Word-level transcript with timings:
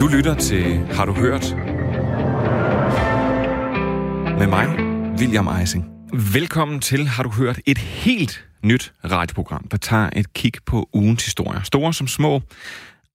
Du 0.00 0.06
lytter 0.06 0.34
til 0.34 0.78
Har 0.86 1.04
du 1.04 1.12
hørt? 1.12 1.54
Med 4.38 4.46
mig, 4.46 4.68
William 5.18 5.48
Eising. 5.60 5.84
Velkommen 6.34 6.80
til 6.80 7.06
Har 7.06 7.22
du 7.22 7.30
hørt? 7.30 7.60
Et 7.66 7.78
helt 7.78 8.44
nyt 8.64 8.92
radioprogram, 9.04 9.68
der 9.68 9.76
tager 9.76 10.10
et 10.16 10.32
kig 10.32 10.52
på 10.66 10.88
ugens 10.92 11.24
historier. 11.24 11.62
Store 11.62 11.94
som 11.94 12.08
små. 12.08 12.42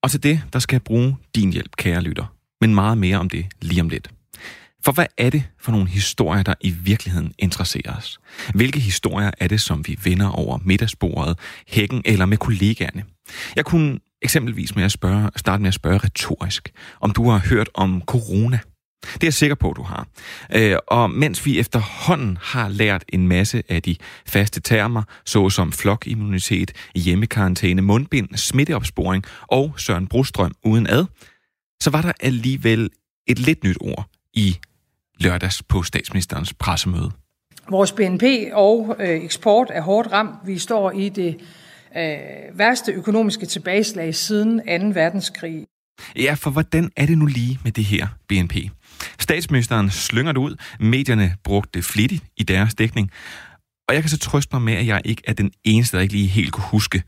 Og 0.02 0.12
til 0.12 0.24
det, 0.24 0.42
der 0.54 0.60
skal 0.60 0.76
jeg 0.76 0.82
bruge 0.82 1.18
din 1.36 1.54
hjælp, 1.54 1.76
kære 1.76 2.02
lytter. 2.02 2.26
Men 2.62 2.76
meget 2.76 2.98
mere 2.98 3.18
om 3.18 3.30
det 3.30 3.46
lige 3.62 3.82
om 3.82 3.90
lidt. 3.90 4.10
For 4.86 4.92
hvad 4.92 5.06
er 5.18 5.30
det 5.30 5.44
for 5.62 5.72
nogle 5.72 5.88
historier, 5.88 6.44
der 6.44 6.54
i 6.62 6.70
virkeligheden 6.70 7.34
interesserer 7.40 7.98
os? 7.98 8.20
Hvilke 8.54 8.80
historier 8.80 9.32
er 9.40 9.48
det, 9.48 9.62
som 9.62 9.88
vi 9.88 10.00
vender 10.04 10.30
over 10.30 10.60
middagsbordet, 10.66 11.40
hækken 11.68 12.02
eller 12.06 12.26
med 12.26 12.38
kollegaerne? 12.38 13.04
Jeg 13.56 13.66
kunne 13.66 14.00
eksempelvis 14.24 14.76
med 14.76 14.84
at 14.84 14.92
spørge, 14.92 15.30
starte 15.36 15.62
med 15.62 15.68
at 15.68 15.74
spørge 15.74 15.98
retorisk, 15.98 16.72
om 17.02 17.12
du 17.12 17.30
har 17.30 17.40
hørt 17.40 17.70
om 17.74 18.02
corona. 18.06 18.60
Det 19.14 19.24
er 19.24 19.28
jeg 19.28 19.34
sikker 19.34 19.56
på, 19.56 19.74
du 19.78 19.84
har. 19.84 20.08
Øh, 20.56 20.76
og 20.88 21.12
mens 21.12 21.46
vi 21.46 21.60
efterhånden 21.60 22.38
har 22.42 22.70
lært 22.70 23.04
en 23.10 23.28
masse 23.28 23.64
af 23.70 23.82
de 23.82 23.96
faste 24.28 24.62
termer, 24.62 25.04
såsom 25.26 25.72
flokimmunitet, 25.72 26.72
hjemmekarantæne, 26.96 27.82
mundbind, 27.82 28.36
smitteopsporing 28.36 29.24
og 29.48 29.74
Søren 29.78 30.08
Brostrøm 30.08 30.52
uden 30.64 30.88
ad, 30.88 31.06
så 31.82 31.90
var 31.90 32.02
der 32.02 32.12
alligevel 32.20 32.90
et 33.28 33.40
lidt 33.40 33.64
nyt 33.64 33.78
ord 33.82 34.06
i 34.34 34.58
lørdags 35.20 35.64
på 35.64 35.84
statsministerens 35.84 36.54
pressemøde. 36.54 37.12
Vores 37.70 37.92
BNP 37.92 38.24
og 38.54 38.96
øh, 39.00 39.10
eksport 39.10 39.68
er 39.74 39.82
hårdt 39.82 40.12
ramt. 40.12 40.36
Vi 40.46 40.58
står 40.58 40.92
i 40.92 41.10
det 41.10 41.38
øh, 41.98 42.58
værste 42.60 42.92
økonomiske 42.92 43.46
tilbageslag 43.46 44.16
siden 44.16 44.58
2. 44.58 45.00
verdenskrig. 45.00 45.66
Ja, 46.16 46.34
for 46.34 46.50
hvordan 46.50 46.92
er 46.96 47.06
det 47.06 47.18
nu 47.18 47.26
lige 47.26 47.60
med 47.64 47.72
det 47.72 47.86
her 47.86 48.08
BNP? 48.28 48.56
Statsministeren 49.20 49.90
slynger 49.90 50.32
det 50.32 50.40
ud. 50.40 50.56
Medierne 50.80 51.36
brugte 51.44 51.70
det 51.74 51.86
flittigt 51.86 52.24
i 52.38 52.44
deres 52.44 52.76
dækning. 52.76 53.12
Og 53.90 53.96
jeg 53.96 54.04
kan 54.04 54.10
så 54.10 54.18
trøste 54.18 54.56
mig 54.56 54.62
med, 54.62 54.74
at 54.74 54.88
jeg 54.88 55.02
ikke 55.06 55.22
er 55.28 55.34
den 55.34 55.52
eneste, 55.64 55.98
der 55.98 56.02
ikke 56.02 56.14
lige 56.14 56.28
helt 56.28 56.52
kunne 56.52 56.68
huske, 56.72 57.04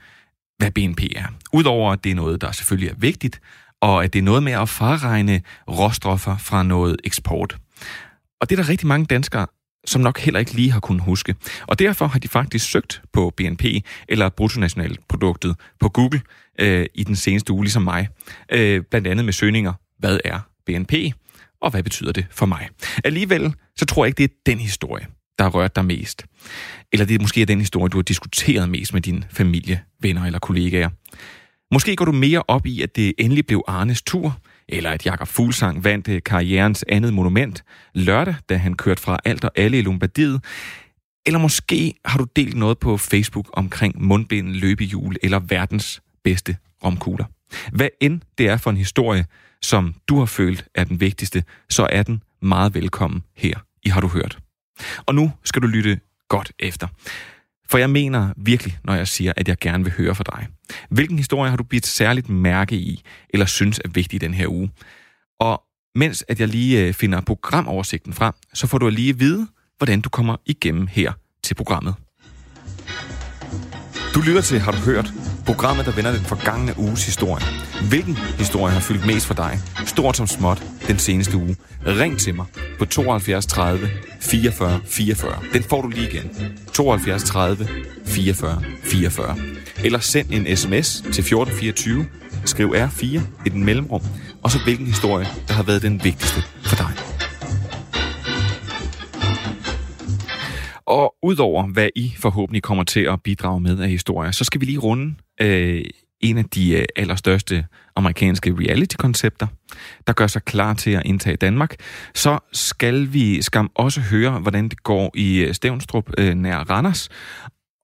hvad 0.58 0.72
BNP 0.72 1.02
er. 1.16 1.26
Udover 1.54 1.92
at 1.92 2.04
det 2.04 2.12
er 2.12 2.16
noget, 2.16 2.42
der 2.42 2.52
selvfølgelig 2.52 2.90
er 2.90 2.96
vigtigt, 2.98 3.42
og 3.82 4.04
at 4.04 4.14
det 4.14 4.20
er 4.20 4.24
noget 4.24 4.44
med 4.44 4.52
at 4.52 4.70
fraregne 4.70 5.42
råstoffer 5.70 6.38
fra 6.38 6.64
noget 6.64 6.98
eksport. 7.04 7.58
Og 8.42 8.50
det 8.50 8.60
er 8.60 8.64
der 8.64 8.70
rigtig 8.70 8.88
mange 8.88 9.06
danskere, 9.06 9.48
som 9.88 10.02
nok 10.02 10.20
heller 10.20 10.40
ikke 10.40 10.54
lige 10.54 10.72
har 10.72 10.80
kunnet 10.80 11.04
huske. 11.04 11.36
Og 11.68 11.80
derfor 11.80 12.08
har 12.08 12.20
de 12.20 12.28
faktisk 12.28 12.72
søgt 12.72 13.02
på 13.14 13.34
BNP 13.38 13.64
eller 14.08 14.30
bruttonationalproduktet 14.30 15.56
på 15.80 15.90
Google 15.90 16.22
øh, 16.60 16.86
i 16.94 17.04
den 17.04 17.16
seneste 17.16 17.54
uge, 17.54 17.64
ligesom 17.64 17.84
mig. 17.84 18.08
Øh, 18.52 18.84
blandt 18.92 19.08
andet 19.08 19.26
med 19.26 19.34
søgninger, 19.34 19.74
hvad 20.00 20.20
er 20.26 20.40
BNP, 20.66 20.94
og 21.62 21.72
hvad 21.72 21.84
betyder 21.84 22.12
det 22.12 22.26
for 22.32 22.46
mig? 22.46 22.70
Alligevel, 23.04 23.54
så 23.78 23.86
tror 23.86 24.06
jeg 24.06 24.08
ikke, 24.08 24.18
det 24.18 24.32
er 24.32 24.52
den 24.52 24.60
historie, 24.60 25.08
der 25.38 25.44
har 25.44 25.52
rørt 25.52 25.76
dig 25.76 25.86
mest. 25.86 26.26
Eller 26.92 27.06
det 27.06 27.16
er 27.16 27.20
måske 27.20 27.46
den 27.46 27.60
historie, 27.60 27.90
du 27.90 27.98
har 27.98 28.04
diskuteret 28.04 28.70
mest 28.70 28.94
med 28.94 29.02
din 29.02 29.26
familie, 29.32 29.82
venner 30.02 30.26
eller 30.26 30.40
kollegaer. 30.40 30.90
Måske 31.74 31.96
går 31.96 32.06
du 32.06 32.12
mere 32.12 32.44
op 32.48 32.66
i, 32.66 32.82
at 32.82 32.96
det 32.96 33.14
endelig 33.18 33.48
blev 33.48 33.64
Arnes 33.68 34.02
tur, 34.02 34.40
eller 34.70 34.92
at 34.92 35.06
Jakob 35.06 35.28
Fuglsang 35.28 35.84
vandt 35.84 36.08
øh, 36.08 36.22
karrierens 36.24 36.86
andet 36.88 37.14
monument 37.14 37.64
lørdag, 37.94 38.36
da 38.50 38.58
han 38.58 38.74
kørte 38.74 39.02
fra 39.02 39.20
alt 39.26 39.44
og 39.44 39.52
alle 39.56 39.80
i 39.80 39.82
Lombardiet. 39.82 40.44
Eller 41.26 41.40
måske 41.40 41.94
har 42.06 42.18
du 42.18 42.26
delt 42.36 42.56
noget 42.56 42.80
på 42.80 42.98
Facebook 42.98 43.50
omkring 43.54 44.02
mundbind, 44.02 44.48
løbehjul 44.48 45.16
eller 45.24 45.40
verdens 45.40 46.02
bedste 46.24 46.58
romkugler. 46.84 47.26
Hvad 47.72 47.90
end 48.02 48.22
det 48.38 48.48
er 48.48 48.58
for 48.58 48.70
en 48.70 48.78
historie, 48.78 49.26
som 49.62 49.96
du 50.08 50.20
har 50.20 50.26
følt 50.26 50.66
er 50.76 50.84
den 50.84 51.00
vigtigste, 51.00 51.44
så 51.70 51.88
er 51.92 52.04
den 52.04 52.24
meget 52.42 52.74
velkommen 52.74 53.24
her 53.36 53.60
i 53.84 53.90
Har 53.90 54.02
du 54.02 54.08
hørt. 54.08 54.40
Og 55.06 55.16
nu 55.16 55.32
skal 55.44 55.62
du 55.62 55.68
lytte 55.68 56.00
godt 56.30 56.52
efter. 56.60 56.88
For 57.70 57.78
jeg 57.78 57.90
mener 57.90 58.30
virkelig, 58.38 58.78
når 58.84 58.94
jeg 58.94 59.08
siger, 59.08 59.34
at 59.38 59.48
jeg 59.48 59.58
gerne 59.62 59.84
vil 59.84 59.94
høre 59.98 60.16
fra 60.16 60.24
dig. 60.24 60.48
Hvilken 60.90 61.18
historie 61.18 61.50
har 61.50 61.58
du 61.58 61.64
bidt 61.64 61.86
særligt 61.86 62.30
mærke 62.30 62.76
i, 62.76 63.02
eller 63.30 63.46
synes 63.46 63.82
er 63.86 63.90
vigtig 63.90 64.22
den 64.22 64.34
her 64.34 64.48
uge? 64.48 64.72
Og 65.40 65.62
mens 65.96 66.24
at 66.28 66.40
jeg 66.40 66.48
lige 66.48 66.88
øh, 66.88 66.94
finder 66.94 67.22
programoversigten 67.22 68.14
frem, 68.14 68.34
så 68.54 68.68
får 68.68 68.78
du 68.78 68.90
lige 68.90 69.10
at 69.10 69.20
vide, 69.20 69.48
hvordan 69.78 70.02
du 70.02 70.10
kommer 70.10 70.36
igennem 70.46 70.88
her 70.88 71.14
til 71.44 71.54
programmet. 71.56 71.96
Du 74.16 74.22
lytter 74.22 74.42
til 74.42 74.60
Har 74.60 74.72
du 74.72 74.78
hørt? 74.78 75.14
Programmet, 75.46 75.86
der 75.86 75.92
vender 75.92 76.12
den 76.12 76.26
forgangne 76.26 76.74
uges 76.78 77.06
historie. 77.06 77.46
Hvilken 77.90 78.18
historie 78.18 78.74
har 78.74 78.80
fyldt 78.80 79.06
mest 79.06 79.26
for 79.26 79.34
dig, 79.34 79.60
stort 79.86 80.18
som 80.18 80.28
småt, 80.28 80.64
den 80.88 81.00
seneste 81.00 81.38
uge? 81.38 81.56
Ring 81.86 82.20
til 82.20 82.36
mig 82.36 82.46
på 82.80 82.86
72 82.86 83.46
30 83.46 83.90
44 84.20 84.80
44. 84.86 85.40
Den 85.54 85.64
får 85.64 85.82
du 85.82 85.88
lige 85.88 86.10
igen. 86.10 86.32
72 86.74 87.24
30 87.24 87.68
44 88.06 88.62
44. 88.84 89.38
Eller 89.84 90.00
send 90.00 90.28
en 90.32 90.58
sms 90.58 90.96
til 90.96 91.10
1424. 91.10 92.06
Skriv 92.46 92.76
R4 92.78 93.06
i 93.46 93.50
den 93.50 93.66
mellemrum, 93.66 94.02
og 94.44 94.52
så 94.52 94.60
hvilken 94.64 94.88
historie, 94.88 95.28
der 95.48 95.54
har 95.54 95.64
været 95.64 95.82
den 95.82 96.04
vigtigste 96.04 96.44
for 96.64 96.76
dig. 96.76 97.15
Og 100.88 101.16
udover 101.24 101.68
hvad 101.68 101.90
I 101.96 102.14
forhåbentlig 102.18 102.64
kommer 102.64 102.84
til 102.84 103.00
at 103.00 103.22
bidrage 103.22 103.62
med 103.62 103.80
af 103.80 103.90
historier, 103.90 104.32
så 104.32 104.44
skal 104.44 104.62
vi 104.62 104.66
lige 104.66 104.78
runde 104.78 105.16
øh, 105.42 105.86
en 106.22 106.38
af 106.38 106.46
de 106.46 106.72
øh, 106.72 106.86
allerstørste 106.96 107.66
amerikanske 107.96 108.56
reality-koncepter, 108.60 109.48
der 110.08 110.14
gør 110.14 110.28
sig 110.28 110.44
klar 110.44 110.74
til 110.74 110.92
at 110.92 111.02
indtage 111.06 111.36
Danmark. 111.36 111.76
Så 112.16 112.40
skal 112.54 113.14
vi 113.14 113.42
skam 113.42 113.72
også 113.76 114.02
høre, 114.02 114.40
hvordan 114.40 114.70
det 114.70 114.84
går 114.84 115.12
i 115.16 115.38
øh, 115.38 115.54
Stævnstrup 115.54 116.10
øh, 116.18 116.34
nær 116.34 116.58
Randers. 116.58 117.10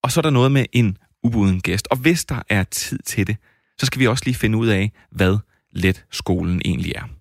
Og 0.04 0.12
så 0.12 0.20
er 0.20 0.22
der 0.22 0.30
noget 0.30 0.52
med 0.52 0.66
en 0.72 0.98
ubuden 1.24 1.62
gæst. 1.62 1.88
Og 1.92 1.98
hvis 1.98 2.26
der 2.26 2.42
er 2.50 2.64
tid 2.64 3.00
til 3.06 3.28
det, 3.28 3.38
så 3.80 3.86
skal 3.86 4.00
vi 4.00 4.08
også 4.08 4.24
lige 4.26 4.36
finde 4.36 4.58
ud 4.58 4.68
af, 4.68 4.92
hvad 5.12 5.38
let 5.72 6.06
skolen 6.12 6.62
egentlig 6.66 6.94
er. 6.96 7.21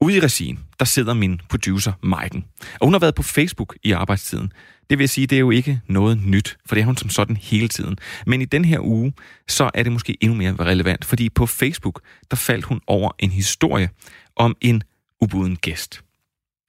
Ude 0.00 0.16
i 0.16 0.20
regien, 0.20 0.58
der 0.78 0.84
sidder 0.84 1.14
min 1.14 1.40
producer 1.48 1.92
Maiken. 2.02 2.44
Og 2.80 2.86
hun 2.86 2.94
har 2.94 2.98
været 3.00 3.14
på 3.14 3.22
Facebook 3.22 3.76
i 3.82 3.92
arbejdstiden. 3.92 4.52
Det 4.90 4.98
vil 4.98 5.08
sige, 5.08 5.26
det 5.26 5.36
er 5.36 5.40
jo 5.40 5.50
ikke 5.50 5.80
noget 5.88 6.22
nyt, 6.24 6.56
for 6.66 6.74
det 6.74 6.82
er 6.82 6.86
hun 6.86 6.96
som 6.96 7.10
sådan 7.10 7.36
hele 7.36 7.68
tiden. 7.68 7.98
Men 8.26 8.42
i 8.42 8.44
den 8.44 8.64
her 8.64 8.80
uge, 8.80 9.12
så 9.48 9.70
er 9.74 9.82
det 9.82 9.92
måske 9.92 10.16
endnu 10.20 10.36
mere 10.36 10.56
relevant, 10.60 11.04
fordi 11.04 11.28
på 11.28 11.46
Facebook, 11.46 12.00
der 12.30 12.36
faldt 12.36 12.64
hun 12.64 12.80
over 12.86 13.10
en 13.18 13.30
historie 13.30 13.90
om 14.36 14.56
en 14.60 14.82
ubuden 15.20 15.56
gæst. 15.56 16.02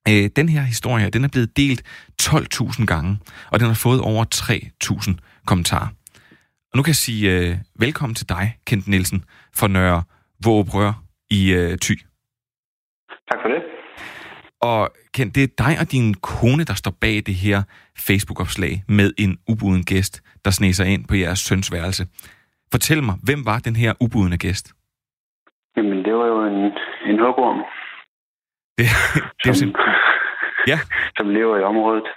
Øh, 0.08 0.30
den 0.36 0.50
her 0.50 0.62
historie, 0.62 1.10
den 1.10 1.24
er 1.24 1.28
blevet 1.28 1.58
delt 1.58 1.84
12.000 2.22 2.86
gange, 2.86 3.20
og 3.52 3.60
den 3.60 3.68
har 3.68 3.76
fået 3.76 4.02
over 4.02 4.26
3.000 4.36 5.14
kommentarer. 5.46 5.88
Og 6.72 6.78
nu 6.78 6.84
kan 6.84 6.90
jeg 6.90 6.96
sige 6.96 7.32
øh, 7.32 7.58
velkommen 7.80 8.16
til 8.16 8.30
dig, 8.30 8.58
Kent 8.66 8.88
Nielsen, 8.88 9.24
fra 9.56 9.68
Nørre 9.68 10.04
Vågebrør 10.44 11.04
i 11.30 11.50
øh, 11.52 11.78
Thy. 11.82 12.02
Tak 13.32 13.40
for 13.42 13.50
det. 13.50 13.62
Og 14.62 14.90
Kent, 15.14 15.36
det 15.36 15.44
er 15.44 15.48
dig 15.66 15.74
og 15.82 15.92
din 15.92 16.14
kone, 16.14 16.64
der 16.64 16.74
står 16.74 16.94
bag 17.02 17.16
det 17.30 17.36
her 17.46 17.64
Facebook-opslag 18.08 18.84
med 18.88 19.12
en 19.18 19.38
ubuden 19.50 19.84
gæst, 19.84 20.22
der 20.46 20.52
sneser 20.52 20.86
ind 20.86 21.08
på 21.08 21.16
jeres 21.16 21.40
søns 21.40 21.72
værelse. 21.72 22.04
Fortæl 22.72 23.04
mig, 23.04 23.16
hvem 23.24 23.46
var 23.46 23.60
den 23.60 23.76
her 23.76 23.94
ubudne 24.00 24.38
gæst? 24.38 24.74
Jamen, 25.78 25.98
det 26.06 26.14
var 26.14 26.28
jo 26.34 26.46
en, 26.46 26.60
en 27.10 27.20
hugorm. 27.20 27.60
Det, 28.78 28.86
det 29.44 29.50
er 29.50 29.54
som, 29.54 29.76
ja. 30.68 30.80
som 31.18 31.30
lever 31.30 31.58
i 31.58 31.64
området. 31.64 32.08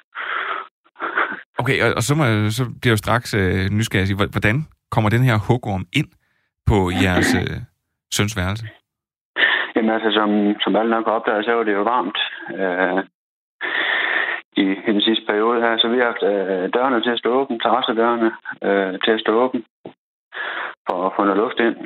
Okay, 1.59 1.82
og, 1.82 1.94
og 1.97 2.03
så, 2.03 2.15
må 2.15 2.25
så 2.50 2.65
bliver 2.65 2.91
jeg 2.91 2.91
jo 2.91 2.97
straks 2.97 3.34
øh, 3.34 3.70
nysgerrig 3.70 4.15
hvordan 4.15 4.56
kommer 4.91 5.10
den 5.10 5.22
her 5.22 5.37
hugorm 5.49 5.87
ind 5.93 6.09
på 6.66 6.91
jeres 7.03 7.34
øh, 7.34 7.56
søns 8.14 8.37
værelse? 8.37 8.67
Jamen 9.81 9.97
altså, 9.97 10.11
som, 10.21 10.31
som 10.65 10.77
alle 10.77 10.91
nok 10.91 11.06
har 11.06 11.17
opdaget, 11.19 11.44
så 11.44 11.53
var 11.53 11.65
det 11.65 11.75
jo 11.79 11.82
varmt 11.94 12.19
øh, 12.61 13.00
i, 14.62 14.67
i 14.88 14.91
den 14.97 15.03
sidste 15.09 15.25
periode 15.31 15.61
her. 15.65 15.73
Så 15.79 15.87
vi 15.88 15.99
har 15.99 16.09
haft 16.12 16.25
øh, 16.32 16.65
dørene 16.75 17.03
til 17.03 17.15
at 17.15 17.21
stå 17.23 17.31
åbne, 17.41 17.59
terrassedørene 17.59 18.31
øh, 18.67 18.93
til 19.05 19.12
at 19.17 19.23
stå 19.25 19.32
åbne 19.43 19.62
for 20.87 20.97
at 21.06 21.12
få 21.17 21.21
noget 21.25 21.43
luft 21.43 21.59
ind. 21.67 21.77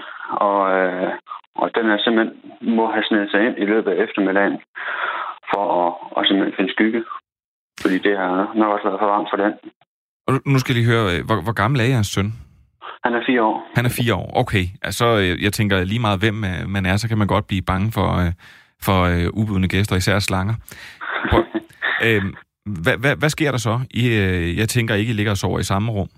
Og, 0.47 0.61
øh, 0.77 1.11
og 1.61 1.67
den 1.77 1.85
er 1.91 1.99
simpelthen 1.99 2.33
må 2.77 2.85
have 2.95 3.07
snedet 3.09 3.31
sig 3.31 3.41
ind 3.47 3.57
i 3.59 3.67
løbet 3.73 3.91
af 3.91 4.03
eftermiddagen 4.05 4.57
for 5.51 5.65
at, 5.83 5.91
at 6.17 6.27
simpelthen 6.27 6.57
finde 6.59 6.73
skygge. 6.77 7.01
Fordi 7.83 7.97
det 8.07 8.15
har 8.19 8.31
nok 8.61 8.73
også 8.75 8.87
været 8.89 9.01
for 9.03 9.11
varmt 9.15 9.31
for 9.33 9.39
den. 9.45 9.53
Og 10.29 10.33
nu 10.53 10.59
skal 10.59 10.73
jeg 10.73 10.79
lige 10.79 10.93
høre, 10.95 11.07
øh, 11.13 11.21
hvor, 11.27 11.39
hvor 11.47 11.57
gammel 11.63 11.81
er 11.81 11.93
jeres 11.95 12.13
søn? 12.15 12.29
Han 13.05 13.15
er 13.15 13.23
fire 13.27 13.43
år. 13.43 13.57
Han 13.77 13.85
er 13.85 13.95
fire 14.01 14.15
år, 14.15 14.31
okay. 14.43 14.65
Altså, 14.83 15.07
jeg 15.47 15.53
tænker 15.53 15.85
lige 15.85 16.01
meget, 16.07 16.21
hvem 16.21 16.45
øh, 16.51 16.69
man 16.69 16.87
er, 16.87 16.97
så 16.97 17.09
kan 17.09 17.19
man 17.19 17.27
godt 17.27 17.47
blive 17.47 17.63
bange 17.73 17.89
for, 17.97 18.09
øh, 18.23 18.33
for 18.87 18.99
uh, 19.13 19.41
ubudne 19.41 19.69
gæster, 19.69 19.97
især 19.97 20.19
slanger. 20.19 20.55
Prøv, 21.31 21.43
øh, 22.07 22.23
hvad, 22.85 22.97
hvad, 23.03 23.15
hvad 23.21 23.29
sker 23.37 23.51
der 23.51 23.59
så? 23.69 23.75
I, 23.91 24.03
jeg 24.61 24.69
tænker 24.69 24.95
ikke, 24.95 25.11
I 25.11 25.17
ligger 25.17 25.33
og 25.33 25.37
sover 25.37 25.59
i 25.59 25.71
samme 25.73 25.93
rum. 25.93 26.11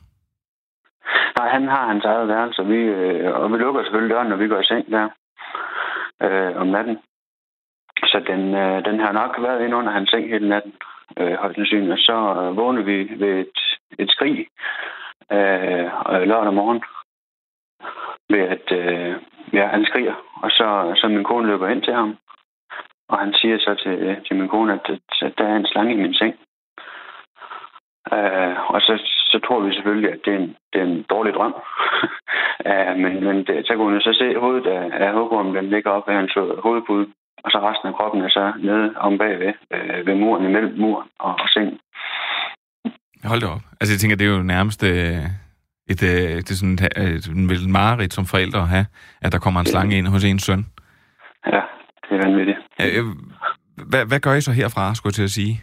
Nej, 1.39 1.49
han 1.57 1.69
har 1.69 1.87
hans 1.93 2.05
eget 2.05 2.29
værelse, 2.29 2.67
vi, 2.67 2.81
øh, 2.99 3.35
og 3.41 3.53
vi 3.53 3.57
lukker 3.57 3.83
selvfølgelig 3.83 4.15
døren, 4.15 4.29
når 4.29 4.37
vi 4.37 4.49
går 4.49 4.61
i 4.61 4.65
seng 4.71 4.91
der. 4.91 5.09
øh, 6.23 6.57
om 6.63 6.67
natten. 6.67 6.99
Så 8.11 8.19
den, 8.31 8.55
øh, 8.55 8.85
den 8.85 9.01
har 9.01 9.13
nok 9.13 9.33
været 9.39 9.65
inde 9.65 9.77
under 9.77 9.93
hans 9.93 10.11
seng 10.11 10.29
hele 10.29 10.49
natten, 10.49 10.73
øh, 11.19 11.35
højst 11.41 11.57
sandsynligt. 11.57 11.93
Og 11.93 11.99
så 11.99 12.17
øh, 12.41 12.57
vågnede 12.57 12.85
vi 12.85 12.97
ved 13.23 13.35
et, 13.45 13.59
et 13.99 14.11
skrig 14.11 14.47
øh, 15.33 15.87
lørdag 16.31 16.55
morgen 16.55 16.83
ved 18.31 18.41
at 18.55 18.73
øh, 18.73 19.15
ja, 19.53 19.67
han 19.67 19.85
skriger, 19.85 20.15
og 20.43 20.51
så, 20.51 20.93
så 20.97 21.09
min 21.09 21.25
kone 21.25 21.47
løber 21.47 21.69
ind 21.69 21.83
til 21.83 21.95
ham, 21.95 22.17
og 23.09 23.19
han 23.19 23.33
siger 23.35 23.59
så 23.59 23.75
til, 23.75 23.93
øh, 23.93 24.25
til 24.27 24.37
min 24.37 24.49
kone, 24.49 24.73
at, 24.73 24.91
at 25.23 25.33
der 25.39 25.45
er 25.49 25.57
en 25.57 25.67
slange 25.67 25.93
i 25.95 26.03
min 26.03 26.15
seng. 26.15 26.35
Øh, 28.13 28.71
og 28.75 28.81
så, 28.81 28.95
så 29.31 29.41
tror 29.47 29.61
vi 29.61 29.75
selvfølgelig, 29.75 30.13
at 30.13 30.21
det 30.25 30.33
er 30.35 30.39
en, 30.39 30.57
det 30.73 30.81
er 30.81 30.85
en 30.85 31.03
dårlig 31.03 31.35
drøm. 31.35 31.55
øh, 32.69 32.97
men 33.03 33.25
men 33.25 33.37
det, 33.47 33.67
så 33.67 33.75
kunne 33.75 33.93
hun 33.93 34.01
så 34.01 34.13
se 34.13 34.39
hovedet 34.39 34.67
af, 34.67 35.07
af 35.07 35.13
hugormen, 35.13 35.55
den 35.55 35.71
ligger 35.71 35.91
op 35.91 36.09
ved 36.09 36.15
hans 36.15 36.35
hovedpude, 36.65 37.07
og 37.45 37.51
så 37.51 37.59
resten 37.59 37.89
af 37.89 37.95
kroppen 37.95 38.23
er 38.23 38.29
så 38.29 38.53
nede 38.59 38.95
om 38.97 39.19
bagved, 39.19 39.53
øh, 39.75 40.07
ved 40.07 40.15
muren, 40.15 40.45
imellem 40.45 40.79
muren 40.79 41.09
og, 41.19 41.35
og 41.43 41.49
sengen. 41.49 41.79
Hold 43.31 43.41
da 43.41 43.47
op. 43.47 43.65
Altså 43.81 43.93
jeg 43.95 44.01
tænker, 44.01 44.17
det 44.17 44.27
er 44.27 44.37
jo 44.37 44.43
nærmest 44.43 44.83
øh, 44.83 45.25
et, 45.93 46.01
øh, 46.11 46.37
det 46.45 46.51
er 46.51 46.61
sådan 46.61 46.75
et, 46.75 46.83
et, 46.97 47.63
et 47.65 47.71
mareridt 47.79 48.15
som 48.15 48.27
forældre 48.33 48.61
at 48.61 48.69
have, 48.69 48.87
at 49.25 49.33
der 49.33 49.39
kommer 49.39 49.61
en 49.61 49.67
slange 49.67 49.99
ind 49.99 50.07
hos 50.07 50.25
ens 50.25 50.43
søn. 50.43 50.63
Ja, 51.47 51.63
det 52.07 52.13
er 52.17 52.23
vanvittigt. 52.27 52.59
Øh, 52.83 53.05
hvad, 53.91 54.03
hvad 54.09 54.21
gør 54.21 54.35
I 54.35 54.41
så 54.41 54.53
herfra, 54.53 54.95
skulle 54.95 55.11
jeg 55.11 55.19
til 55.19 55.31
at 55.31 55.37
sige? 55.41 55.55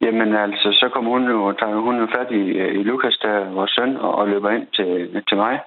Jamen 0.00 0.36
altså, 0.36 0.68
så 0.80 0.90
kommer 0.94 1.10
hun 1.10 1.24
jo, 1.34 1.52
tager 1.52 1.80
hun 1.88 1.96
jo 2.02 2.06
fat 2.16 2.30
i, 2.30 2.42
i 2.78 2.82
Lukas, 2.82 3.18
der 3.22 3.30
er 3.30 3.50
vores 3.50 3.70
søn, 3.70 3.96
og, 3.96 4.14
og 4.14 4.28
løber 4.28 4.50
ind 4.50 4.66
til, 4.74 5.22
til 5.28 5.36
mig, 5.36 5.60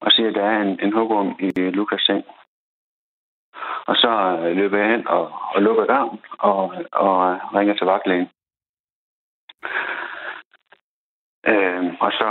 og 0.00 0.12
siger, 0.12 0.28
at 0.28 0.34
der 0.34 0.44
er 0.44 0.62
en, 0.62 0.78
en 0.82 0.92
hugorm 0.92 1.36
i 1.38 1.50
Lukas 1.78 2.00
seng. 2.00 2.24
Og 3.86 3.94
så 3.96 4.12
øh, 4.42 4.56
løber 4.56 4.78
jeg 4.78 4.90
hen 4.90 5.08
og, 5.08 5.32
og 5.54 5.62
lukker 5.62 5.84
døren 5.86 6.18
og, 6.38 6.74
og 6.92 7.38
ringer 7.54 7.74
til 7.74 7.86
vagtlægen. 7.86 8.28
Øh, 11.52 11.84
og 12.00 12.10
så 12.20 12.28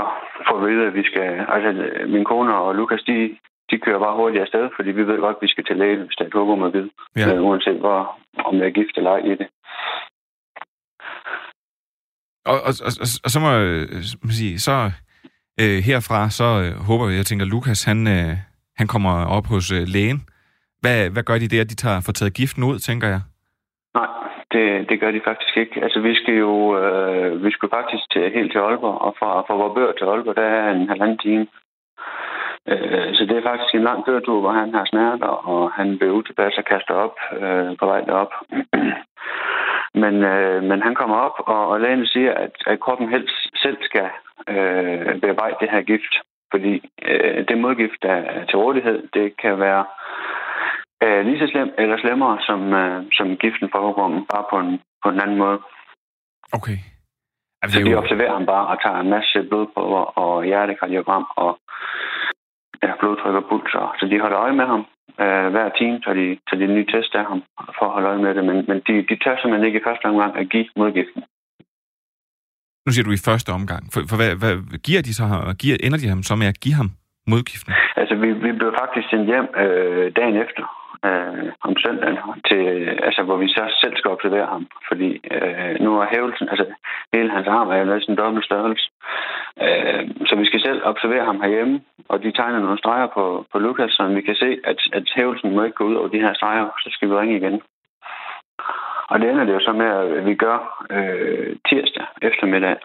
får 0.47 0.57
vi 0.59 0.73
vide, 0.73 0.87
at 0.87 0.93
vi 0.93 1.03
skal... 1.03 1.45
Altså, 1.55 1.69
min 2.07 2.25
kone 2.25 2.55
og 2.55 2.75
Lukas, 2.75 3.03
de, 3.07 3.37
de 3.71 3.77
kører 3.79 3.99
bare 3.99 4.15
hurtigt 4.15 4.41
afsted, 4.41 4.69
fordi 4.75 4.91
vi 4.91 5.07
ved 5.07 5.19
godt, 5.19 5.35
at 5.35 5.41
vi 5.41 5.47
skal 5.47 5.65
til 5.65 5.77
læge, 5.77 5.97
hvis 5.97 6.15
der 6.15 6.23
er 6.23 6.27
et 6.27 6.33
hugorm 6.33 6.63
at 6.63 6.73
vide. 6.73 6.89
Ja. 7.15 7.33
Øh, 7.33 7.43
uanset 7.43 7.79
hvor, 7.79 8.19
om 8.45 8.55
jeg 8.55 8.65
er 8.67 8.77
gift 8.79 8.97
eller 8.97 9.11
ej 9.11 9.17
i 9.17 9.35
det. 9.41 9.47
Og, 12.51 12.57
og, 12.67 12.73
og, 12.87 12.91
og 13.25 13.29
så 13.33 13.39
må 13.43 13.49
jeg 13.51 13.87
sige, 14.41 14.59
så 14.59 14.91
øh, 15.61 15.77
herfra, 15.87 16.29
så 16.29 16.47
øh, 16.63 16.71
håber 16.87 17.07
jeg, 17.07 17.17
jeg 17.17 17.25
tænker, 17.25 17.45
Lukas, 17.45 17.83
han, 17.83 18.07
øh, 18.07 18.33
han 18.77 18.87
kommer 18.87 19.25
op 19.25 19.45
hos 19.47 19.71
øh, 19.71 19.83
lægen. 19.87 20.19
Hvad, 20.81 21.09
hvad 21.09 21.23
gør 21.23 21.37
de 21.37 21.47
der? 21.47 21.63
De 21.63 21.75
tager, 21.75 22.01
får 22.05 22.11
taget 22.11 22.33
giften 22.33 22.63
ud, 22.63 22.79
tænker 22.79 23.07
jeg? 23.07 23.21
Nej, 23.93 24.07
det, 24.55 24.89
det 24.89 24.99
gør 24.99 25.11
de 25.11 25.21
faktisk 25.29 25.57
ikke. 25.57 25.83
Altså, 25.83 25.99
vi 25.99 26.13
skal 26.15 26.33
jo 26.33 26.53
øh, 26.79 27.45
vi 27.45 27.51
skal 27.51 27.69
faktisk 27.69 28.03
til, 28.11 28.31
helt 28.31 28.51
til 28.51 28.59
Aalborg, 28.59 29.01
og 29.01 29.15
fra, 29.19 29.29
fra 29.47 29.55
Vorbør 29.55 29.91
til 29.91 30.05
Aalborg, 30.05 30.35
der 30.35 30.47
er 30.57 30.71
en 30.71 30.89
halvanden 30.89 31.17
time. 31.17 31.47
Øh, 32.71 33.09
så 33.15 33.25
det 33.29 33.37
er 33.37 33.49
faktisk 33.49 33.75
en 33.75 33.87
lang 33.89 34.05
køretur, 34.05 34.39
hvor 34.41 34.51
han 34.51 34.73
har 34.73 34.85
smerter, 34.85 35.33
og 35.51 35.71
han 35.71 35.97
blev 35.97 36.11
utilpas 36.11 36.57
og 36.57 36.65
kaster 36.65 36.93
op 36.93 37.17
øh, 37.41 37.77
på 37.79 37.85
vej 37.85 38.01
derop. 38.01 38.33
Men, 40.03 40.23
øh, 40.23 40.63
men 40.63 40.81
han 40.81 40.95
kommer 40.95 41.15
op, 41.15 41.37
og, 41.37 41.67
og 41.67 41.81
lægen 41.81 42.05
siger, 42.07 42.33
at, 42.33 42.51
at 42.65 42.79
kroppen 42.79 43.09
helst 43.09 43.35
selv 43.55 43.77
skal 43.81 44.09
øh, 44.49 45.19
bearbejde 45.21 45.55
det 45.59 45.69
her 45.71 45.81
gift. 45.81 46.13
Fordi 46.51 46.89
øh, 47.09 47.47
det 47.47 47.57
modgift, 47.57 47.99
der 48.01 48.11
er 48.11 48.45
til 48.45 48.57
rådighed, 48.57 49.07
det 49.13 49.37
kan 49.37 49.59
være 49.59 49.85
øh, 51.05 51.25
lige 51.25 51.39
så 51.39 51.47
slem 51.51 51.69
eller 51.77 51.97
slemmere 51.97 52.37
som, 52.47 52.61
øh, 52.81 53.03
som 53.17 53.27
giften 53.43 53.69
fra 53.71 53.79
hukommen, 53.85 54.25
bare 54.33 54.45
på 54.51 54.57
en, 54.63 54.71
på 55.03 55.07
en 55.09 55.19
anden 55.23 55.37
måde. 55.37 55.59
Okay. 56.57 56.77
Altså, 57.61 57.79
så 57.79 57.85
de 57.87 57.95
observerer 58.01 58.33
ham 58.37 58.45
bare 58.45 58.65
og 58.71 58.77
tager 58.83 58.99
en 58.99 59.09
masse 59.09 59.37
blodprøver 59.49 60.03
og 60.23 60.45
hjertekardiogram 60.49 61.25
og 61.43 61.51
ja, 62.83 62.91
blodtryk 62.99 63.35
og 63.41 63.45
puls. 63.49 63.71
Så 63.99 64.05
de 64.11 64.19
holder 64.23 64.39
øje 64.45 64.55
med 64.59 64.65
ham 64.73 64.81
øh, 65.23 65.47
hver 65.53 65.69
time, 65.79 65.97
så 66.05 66.09
de, 66.19 66.25
så 66.49 66.53
de 66.61 66.67
nye 66.75 66.87
test 66.93 67.15
af 67.19 67.25
ham 67.31 67.41
for 67.77 67.85
at 67.85 67.93
holde 67.95 68.07
øje 68.11 68.23
med 68.25 68.35
det. 68.35 68.43
Men, 68.49 68.57
men 68.69 68.77
de, 68.87 68.93
de 69.09 69.15
tør 69.23 69.35
simpelthen 69.37 69.67
ikke 69.67 69.79
i 69.79 69.87
første 69.87 70.05
omgang 70.05 70.31
at 70.41 70.49
give 70.49 70.67
modgiften. 70.75 71.21
Nu 72.85 72.89
siger 72.91 73.05
du 73.05 73.11
i 73.11 73.25
første 73.29 73.49
omgang. 73.59 73.83
For, 73.93 73.99
for 74.09 74.17
hvad, 74.21 74.31
hvad 74.41 74.55
giver 74.87 75.01
de 75.07 75.13
så 75.19 75.25
giver, 75.61 75.77
ender 75.85 75.99
de 76.01 76.07
ham 76.13 76.23
så 76.23 76.35
med 76.41 76.47
at 76.53 76.59
give 76.63 76.75
ham 76.81 76.89
modgiften? 77.33 77.73
Altså, 77.99 78.15
vi, 78.15 78.27
vi 78.45 78.51
blev 78.59 78.71
faktisk 78.81 79.07
sendt 79.09 79.25
hjem 79.31 79.47
øh, 79.63 80.05
dagen 80.17 80.35
efter 80.45 80.63
øh, 81.07 81.51
om 81.67 81.73
søndagen, 81.83 82.17
til, 82.49 82.63
altså, 83.07 83.21
hvor 83.23 83.37
vi 83.37 83.47
så 83.47 83.63
selv 83.81 83.95
skal 83.97 84.11
observere 84.11 84.45
ham. 84.45 84.67
Fordi 84.87 85.09
øh, 85.35 85.75
nu 85.79 85.99
er 85.99 86.05
hævelsen, 86.13 86.49
altså 86.49 86.65
hele 87.13 87.31
hans 87.31 87.47
arm 87.47 87.69
er 87.69 87.77
jo 87.77 88.01
en 88.09 88.17
dobbelt 88.17 88.45
størrelse. 88.45 88.85
Øh, 89.65 90.03
så 90.27 90.35
vi 90.35 90.45
skal 90.45 90.61
selv 90.61 90.81
observere 90.83 91.25
ham 91.25 91.41
herhjemme, 91.41 91.81
og 92.09 92.23
de 92.23 92.31
tegner 92.31 92.59
nogle 92.59 92.77
streger 92.77 93.07
på, 93.07 93.45
på 93.51 93.59
Lukas, 93.59 93.91
så 93.91 94.07
vi 94.07 94.21
kan 94.21 94.35
se, 94.35 94.59
at, 94.63 94.79
at 94.93 95.05
hævelsen 95.15 95.55
må 95.55 95.63
ikke 95.63 95.75
gå 95.75 95.83
ud 95.83 95.95
over 95.95 96.07
de 96.07 96.23
her 96.25 96.33
streger, 96.33 96.67
så 96.83 96.89
skal 96.91 97.09
vi 97.09 97.15
ringe 97.15 97.37
igen. 97.37 97.61
Og 99.09 99.19
det 99.19 99.29
ender 99.29 99.43
det 99.45 99.53
jo 99.53 99.59
så 99.59 99.71
med, 99.71 99.85
at 99.85 100.25
vi 100.25 100.35
gør 100.35 100.85
øh, 100.89 101.55
tirsdag 101.69 102.05
eftermiddag. 102.21 102.75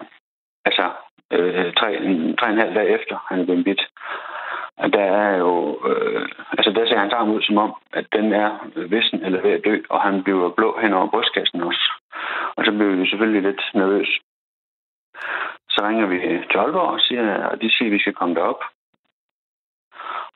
Altså 0.64 0.90
øh, 1.32 1.72
tre, 1.72 1.96
en, 1.96 2.36
tre 2.36 2.46
og 2.46 2.52
en 2.52 2.58
halv 2.58 2.74
dag 2.74 2.90
efter, 2.90 3.24
han 3.28 3.40
er 3.40 3.44
blevet 3.44 3.64
bidt. 3.64 3.82
Der 4.88 5.06
er 5.22 5.36
jo... 5.38 5.80
Øh, 5.88 6.28
altså, 6.58 6.70
der 6.70 6.86
ser 6.86 6.98
han 6.98 7.12
arm 7.12 7.30
ud 7.30 7.42
som 7.42 7.58
om, 7.58 7.74
at 7.92 8.06
den 8.12 8.32
er 8.32 8.50
vissen 8.88 9.24
eller 9.24 9.42
ved 9.42 9.50
at 9.50 9.64
dø, 9.64 9.76
og 9.88 10.00
han 10.02 10.22
bliver 10.22 10.50
blå 10.50 10.78
hen 10.82 10.92
over 10.92 11.10
brystkassen 11.10 11.62
også. 11.62 11.92
Og 12.56 12.64
så 12.64 12.70
bliver 12.72 12.96
vi 12.96 13.08
selvfølgelig 13.08 13.42
lidt 13.42 13.62
nervøs. 13.74 14.20
Så 15.70 15.78
ringer 15.88 16.06
vi 16.06 16.18
til 16.50 16.58
Aalborg 16.58 16.90
og, 16.90 17.00
siger, 17.00 17.44
og 17.44 17.62
de 17.62 17.70
siger, 17.72 17.88
at 17.88 17.92
vi 17.92 17.98
skal 17.98 18.14
komme 18.14 18.34
derop. 18.34 18.62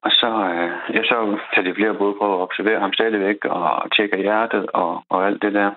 Og 0.04 0.10
så, 0.10 0.30
øh, 0.54 0.96
ja, 0.96 1.02
så 1.02 1.38
tager 1.54 1.68
de 1.68 1.74
flere 1.74 1.94
både 1.94 2.14
på 2.20 2.34
at 2.34 2.40
observere 2.40 2.80
ham 2.80 2.92
stadigvæk 2.92 3.44
og 3.44 3.92
tjekker 3.96 4.18
hjertet 4.18 4.66
og, 4.66 5.04
og 5.08 5.26
alt 5.26 5.42
det 5.42 5.52
der. 5.54 5.70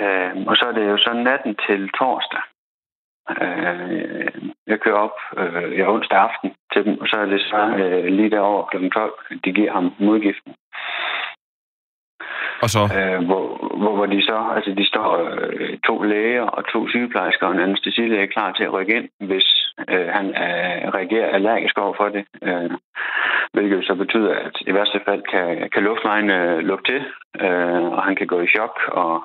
Øh, 0.00 0.32
og 0.46 0.56
så 0.56 0.64
er 0.68 0.72
det 0.72 0.88
jo 0.88 0.96
så 0.96 1.12
natten 1.12 1.56
til 1.66 1.90
torsdag. 1.98 2.42
Øh, 3.42 4.50
jeg 4.66 4.80
kører 4.80 4.98
op 5.06 5.18
øh, 5.38 5.78
ja, 5.78 5.92
onsdag 5.92 6.18
aften 6.18 6.54
til 6.72 6.84
dem, 6.84 7.00
og 7.00 7.06
så 7.08 7.16
er 7.16 7.26
det 7.26 7.40
så 7.40 7.60
øh, 7.80 8.04
lige 8.04 8.30
derover 8.30 8.66
kl. 8.66 8.88
12, 8.88 9.12
de 9.44 9.52
giver 9.52 9.72
ham 9.72 9.94
modgiften. 9.98 10.54
Og 12.62 12.68
så? 12.74 12.82
Øh, 12.98 13.24
hvor, 13.28 13.44
hvor, 13.80 13.94
hvor 13.96 14.06
de 14.06 14.22
så, 14.22 14.38
altså 14.56 14.70
de 14.78 14.86
står 14.86 15.08
øh, 15.30 15.78
to 15.86 16.02
læger 16.02 16.42
og 16.42 16.62
to 16.72 16.88
sygeplejersker 16.88 17.46
og 17.46 17.52
en 17.52 17.60
anestesilæge 17.60 18.28
klar 18.28 18.52
til 18.52 18.64
at 18.64 18.72
rykke 18.72 18.96
ind, 18.96 19.08
hvis 19.20 19.46
øh, 19.88 20.08
han 20.16 20.26
øh, 20.26 20.88
reagerer 20.96 21.34
allergisk 21.34 21.78
over 21.78 21.94
for 21.96 22.08
det. 22.08 22.24
Øh, 22.42 22.70
hvilket 23.52 23.84
så 23.84 23.94
betyder, 23.94 24.34
at 24.34 24.56
i 24.66 24.74
værste 24.74 25.00
fald 25.04 25.22
kan, 25.22 25.70
kan 25.72 25.82
luftvejen 25.82 26.30
øh, 26.30 26.58
lukke 26.58 26.84
til, 26.92 27.00
øh, 27.44 27.82
og 27.96 28.02
han 28.04 28.16
kan 28.16 28.26
gå 28.26 28.40
i 28.40 28.52
chok 28.56 28.80
og, 28.88 29.24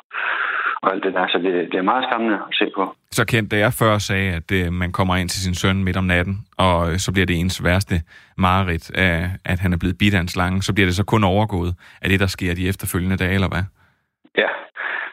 og 0.85 0.93
alt 0.93 1.03
det 1.03 1.13
der. 1.13 1.27
Så 1.27 1.37
det, 1.37 1.53
det 1.71 1.77
er 1.77 1.91
meget 1.91 2.05
skræmmende 2.05 2.35
at 2.35 2.55
se 2.59 2.65
på. 2.75 2.83
Så 3.11 3.25
kendt, 3.25 3.51
da 3.51 3.57
jeg 3.57 3.73
før 3.81 3.97
sagde, 3.97 4.29
at 4.37 4.49
det, 4.49 4.73
man 4.73 4.91
kommer 4.91 5.15
ind 5.15 5.29
til 5.29 5.41
sin 5.41 5.55
søn 5.61 5.83
midt 5.83 5.97
om 5.97 6.03
natten, 6.03 6.35
og 6.57 6.75
så 7.03 7.09
bliver 7.13 7.25
det 7.25 7.39
ens 7.39 7.63
værste 7.63 7.95
mareridt, 8.37 8.91
af, 8.97 9.29
at 9.45 9.59
han 9.59 9.73
er 9.73 9.77
blevet 9.77 9.97
bidt 9.97 10.15
af 10.15 10.19
en 10.19 10.27
slange, 10.27 10.61
så 10.61 10.73
bliver 10.73 10.87
det 10.87 10.95
så 10.95 11.05
kun 11.05 11.23
overgået 11.23 11.71
af 12.01 12.09
det, 12.09 12.19
der 12.19 12.27
sker 12.27 12.55
de 12.55 12.69
efterfølgende 12.69 13.17
dage, 13.17 13.33
eller 13.33 13.51
hvad? 13.53 13.65
Ja, 14.37 14.49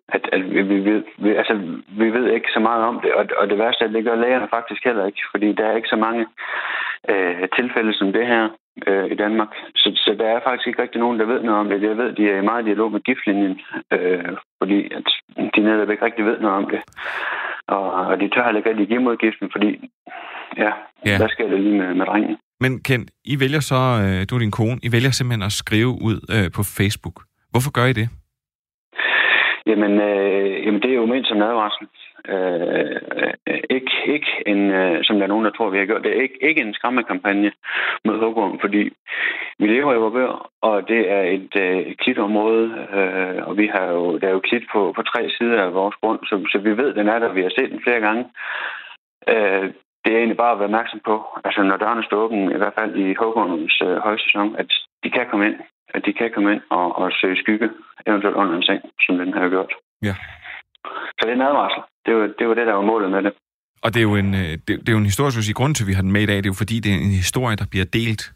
at, 0.09 0.25
at 0.33 0.41
vi, 0.51 0.63
vi, 0.63 0.79
ved, 0.91 1.03
vi, 1.19 1.31
altså, 1.41 1.55
vi 2.01 2.09
ved 2.17 2.27
ikke 2.37 2.51
så 2.57 2.61
meget 2.61 2.83
om 2.91 3.01
det, 3.03 3.13
og, 3.15 3.25
og 3.41 3.49
det 3.51 3.59
værste 3.59 3.85
er, 3.85 3.89
at 3.89 3.95
det 3.95 4.05
gør 4.05 4.17
lægerne 4.25 4.49
faktisk 4.57 4.85
heller 4.85 5.07
ikke, 5.07 5.23
fordi 5.31 5.53
der 5.53 5.67
er 5.67 5.77
ikke 5.77 5.95
så 5.95 5.97
mange 5.97 6.27
øh, 7.11 7.49
tilfælde 7.59 7.95
som 7.95 8.13
det 8.13 8.27
her 8.27 8.49
øh, 8.87 9.07
i 9.15 9.15
Danmark. 9.15 9.49
Så, 9.77 9.89
så 10.05 10.17
der 10.19 10.27
er 10.27 10.41
faktisk 10.47 10.67
ikke 10.67 10.83
rigtig 10.83 11.01
nogen, 11.01 11.19
der 11.19 11.27
ved 11.27 11.43
noget 11.43 11.61
om 11.61 11.69
det. 11.69 11.83
Jeg 11.83 11.97
ved, 11.97 12.13
de 12.13 12.31
er 12.31 12.39
i 12.39 12.49
meget 12.51 12.65
dialog 12.65 12.93
med 12.93 13.01
giftlinjen, 13.01 13.61
øh, 13.93 14.33
fordi 14.61 14.79
at 14.99 15.07
de 15.55 15.61
netop 15.61 15.91
ikke 15.91 16.05
rigtig 16.05 16.25
ved 16.25 16.41
noget 16.41 16.57
om 16.57 16.69
det. 16.71 16.81
Og, 17.67 17.93
og 17.93 18.21
de 18.21 18.29
tør 18.29 18.45
heller 18.45 18.61
ikke 18.61 18.71
rigtig 18.71 18.89
give 18.89 19.03
modgiften, 19.03 19.49
fordi 19.53 19.91
ja, 20.57 20.73
ja. 21.07 21.17
hvad 21.19 21.29
sker 21.29 21.49
der 21.49 21.59
lige 21.59 21.79
med, 21.79 21.95
med 21.95 22.07
drengen? 22.07 22.37
Men 22.61 22.83
Ken, 22.83 23.09
I 23.25 23.41
vælger 23.41 23.61
så, 23.61 23.81
øh, 24.05 24.21
du 24.31 24.35
og 24.35 24.41
din 24.41 24.57
kone, 24.59 24.79
I 24.87 24.93
vælger 24.93 25.11
simpelthen 25.11 25.43
at 25.51 25.53
skrive 25.63 25.93
ud 26.09 26.17
øh, 26.35 26.49
på 26.57 26.63
Facebook. 26.79 27.17
Hvorfor 27.53 27.71
gør 27.79 27.87
I 27.93 27.93
det? 28.01 28.09
Jamen, 29.67 29.93
øh, 30.09 30.67
jamen 30.67 30.81
det 30.83 30.91
er 30.91 30.99
jo 31.03 31.07
ment 31.07 31.27
som 31.29 31.43
advarsel. 31.43 31.87
Øh, 32.29 32.97
øh, 33.47 33.63
ikke, 33.71 33.93
ikke 34.07 34.31
en, 34.47 34.71
øh, 34.71 35.05
som 35.05 35.17
der 35.17 35.23
er 35.25 35.33
nogen, 35.33 35.45
der 35.45 35.51
tror, 35.51 35.71
vi 35.71 35.79
har 35.79 35.87
gjort. 35.87 36.05
Det 36.05 36.17
er 36.17 36.23
ikke, 36.23 36.39
ikke 36.49 36.61
en 36.61 36.75
skræmmekampagne 36.75 37.53
mod 38.05 38.19
hugorm, 38.19 38.59
fordi 38.61 38.91
vi 39.59 39.67
lever 39.67 39.95
i 39.95 39.99
Vorbør, 39.99 40.51
og 40.63 40.89
det 40.89 41.11
er 41.11 41.23
et, 41.23 41.57
øh, 41.57 41.95
klitområde, 41.95 42.67
øh, 42.99 43.47
og 43.49 43.57
vi 43.57 43.67
har 43.67 43.85
jo, 43.85 44.19
der 44.19 44.29
er 44.29 44.33
jo 44.33 44.47
klit 44.49 44.63
på, 44.73 44.93
på 44.97 45.03
tre 45.03 45.31
sider 45.31 45.63
af 45.63 45.75
vores 45.75 45.97
grund, 46.03 46.21
så, 46.27 46.47
så 46.53 46.59
vi 46.59 46.77
ved, 46.77 46.95
den 46.95 47.09
er 47.09 47.19
der. 47.19 47.33
Vi 47.33 47.43
har 47.43 47.53
set 47.59 47.71
den 47.71 47.83
flere 47.83 48.01
gange. 48.01 48.25
Øh, 49.29 49.73
det 50.05 50.13
er 50.13 50.19
egentlig 50.19 50.37
bare 50.37 50.53
at 50.53 50.59
være 50.59 50.71
opmærksom 50.71 51.01
på, 51.05 51.25
altså 51.45 51.63
når 51.63 51.77
dørene 51.77 52.05
står 52.05 52.17
åbne, 52.17 52.55
i 52.55 52.57
hvert 52.57 52.75
fald 52.79 52.97
i 52.97 53.15
hugormens 53.15 53.83
øh, 53.85 53.97
højsæson, 53.97 54.57
at 54.57 54.73
de 55.05 55.11
kan 55.11 55.27
komme 55.31 55.47
ind. 55.47 55.57
at 55.95 56.03
de 56.07 56.13
kan 56.13 56.31
komme 56.35 56.53
ind 56.53 56.63
og, 56.71 56.99
og 56.99 57.13
søge 57.13 57.37
skygge, 57.37 57.71
eventuelt 58.07 58.37
under 58.37 58.55
en 58.57 58.63
seng, 58.63 58.81
som 59.07 59.19
den 59.19 59.33
har 59.35 59.49
gjort. 59.49 59.73
Ja. 60.03 60.15
Så 60.87 61.21
det 61.23 61.29
er 61.29 61.35
en 61.35 61.49
advarsel. 61.51 61.83
Det 62.07 62.15
var, 62.15 62.27
det 62.39 62.49
var 62.49 62.55
det, 62.55 62.67
der 62.67 62.73
var 62.73 62.87
målet 62.93 63.11
med 63.11 63.23
det. 63.23 63.33
Og 63.83 63.95
det 63.95 64.01
er 64.01 64.09
jo 64.11 64.17
en, 64.17 64.33
det, 64.35 64.69
det 64.69 64.89
er 64.89 64.93
jo 64.93 64.99
en 64.99 65.13
historie, 65.13 65.33
så 65.33 65.43
sige, 65.43 65.55
grund 65.55 65.75
til, 65.75 65.85
at 65.85 65.89
vi 65.89 65.93
har 65.93 66.03
den 66.03 66.13
med 66.13 66.23
i 66.23 66.27
dag, 66.27 66.37
det 66.37 66.47
er 66.47 66.55
jo 66.55 66.61
fordi, 66.65 66.81
det 66.81 66.93
er 66.93 66.97
en 66.97 67.11
historie, 67.11 67.57
der 67.57 67.67
bliver 67.71 67.85
delt 67.85 68.33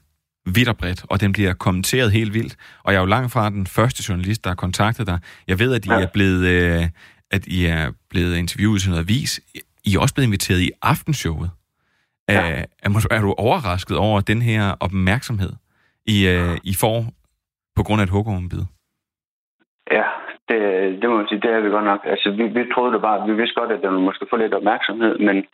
vidt 0.54 0.68
og 0.68 0.76
bredt, 0.76 1.04
og 1.10 1.20
den 1.20 1.32
bliver 1.32 1.54
kommenteret 1.54 2.12
helt 2.12 2.34
vildt. 2.34 2.56
Og 2.84 2.92
jeg 2.92 2.98
er 2.98 3.02
jo 3.02 3.06
langt 3.06 3.32
fra 3.32 3.50
den 3.50 3.66
første 3.66 4.04
journalist, 4.08 4.44
der 4.44 4.50
har 4.50 4.54
kontaktet 4.54 5.06
dig. 5.06 5.18
Jeg 5.48 5.58
ved, 5.58 5.74
at 5.74 5.86
I 5.86 5.88
ja. 5.88 6.00
er 6.00 6.06
blevet, 6.12 6.46
øh, 6.46 6.88
at 7.30 7.46
I 7.46 7.64
er 7.64 7.92
blevet 8.10 8.36
interviewet 8.36 8.80
til 8.80 8.90
noget 8.90 9.02
avis. 9.02 9.40
I 9.84 9.94
er 9.94 10.00
også 10.00 10.14
blevet 10.14 10.26
inviteret 10.26 10.60
i 10.60 10.70
aftenshowet. 10.82 11.50
Ja. 12.28 12.34
Er, 12.34 12.64
er, 12.82 13.06
er 13.10 13.20
du 13.20 13.34
overrasket 13.38 13.96
over 13.96 14.20
den 14.20 14.42
her 14.42 14.74
opmærksomhed, 14.80 15.52
I, 16.06 16.26
øh, 16.26 16.56
I 16.64 16.74
får 16.74 17.12
på 17.76 17.82
grund 17.82 18.00
af 18.00 18.04
et 18.04 18.10
hugormbid? 18.10 18.62
Ja, 19.90 20.02
det, 20.48 20.60
det 21.00 21.10
må 21.10 21.16
man 21.16 21.28
sige, 21.28 21.40
det 21.40 21.50
er 21.50 21.60
vi 21.60 21.68
godt 21.68 21.84
nok. 21.84 22.00
Altså, 22.04 22.30
vi, 22.30 22.44
vi 22.56 22.72
troede 22.74 22.92
det 22.94 23.02
bare, 23.02 23.26
vi 23.28 23.34
vidste 23.34 23.60
godt, 23.60 23.72
at 23.72 23.82
den 23.82 24.04
måske 24.08 24.26
få 24.30 24.36
lidt 24.36 24.54
opmærksomhed, 24.54 25.18
men 25.18 25.46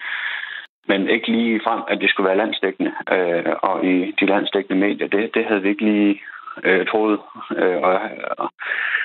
men 0.89 1.09
ikke 1.09 1.33
lige 1.33 1.61
frem, 1.65 1.81
at 1.89 2.01
det 2.01 2.11
skulle 2.11 2.29
være 2.29 2.37
landstækkende. 2.37 2.93
Øh, 3.15 3.53
og 3.63 3.85
i 3.85 4.15
de 4.21 4.27
landstækkende 4.27 4.81
medier, 4.87 5.09
det, 5.09 5.31
det 5.35 5.45
havde 5.49 5.63
vi 5.63 5.69
ikke 5.69 5.85
lige 5.85 6.21
øh, 6.65 6.87
troet, 6.87 7.19
øh, 7.57 7.77
og, 7.77 8.01
og, 8.39 8.53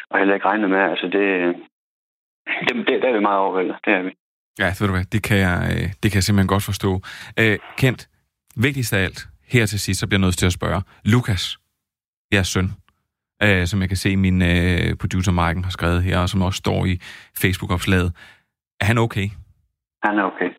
og 0.10 0.20
heller 0.20 0.34
ikke 0.34 0.46
regnet 0.46 0.70
med. 0.70 0.80
Altså 0.80 1.08
det, 1.08 1.56
det, 2.68 2.88
det, 2.88 3.02
der 3.02 3.10
er 3.10 3.14
vi 3.14 3.20
meget 3.20 3.40
overvældet, 3.40 3.76
det 3.86 3.94
er 3.94 4.02
vi. 4.02 4.12
Ja, 4.60 4.66
ved 4.80 4.88
du 4.88 4.94
hvad, 4.94 5.06
det 5.12 5.24
kan 5.24 5.38
jeg, 5.38 5.58
øh, 5.72 5.88
det 6.02 6.08
kan 6.12 6.16
jeg 6.20 6.24
simpelthen 6.24 6.54
godt 6.56 6.64
forstå. 6.64 6.92
Øh, 7.40 7.58
Kent, 7.78 8.10
vigtigst 8.56 8.94
af 8.94 9.04
alt, 9.04 9.28
her 9.54 9.66
til 9.66 9.80
sidst, 9.80 10.00
så 10.00 10.08
bliver 10.08 10.20
jeg 10.20 10.26
nødt 10.26 10.38
til 10.38 10.46
at 10.46 10.58
spørge. 10.60 10.82
Lukas, 11.06 11.58
jeres 12.34 12.48
søn, 12.48 12.70
øh, 13.44 13.66
som 13.66 13.82
jeg 13.82 13.90
kan 13.90 13.98
se, 13.98 14.18
min 14.18 14.42
øh, 14.42 14.96
producer 15.02 15.32
Marken 15.32 15.64
har 15.64 15.72
skrevet 15.72 16.04
her, 16.04 16.20
og 16.20 16.30
som 16.30 16.42
også 16.42 16.58
står 16.58 16.86
i 16.86 16.98
Facebook-opslaget. 17.42 18.12
Er 18.82 18.86
han 18.86 18.98
okay? 18.98 19.28
Han 20.04 20.20
er 20.20 20.24
okay 20.24 20.50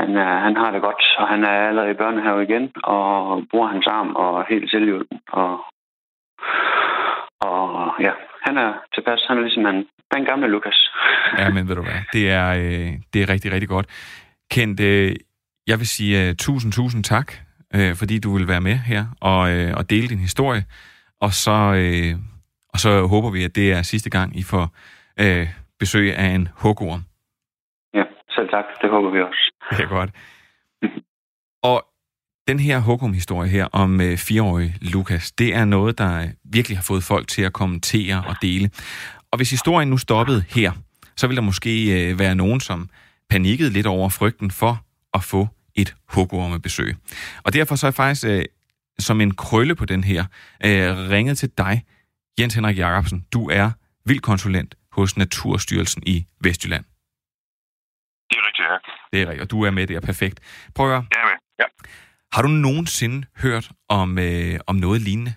han, 0.00 0.10
er, 0.16 0.32
han 0.46 0.54
har 0.62 0.70
det 0.74 0.82
godt, 0.88 1.02
og 1.20 1.26
han 1.32 1.40
er 1.44 1.56
allerede 1.68 1.90
i 1.90 2.00
børnehave 2.02 2.42
igen, 2.48 2.64
og 2.84 3.04
bruger 3.50 3.68
hans 3.74 3.86
arm 3.86 4.10
og 4.24 4.32
helt 4.52 4.70
selvhjulpen. 4.70 5.18
Og, 5.40 5.52
og 7.48 7.62
ja, 8.06 8.12
han 8.46 8.54
er 8.64 8.70
tilpas. 8.94 9.20
Han 9.28 9.36
er 9.38 9.42
ligesom 9.42 9.66
en, 9.66 9.86
den 10.14 10.24
gamle 10.30 10.48
Lukas. 10.48 10.78
ja, 11.38 11.50
men 11.56 11.68
ved 11.68 11.76
du 11.76 11.82
hvad, 11.82 12.00
det 12.12 12.24
er, 12.30 12.48
øh, 12.62 12.90
det 13.12 13.18
er 13.22 13.28
rigtig, 13.34 13.52
rigtig 13.52 13.68
godt. 13.68 13.86
Kent, 14.50 14.80
øh, 14.80 15.12
jeg 15.66 15.78
vil 15.78 15.88
sige 15.96 16.28
uh, 16.28 16.36
tusind, 16.36 16.72
tusind 16.72 17.04
tak, 17.04 17.28
uh, 17.74 17.92
fordi 18.00 18.18
du 18.18 18.36
vil 18.36 18.48
være 18.48 18.60
med 18.60 18.76
her 18.90 19.02
og, 19.20 19.40
uh, 19.56 19.70
og 19.78 19.90
dele 19.90 20.08
din 20.08 20.26
historie. 20.28 20.62
Og 21.20 21.32
så, 21.32 21.50
uh, 21.50 22.20
og 22.68 22.78
så 22.78 23.06
håber 23.06 23.30
vi, 23.30 23.44
at 23.44 23.54
det 23.54 23.72
er 23.72 23.82
sidste 23.82 24.10
gang, 24.10 24.38
I 24.38 24.42
får 24.42 24.74
uh, 25.22 25.48
besøg 25.78 26.16
af 26.16 26.26
en 26.26 26.48
hugorm. 26.54 27.02
Ja, 27.94 28.04
selv 28.30 28.48
tak. 28.50 28.64
Det 28.82 28.90
håber 28.90 29.10
vi 29.10 29.20
også. 29.22 29.52
Det 29.76 29.84
er 29.84 29.88
godt. 29.88 30.10
Og 31.62 31.86
den 32.48 32.58
her 32.58 32.78
Hukum-historie 32.78 33.48
her 33.48 33.64
om 33.72 34.00
øh, 34.00 34.18
fireårige 34.18 34.74
Lukas, 34.80 35.32
det 35.32 35.54
er 35.54 35.64
noget, 35.64 35.98
der 35.98 36.28
virkelig 36.44 36.78
har 36.78 36.82
fået 36.82 37.02
folk 37.02 37.28
til 37.28 37.42
at 37.42 37.52
kommentere 37.52 38.24
og 38.26 38.36
dele. 38.42 38.70
Og 39.30 39.36
hvis 39.36 39.50
historien 39.50 39.88
nu 39.88 39.98
stoppede 39.98 40.44
her, 40.48 40.72
så 41.16 41.26
vil 41.26 41.36
der 41.36 41.42
måske 41.42 41.72
øh, 42.10 42.18
være 42.18 42.34
nogen, 42.34 42.60
som 42.60 42.88
panikkede 43.30 43.70
lidt 43.70 43.86
over 43.86 44.08
frygten 44.08 44.50
for 44.50 44.84
at 45.14 45.22
få 45.22 45.48
et 45.74 45.94
besøg. 46.62 46.96
Og 47.42 47.52
derfor 47.52 47.74
så 47.74 47.86
er 47.86 47.88
jeg 47.88 47.94
faktisk 47.94 48.26
øh, 48.26 48.44
som 49.00 49.20
en 49.20 49.34
krølle 49.34 49.74
på 49.74 49.84
den 49.84 50.04
her 50.04 50.24
øh, 50.66 51.10
ringet 51.10 51.38
til 51.38 51.50
dig, 51.58 51.84
Jens 52.40 52.54
Henrik 52.54 52.78
Jacobsen. 52.78 53.26
Du 53.32 53.50
er 53.50 53.70
vildkonsulent 54.06 54.74
hos 54.92 55.16
Naturstyrelsen 55.16 56.02
i 56.06 56.26
Vestjylland. 56.44 56.84
Det 58.30 58.36
er 58.38 58.46
rigtigt, 58.48 58.66
ja. 58.70 58.76
Det 59.12 59.22
er 59.22 59.26
rigtigt, 59.30 59.42
og 59.42 59.50
du 59.50 59.64
er 59.64 59.70
med 59.70 59.86
der. 59.86 60.00
Perfekt. 60.00 60.38
Prøv 60.74 60.86
at 60.86 60.92
høre. 60.92 61.06
Jeg 61.14 61.20
er 61.22 61.26
med, 61.30 61.38
ja. 61.60 61.66
Har 62.34 62.42
du 62.42 62.48
nogensinde 62.48 63.26
hørt 63.42 63.66
om, 63.88 64.18
øh, 64.18 64.54
om 64.66 64.76
noget 64.76 65.00
lignende? 65.00 65.34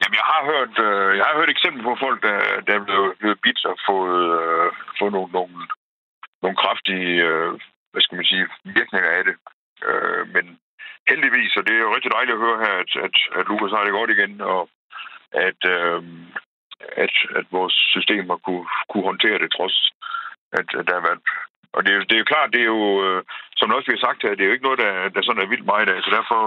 Jamen, 0.00 0.16
jeg 0.20 0.26
har 0.32 0.42
hørt, 0.52 0.74
øh, 0.86 1.10
jeg 1.18 1.24
har 1.28 1.36
hørt 1.38 1.50
eksempler 1.50 1.84
på 1.90 1.96
folk, 2.04 2.18
der, 2.26 2.38
der 2.66 2.72
er 2.78 2.84
blevet, 2.84 3.10
blevet 3.20 3.38
bidt 3.44 3.60
og 3.70 3.76
fået, 3.88 4.22
øh, 4.40 4.66
fået 4.98 5.12
nogle, 5.16 5.32
nogle, 5.38 5.56
nogle 6.42 6.56
kraftige, 6.62 7.10
øh, 7.28 7.50
hvad 7.90 8.02
skal 8.02 8.16
man 8.16 8.30
sige, 8.30 8.44
virkninger 8.78 9.10
af 9.18 9.22
det. 9.28 9.36
Øh, 9.88 10.22
men 10.34 10.44
heldigvis, 11.10 11.52
og 11.58 11.62
det 11.66 11.74
er 11.74 11.84
jo 11.86 11.94
rigtig 11.96 12.10
dejligt 12.16 12.36
at 12.36 12.44
høre 12.44 12.58
her, 12.64 12.74
at, 12.82 12.90
at, 13.06 13.16
at 13.38 13.44
Lukas 13.48 13.74
har 13.76 13.84
det 13.84 13.98
godt 13.98 14.10
igen, 14.16 14.34
og 14.40 14.62
at, 15.48 15.60
øh, 15.76 16.00
at, 17.04 17.14
at 17.38 17.46
vores 17.56 17.74
system 17.94 18.24
har 18.32 18.40
kunne, 18.46 18.66
kunne 18.90 19.08
håndtere 19.10 19.38
det 19.42 19.50
trods 19.56 19.76
at, 20.58 20.68
at 20.78 20.84
der 20.88 20.94
har 20.98 21.06
været... 21.08 21.22
Og 21.76 21.80
det 21.84 21.92
er, 21.94 21.98
det 22.08 22.14
er 22.14 22.22
jo 22.22 22.32
klart, 22.32 22.52
det 22.54 22.60
er 22.62 22.70
jo, 22.76 22.82
øh, 23.06 23.20
som 23.58 23.74
også 23.76 23.88
vi 23.88 23.96
har 23.96 24.06
sagt 24.06 24.22
her, 24.22 24.34
det 24.34 24.42
er 24.42 24.50
jo 24.50 24.56
ikke 24.56 24.68
noget, 24.68 24.82
der, 24.84 24.92
der 25.14 25.22
sådan 25.22 25.42
er 25.42 25.52
vildt 25.52 25.70
meget 25.72 25.88
af, 25.94 25.98
så 26.02 26.10
derfor 26.18 26.38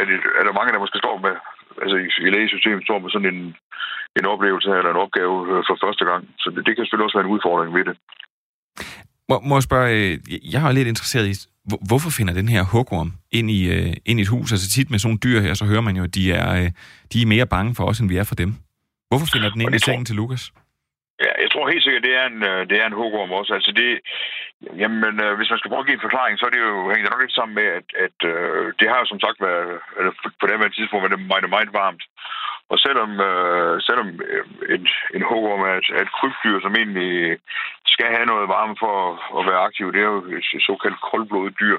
er, 0.00 0.04
det, 0.10 0.16
er 0.38 0.44
der 0.44 0.58
mange, 0.58 0.72
der 0.72 0.84
måske 0.84 1.02
står 1.04 1.16
med, 1.26 1.34
altså 1.82 1.96
i, 2.04 2.06
i 2.26 2.28
lægesystemet 2.34 2.84
står 2.84 2.98
med 2.98 3.10
sådan 3.10 3.30
en, 3.34 3.40
en 4.18 4.26
oplevelse 4.32 4.70
eller 4.78 4.90
en 4.92 5.04
opgave 5.04 5.36
øh, 5.52 5.62
for 5.68 5.76
første 5.84 6.04
gang. 6.10 6.22
Så 6.42 6.46
det, 6.50 6.66
det 6.66 6.72
kan 6.72 6.84
selvfølgelig 6.84 7.06
også 7.06 7.18
være 7.18 7.26
en 7.26 7.34
udfordring 7.34 7.70
ved 7.76 7.84
det. 7.88 7.96
Må, 9.28 9.36
må 9.48 9.54
jeg 9.56 9.68
spørge, 9.68 9.88
øh, 9.96 10.12
jeg 10.54 10.60
er 10.68 10.72
lidt 10.78 10.92
interesseret 10.92 11.26
i, 11.32 11.34
hvorfor 11.64 12.10
finder 12.10 12.34
den 12.34 12.48
her 12.48 12.62
hugorm 12.62 13.12
ind 13.32 13.50
i, 13.50 13.60
ind 14.04 14.18
i 14.20 14.22
et 14.22 14.28
hus? 14.28 14.52
Altså 14.52 14.70
tit 14.70 14.90
med 14.90 14.98
sådan 14.98 15.08
nogle 15.08 15.24
dyr 15.24 15.40
her, 15.40 15.54
så 15.54 15.64
hører 15.64 15.80
man 15.80 15.96
jo, 15.96 16.04
at 16.04 16.14
de 16.14 16.32
er, 16.32 16.70
de 17.12 17.22
er 17.22 17.26
mere 17.26 17.46
bange 17.46 17.74
for 17.74 17.84
os, 17.84 18.00
end 18.00 18.08
vi 18.08 18.16
er 18.16 18.24
for 18.24 18.34
dem. 18.34 18.54
Hvorfor 19.08 19.26
finder 19.32 19.50
den 19.50 19.60
ind 19.60 19.74
i 19.74 19.78
sengen 19.78 20.04
til 20.04 20.16
Lukas? 20.16 20.52
Ja, 21.24 21.32
jeg 21.42 21.50
tror 21.50 21.70
helt 21.72 21.84
sikkert, 21.84 22.06
det 22.08 22.14
er 22.20 22.26
en, 22.32 22.42
øh, 22.50 22.60
det 22.70 22.76
er 22.82 22.86
en 22.86 22.98
hugorm 23.00 23.32
også. 23.40 23.52
Altså 23.58 23.72
det, 23.80 23.88
jamen, 24.82 25.14
øh, 25.24 25.32
hvis 25.36 25.50
man 25.50 25.58
skal 25.58 25.70
prøve 25.70 25.84
at 25.84 25.88
give 25.88 25.98
en 25.98 26.06
forklaring, 26.06 26.34
så 26.38 26.44
er 26.46 26.52
det 26.54 26.62
jo, 26.68 26.74
hænger 26.90 27.04
det 27.04 27.12
nok 27.12 27.24
lidt 27.24 27.38
sammen 27.38 27.54
med, 27.60 27.68
at, 27.78 27.88
at 28.06 28.18
uh, 28.32 28.64
det 28.78 28.86
har 28.90 28.98
jo 29.00 29.06
som 29.08 29.20
sagt 29.24 29.38
været, 29.48 29.72
eller 29.98 30.12
på 30.40 30.44
det 30.46 30.54
her 30.54 30.76
tidspunkt 30.76 31.02
været 31.04 31.30
meget, 31.32 31.50
meget 31.56 31.72
varmt. 31.82 32.02
Og 32.72 32.78
selvom, 32.78 33.10
øh, 33.28 33.74
selvom 33.88 34.08
øh, 34.32 34.44
en, 34.74 34.82
en 35.16 35.22
hugorm 35.30 35.62
er 35.70 35.74
et, 35.80 35.88
er 35.96 36.02
et 36.02 36.14
krybdyr, 36.18 36.60
som 36.60 36.74
egentlig 36.80 37.38
skal 37.94 38.08
have 38.16 38.26
noget 38.32 38.48
varme 38.48 38.76
for 38.82 38.94
at 39.38 39.46
være 39.48 39.64
aktiv, 39.68 39.86
det 39.92 40.00
er 40.00 40.10
jo 40.14 40.20
et 40.38 40.62
såkaldt 40.68 41.00
koldblodet 41.10 41.54
dyr, 41.60 41.78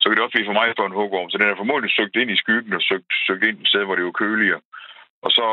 så 0.00 0.04
kan 0.04 0.16
det 0.16 0.24
også 0.24 0.36
blive 0.36 0.50
for 0.50 0.58
mig 0.60 0.68
for 0.78 0.86
en 0.86 0.98
hugorm. 1.00 1.30
Så 1.30 1.38
den 1.38 1.48
er 1.48 1.60
formodentlig 1.60 1.92
søgt 1.94 2.16
ind 2.16 2.30
i 2.30 2.40
skyggen 2.42 2.72
og 2.78 2.82
søgt, 2.82 3.10
søgt 3.26 3.44
ind 3.44 3.58
et 3.60 3.68
sted, 3.68 3.84
hvor 3.84 3.94
det 3.94 4.02
er 4.02 4.10
jo 4.10 4.20
køligere 4.24 4.60
og 5.22 5.30
så, 5.30 5.46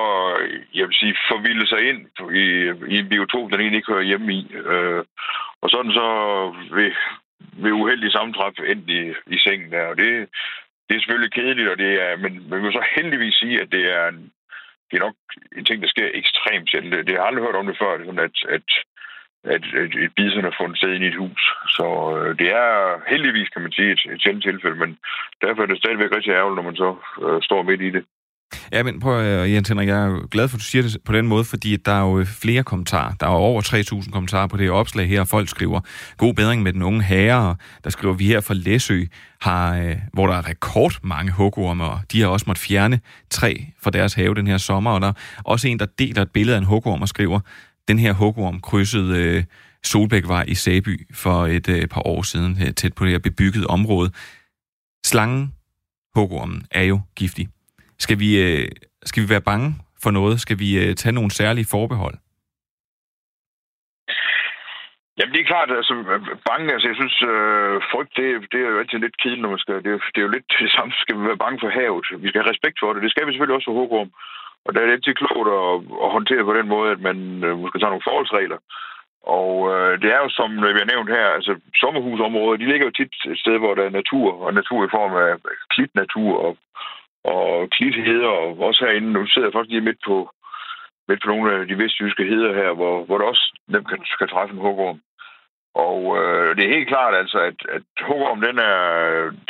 jeg 0.74 0.88
vil 0.88 0.96
sige, 1.00 1.15
forvilde 1.32 1.67
sig 1.67 1.82
ind 1.89 2.01
i, 2.44 2.46
i 2.94 2.96
en 3.00 3.10
biotop, 3.10 3.51
den 3.51 3.60
egentlig 3.60 3.77
ikke 3.77 3.91
hører 3.94 4.10
hjemme 4.12 4.34
i. 4.34 4.41
Øh, 4.74 5.03
og 5.62 5.70
sådan 5.70 5.91
så 5.91 6.08
ved, 6.77 6.91
ved 7.63 7.72
uheldig 7.72 8.12
sammentræf 8.12 8.53
endt 8.72 8.89
i, 8.89 9.01
i 9.36 9.38
sengen 9.39 9.72
der. 9.72 9.86
Og 9.86 9.98
det, 9.98 10.29
det 10.88 10.96
er 10.96 11.00
selvfølgelig 11.00 11.34
kedeligt, 11.34 11.70
og 11.70 11.77
det 11.77 11.91
er, 12.06 12.17
men 12.17 12.50
man 12.50 12.63
vil 12.63 12.72
så 12.74 12.84
heldigvis 12.96 13.36
sige, 13.36 13.62
at 13.62 13.72
det 13.72 13.84
er, 13.98 14.08
en, 14.08 14.32
det 14.89 14.96
er 14.98 15.06
nok 15.08 15.15
en 15.58 15.65
ting, 15.65 15.82
der 15.82 15.88
sker 15.88 16.08
ekstremt 16.13 16.70
sjældent. 16.70 17.08
Det 17.08 17.13
har 17.15 17.22
jeg 17.22 17.27
aldrig 17.27 17.44
hørt 17.46 17.60
om 17.62 17.67
det 17.67 17.77
før, 17.82 17.91
at, 17.94 18.36
at, 18.56 18.67
at, 19.53 19.63
at 19.82 19.91
et 20.06 20.13
bison 20.15 20.46
er 20.46 20.58
fundet 20.60 20.77
sted 20.77 20.94
ind 20.94 21.03
i 21.03 21.12
et 21.13 21.22
hus. 21.24 21.41
Så 21.77 21.88
øh, 22.17 22.38
det 22.39 22.50
er 22.63 22.72
heldigvis, 23.13 23.50
kan 23.50 23.62
man 23.62 23.72
sige, 23.72 23.91
et, 23.91 24.01
et 24.13 24.22
sjældent 24.22 24.44
tilfælde, 24.44 24.79
men 24.84 24.98
derfor 25.41 25.62
er 25.62 25.65
det 25.70 25.77
stadigvæk 25.77 26.12
rigtig 26.15 26.32
ærgerligt, 26.34 26.60
når 26.60 26.70
man 26.70 26.82
så 26.84 26.89
øh, 27.25 27.41
står 27.48 27.62
midt 27.63 27.82
i 27.82 27.89
det. 27.89 28.06
Ja, 28.72 28.84
men 28.84 29.00
prøv, 29.00 29.44
uh, 29.44 29.54
Jens 29.54 29.70
Henrik, 29.70 29.88
jeg 29.88 30.06
er 30.06 30.27
glad 30.27 30.48
for, 30.48 30.58
at 30.58 30.60
du 30.60 30.66
siger 30.66 30.82
det 30.82 30.98
på 31.06 31.13
den 31.13 31.27
måde, 31.27 31.44
fordi 31.44 31.75
der 31.75 31.92
er 31.92 32.01
jo 32.01 32.20
øh, 32.20 32.25
flere 32.25 32.63
kommentarer. 32.63 33.13
Der 33.13 33.25
er 33.25 33.32
over 33.32 33.62
3.000 34.01 34.12
kommentarer 34.12 34.48
på 34.48 34.58
det 34.58 34.72
opslag 34.72 35.08
her, 35.08 35.22
og 35.22 35.27
folk 35.27 35.50
skriver, 35.50 35.80
god 36.18 36.34
bedring 36.34 36.63
med 36.63 36.74
den 36.74 36.82
unge 36.82 37.04
herre, 37.04 37.56
der 37.84 37.89
skriver, 37.89 38.13
vi 38.13 38.27
her 38.27 38.42
fra 38.42 38.54
Læsø, 38.54 39.04
har, 39.42 39.77
øh, 39.77 39.96
hvor 40.13 40.27
der 40.27 40.34
er 40.34 40.48
rekord 40.48 41.00
mange 41.04 41.32
hugorme, 41.32 41.84
og 41.84 42.00
de 42.12 42.22
har 42.22 42.27
også 42.27 42.44
måttet 42.48 42.63
fjerne 42.63 43.00
tre 43.30 43.66
fra 43.82 43.92
deres 43.92 44.13
have 44.13 44.36
den 44.36 44.48
her 44.48 44.58
sommer, 44.58 44.92
og 44.92 45.01
der 45.01 45.08
er 45.08 45.13
også 45.44 45.68
en, 45.68 45.80
der 45.80 45.86
deler 45.86 46.22
et 46.22 46.32
billede 46.32 46.56
af 46.56 46.60
en 46.60 46.66
hugorm 46.66 47.01
og 47.01 47.08
skriver, 47.08 47.39
den 47.88 48.00
her 48.00 48.13
hugorm 48.13 48.60
krydsede 48.60 49.18
øh, 49.18 49.44
Solbækvej 49.84 50.46
i 50.48 50.56
Sæby 50.56 51.08
for 51.13 51.46
et 51.46 51.70
øh, 51.70 51.88
par 51.88 52.08
år 52.08 52.22
siden, 52.22 52.51
uh, 52.51 52.70
tæt 52.75 52.94
på 52.94 53.06
det 53.06 53.12
her 53.12 53.20
bebyggede 53.20 53.68
område. 53.68 54.12
Slangen, 55.06 55.54
hugormen, 56.16 56.66
er 56.72 56.84
jo 56.84 57.01
giftig. 57.16 57.48
Skal 58.00 58.20
vi, 58.20 58.30
øh, 58.46 58.68
skal 59.10 59.24
vi 59.24 59.30
være 59.30 59.48
bange 59.51 59.68
for 60.04 60.12
noget? 60.12 60.42
Skal 60.42 60.60
vi 60.60 60.70
øh, 60.82 60.96
tage 60.96 61.18
nogle 61.18 61.32
særlige 61.32 61.72
forbehold? 61.75 62.18
Jamen, 65.18 65.34
det 65.34 65.42
er 65.42 65.51
klart, 65.54 65.70
altså 65.72 65.94
bange, 66.50 66.74
altså 66.74 66.88
jeg 66.92 66.98
synes, 67.01 67.18
øh, 67.32 67.75
frygt, 67.92 68.13
det, 68.18 68.27
det 68.51 68.60
er 68.62 68.70
jo 68.74 68.80
altid 68.80 69.00
lidt 69.00 69.18
kedeligt, 69.22 69.44
når 69.44 69.54
man 69.56 69.63
skal, 69.63 69.75
det, 69.86 69.92
det 70.13 70.20
er 70.20 70.27
jo 70.27 70.36
lidt 70.36 70.50
det 70.63 70.72
samme, 70.75 70.92
skal 71.04 71.16
vi 71.18 71.24
være 71.30 71.44
bange 71.46 71.60
for 71.62 71.70
havet. 71.80 72.06
Vi 72.24 72.30
skal 72.30 72.42
have 72.42 72.51
respekt 72.54 72.77
for 72.80 72.89
det, 72.94 73.04
det 73.04 73.12
skal 73.12 73.25
vi 73.25 73.32
selvfølgelig 73.32 73.58
også 73.58 73.70
for 73.70 73.80
Hågrum. 73.80 74.12
Og 74.66 74.70
der 74.74 74.80
er 74.80 74.86
det 74.86 74.96
altid 74.98 75.13
klogt 75.22 75.50
at, 75.60 75.74
at 76.04 76.10
håndtere 76.18 76.48
på 76.48 76.54
den 76.60 76.68
måde, 76.75 76.89
at 76.96 77.01
man 77.08 77.18
øh, 77.48 77.54
måske 77.62 77.80
tager 77.80 77.94
nogle 77.94 78.08
forholdsregler. 78.08 78.60
Og 79.39 79.54
øh, 79.74 79.94
det 80.01 80.10
er 80.16 80.20
jo, 80.24 80.30
som 80.39 80.50
øh, 80.66 80.74
vi 80.75 80.80
har 80.84 80.92
nævnt 80.94 81.10
her, 81.18 81.27
altså 81.38 81.54
sommerhusområder, 81.82 82.58
de 82.58 82.70
ligger 82.72 82.86
jo 82.88 82.98
tit 82.98 83.13
et 83.32 83.39
sted, 83.44 83.56
hvor 83.60 83.74
der 83.75 83.84
er 83.86 83.98
natur, 84.00 84.30
og 84.46 84.54
natur 84.54 84.80
i 84.86 84.94
form 84.98 85.13
af 85.25 85.32
klitnatur 85.74 86.32
og 86.46 86.51
og 87.34 87.69
klitheder, 87.69 88.27
og 88.27 88.60
også 88.60 88.86
herinde, 88.86 89.12
nu 89.13 89.27
sidder 89.27 89.48
jeg 89.48 89.53
faktisk 89.53 89.74
lige 89.74 89.88
midt 89.89 90.01
på, 90.05 90.17
midt 91.07 91.22
på 91.22 91.29
nogle 91.29 91.48
af 91.53 91.67
de 91.67 91.77
vestjyske 91.84 92.24
heder 92.31 92.53
her, 92.53 92.72
hvor, 92.79 93.05
hvor 93.05 93.17
der 93.17 93.25
også 93.25 93.46
dem 93.75 93.84
kan, 93.86 94.00
kan 94.19 94.27
træffe 94.27 94.53
en 94.53 94.65
hugorm. 94.65 95.00
Og 95.88 96.00
øh, 96.19 96.55
det 96.55 96.63
er 96.63 96.75
helt 96.75 96.88
klart 96.88 97.15
altså, 97.15 97.39
at, 97.50 97.60
at 97.75 97.84
hugorm, 98.07 98.41
den 98.41 98.57
er, 98.60 98.81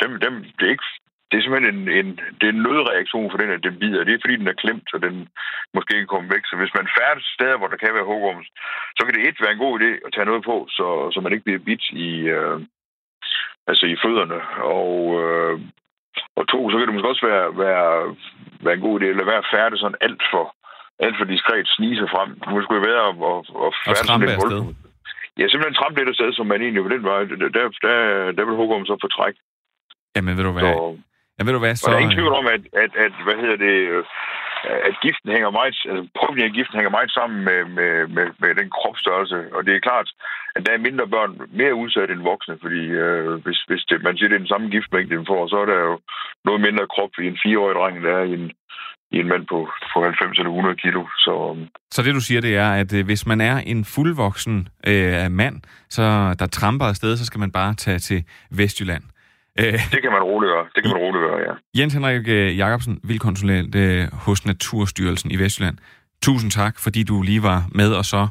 dem, 0.02 0.10
dem, 0.24 0.34
det 0.58 0.64
er 0.66 0.74
ikke 0.76 0.90
det 1.30 1.36
er 1.36 1.42
simpelthen 1.42 1.74
en, 1.74 1.88
en, 1.98 2.10
det 2.38 2.44
er 2.46 2.54
en 2.54 2.64
nødreaktion 2.66 3.30
for 3.30 3.38
den, 3.38 3.50
at 3.50 3.62
den 3.66 3.78
bider. 3.78 4.04
Det 4.04 4.14
er 4.14 4.22
fordi, 4.24 4.36
den 4.36 4.48
er 4.48 4.62
klemt, 4.62 4.86
så 4.90 4.96
den 5.06 5.28
måske 5.74 5.94
ikke 5.94 6.12
kommer 6.12 6.32
væk. 6.34 6.44
Så 6.46 6.56
hvis 6.56 6.74
man 6.78 6.88
færdes 6.98 7.26
steder, 7.36 7.56
hvor 7.58 7.68
der 7.70 7.76
kan 7.82 7.94
være 7.94 8.10
hugorm, 8.12 8.44
så 8.96 9.00
kan 9.04 9.14
det 9.14 9.22
et 9.28 9.42
være 9.42 9.52
en 9.52 9.64
god 9.64 9.74
idé 9.80 9.90
at 10.06 10.12
tage 10.14 10.30
noget 10.30 10.44
på, 10.50 10.56
så, 10.76 10.86
så 11.12 11.18
man 11.20 11.32
ikke 11.32 11.44
bliver 11.44 11.66
bidt 11.68 11.84
i, 12.06 12.10
øh, 12.36 12.58
altså 13.70 13.84
i 13.86 13.96
fødderne. 14.02 14.40
Og, 14.78 14.94
øh, 15.22 15.60
og 16.38 16.44
to, 16.52 16.58
så 16.70 16.74
kan 16.76 16.86
det 16.86 16.94
måske 16.94 17.12
også 17.12 17.26
være, 17.30 17.46
være, 17.64 17.86
være 18.64 18.74
en 18.78 18.86
god 18.86 18.94
idé 18.98 19.06
at 19.10 19.18
lade 19.18 19.30
være 19.32 19.42
at 19.44 19.50
færdes 19.54 19.80
sådan 19.80 20.02
alt 20.06 20.22
for, 20.32 20.44
alt 21.04 21.16
for 21.18 21.26
diskret 21.32 21.68
snige 21.76 21.96
sig 22.00 22.08
frem. 22.14 22.28
Nu 22.50 22.62
skulle 22.62 22.78
jeg 22.80 22.88
være 22.90 23.02
at, 23.10 23.16
at, 23.32 23.40
at 23.66 23.72
færdes 23.84 24.06
sådan 24.08 24.28
lidt 24.28 24.76
Ja, 25.38 25.44
simpelthen 25.48 25.78
trampe 25.80 25.98
lidt 25.98 26.12
afsted, 26.12 26.32
som 26.32 26.46
man 26.46 26.62
egentlig 26.62 26.82
på 26.82 26.94
den 26.94 27.04
vej. 27.10 27.20
Der, 27.42 27.48
der, 27.56 27.64
der, 27.86 27.96
der 28.36 28.44
vil 28.44 28.58
hugorm 28.60 28.86
så 28.86 28.96
få 29.04 29.08
træk. 29.16 29.34
Jamen, 30.16 30.36
ved 30.36 30.44
du 30.44 30.52
hvad? 30.52 30.62
Så, 30.62 30.96
Ja, 31.38 31.44
ved 31.44 31.52
du 31.52 31.62
hvad, 31.64 31.74
så... 31.76 31.84
Og 31.86 31.90
der 31.90 31.98
er 31.98 32.04
ingen 32.04 32.18
tvivl 32.18 32.34
om, 32.40 32.46
at, 32.56 32.62
at, 32.82 32.92
at 33.04 33.14
hvad 33.26 33.36
hedder 33.42 33.58
det, 33.66 33.76
Øh, 34.66 34.80
at 34.88 34.94
giften 35.04 35.28
hænger 35.34 35.50
meget, 35.58 35.76
øh, 35.88 35.90
altså 35.90 36.02
påvirkningen 36.20 36.52
af 36.52 36.58
giften 36.58 36.78
hænger 36.78 36.96
meget 36.96 37.12
sammen 37.18 37.38
med, 37.48 37.60
med, 37.78 37.92
med, 38.16 38.26
med 38.42 38.50
den 38.60 38.68
kropsstørrelse. 38.76 39.38
Og 39.56 39.60
det 39.66 39.72
er 39.74 39.86
klart, 39.88 40.08
at 40.56 40.62
der 40.66 40.72
er 40.72 40.86
mindre 40.86 41.06
børn 41.14 41.32
mere 41.60 41.80
udsat 41.82 42.10
end 42.10 42.28
voksne, 42.32 42.56
fordi 42.64 42.82
øh, 43.04 43.32
hvis, 43.44 43.60
hvis 43.68 43.82
det, 43.88 43.96
man 44.06 44.16
siger, 44.16 44.28
det 44.28 44.36
er 44.36 44.44
den 44.44 44.54
samme 44.54 44.68
giftmængde, 44.74 45.16
den 45.16 45.30
får, 45.30 45.42
så 45.48 45.56
er 45.64 45.68
der 45.72 45.78
jo 45.88 45.94
noget 46.48 46.60
mindre 46.66 46.86
krop 46.94 47.12
i 47.22 47.26
en 47.32 47.38
fireårig 47.42 47.76
dreng, 47.78 47.96
der 48.04 48.12
er 48.20 48.24
i 48.30 48.34
en, 48.40 48.46
i 49.14 49.16
en 49.22 49.28
mand 49.32 49.44
på, 49.52 49.58
på 49.92 49.98
90 50.02 50.38
eller 50.38 50.50
100 50.50 50.76
kilo. 50.84 51.02
Så, 51.24 51.32
um, 51.50 51.60
så 51.94 52.02
det 52.02 52.14
du 52.14 52.20
siger, 52.20 52.40
det 52.40 52.54
er, 52.56 52.70
at 52.82 52.90
øh, 52.98 53.04
hvis 53.04 53.26
man 53.26 53.40
er 53.40 53.56
en 53.72 53.84
fuldvoksen 53.84 54.68
øh, 54.86 55.30
mand, 55.30 55.56
så 55.96 56.02
der 56.38 56.46
tramper 56.46 56.86
afsted, 56.86 57.16
så 57.16 57.24
skal 57.26 57.40
man 57.44 57.52
bare 57.52 57.74
tage 57.74 57.98
til 57.98 58.24
Vestjylland. 58.50 59.04
Øh, 59.60 59.72
det 59.92 60.00
kan 60.02 60.12
man 60.12 60.22
roligt 60.22 60.50
gøre. 60.50 60.66
Det 60.74 60.82
kan 60.82 60.90
man 60.92 61.00
roligt 61.04 61.22
gøre, 61.22 61.38
ja. 61.48 61.80
Jens 61.80 61.94
Henrik 61.94 62.28
øh, 62.28 62.58
Jacobsen, 62.58 63.00
vildkonsulent 63.04 63.74
øh, 63.74 64.12
hos 64.12 64.46
Naturstyrelsen 64.46 65.30
i 65.30 65.36
Vestjylland. 65.36 65.78
Tusind 66.22 66.50
tak, 66.50 66.78
fordi 66.78 67.02
du 67.02 67.22
lige 67.22 67.42
var 67.42 67.68
med 67.74 67.92
og 67.92 68.04
så 68.04 68.28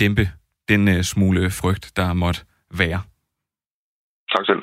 dæmpe 0.00 0.30
den 0.68 1.04
smule 1.04 1.50
frygt, 1.50 1.92
der 1.96 2.12
måtte 2.12 2.40
være. 2.70 3.00
Tak 4.36 4.46
selv. 4.46 4.62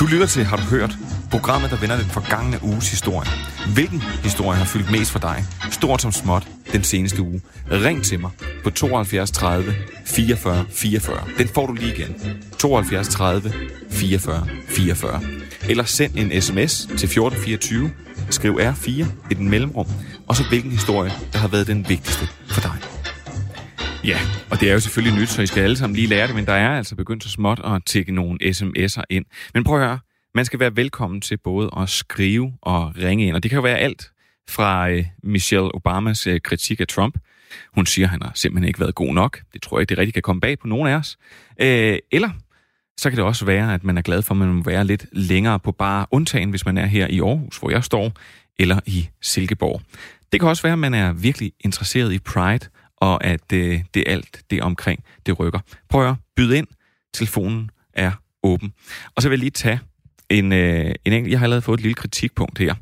Du 0.00 0.04
lytter 0.12 0.26
til 0.26 0.44
Har 0.44 0.56
du 0.56 0.76
hørt? 0.76 1.13
Programmet, 1.34 1.70
der 1.70 1.76
vender 1.76 1.96
den 1.96 2.06
forgangne 2.06 2.58
uges 2.62 2.90
historie. 2.90 3.30
Hvilken 3.74 4.02
historie 4.22 4.58
har 4.58 4.64
fyldt 4.64 4.90
mest 4.90 5.10
for 5.10 5.18
dig? 5.18 5.44
Stort 5.70 6.02
som 6.02 6.12
småt 6.12 6.48
den 6.72 6.84
seneste 6.84 7.22
uge. 7.22 7.40
Ring 7.70 8.04
til 8.04 8.20
mig 8.20 8.30
på 8.64 8.70
72 8.70 9.30
30 9.30 9.74
44 10.06 10.64
44. 10.70 11.24
Den 11.38 11.48
får 11.48 11.66
du 11.66 11.72
lige 11.72 11.94
igen. 11.94 12.14
72 12.58 13.08
30 13.08 13.52
44 13.90 14.46
44. 14.68 15.20
Eller 15.68 15.84
send 15.84 16.16
en 16.16 16.42
sms 16.42 16.80
til 16.80 17.06
1424. 17.06 17.90
Skriv 18.30 18.60
R4 18.60 18.90
i 19.30 19.34
den 19.34 19.50
mellemrum. 19.50 19.86
Og 20.26 20.36
så 20.36 20.44
hvilken 20.48 20.70
historie, 20.70 21.12
der 21.32 21.38
har 21.38 21.48
været 21.48 21.66
den 21.66 21.88
vigtigste 21.88 22.28
for 22.50 22.60
dig. 22.60 22.76
Ja, 24.04 24.18
og 24.50 24.60
det 24.60 24.68
er 24.68 24.72
jo 24.72 24.80
selvfølgelig 24.80 25.20
nyt, 25.20 25.28
så 25.28 25.42
I 25.42 25.46
skal 25.46 25.62
alle 25.62 25.76
sammen 25.76 25.96
lige 25.96 26.08
lære 26.08 26.26
det, 26.26 26.34
men 26.34 26.46
der 26.46 26.52
er 26.52 26.76
altså 26.76 26.96
begyndt 26.96 27.24
så 27.24 27.30
småt 27.30 27.60
at 27.64 27.82
tække 27.86 28.12
nogle 28.12 28.38
sms'er 28.42 29.02
ind. 29.10 29.24
Men 29.54 29.64
prøv 29.64 29.80
at 29.80 29.86
høre, 29.86 29.98
man 30.34 30.44
skal 30.44 30.60
være 30.60 30.76
velkommen 30.76 31.20
til 31.20 31.36
både 31.36 31.70
at 31.76 31.88
skrive 31.88 32.52
og 32.62 32.92
ringe 32.96 33.26
ind, 33.26 33.36
og 33.36 33.42
det 33.42 33.50
kan 33.50 33.56
jo 33.56 33.62
være 33.62 33.78
alt 33.78 34.10
fra 34.48 34.90
øh, 34.90 35.04
Michelle 35.22 35.74
Obamas 35.74 36.26
øh, 36.26 36.40
kritik 36.40 36.80
af 36.80 36.86
Trump. 36.86 37.18
Hun 37.74 37.86
siger, 37.86 38.06
at 38.06 38.10
han 38.10 38.22
har 38.22 38.32
simpelthen 38.34 38.68
ikke 38.68 38.80
været 38.80 38.94
god 38.94 39.14
nok. 39.14 39.42
Det 39.52 39.62
tror 39.62 39.78
jeg 39.78 39.80
ikke, 39.80 39.90
det 39.90 39.98
rigtig 39.98 40.14
kan 40.14 40.22
komme 40.22 40.40
bag 40.40 40.58
på 40.58 40.66
nogen 40.66 40.88
af 40.88 40.94
os. 40.94 41.16
Øh, 41.60 41.98
eller 42.12 42.30
så 42.98 43.10
kan 43.10 43.16
det 43.16 43.24
også 43.24 43.44
være, 43.44 43.74
at 43.74 43.84
man 43.84 43.98
er 43.98 44.02
glad 44.02 44.22
for, 44.22 44.34
at 44.34 44.38
man 44.38 44.48
må 44.48 44.62
være 44.62 44.84
lidt 44.84 45.06
længere 45.12 45.60
på 45.60 45.72
bare 45.72 46.06
undtagen, 46.10 46.50
hvis 46.50 46.66
man 46.66 46.78
er 46.78 46.86
her 46.86 47.06
i 47.06 47.20
Aarhus, 47.20 47.58
hvor 47.58 47.70
jeg 47.70 47.84
står, 47.84 48.12
eller 48.58 48.80
i 48.86 49.08
Silkeborg. 49.22 49.82
Det 50.32 50.40
kan 50.40 50.48
også 50.48 50.62
være, 50.62 50.72
at 50.72 50.78
man 50.78 50.94
er 50.94 51.12
virkelig 51.12 51.52
interesseret 51.60 52.12
i 52.12 52.18
Pride, 52.18 52.68
og 52.96 53.24
at 53.24 53.52
øh, 53.52 53.80
det 53.94 54.04
alt 54.06 54.42
det 54.50 54.62
omkring, 54.62 55.04
det 55.26 55.38
rykker. 55.38 55.58
Prøv 55.88 56.08
at 56.08 56.14
byde 56.36 56.58
ind. 56.58 56.66
Telefonen 57.14 57.70
er 57.92 58.12
åben. 58.42 58.72
Og 59.14 59.22
så 59.22 59.28
vil 59.28 59.36
jeg 59.36 59.40
lige 59.40 59.50
tage 59.50 59.80
en, 60.30 60.52
øh, 60.52 60.94
en 61.04 61.12
enkelt... 61.12 61.30
Jeg 61.30 61.38
har 61.38 61.46
allerede 61.46 61.62
fået 61.62 61.78
et 61.78 61.82
lille 61.82 61.94
kritikpunkt 61.94 62.58
her. 62.58 62.74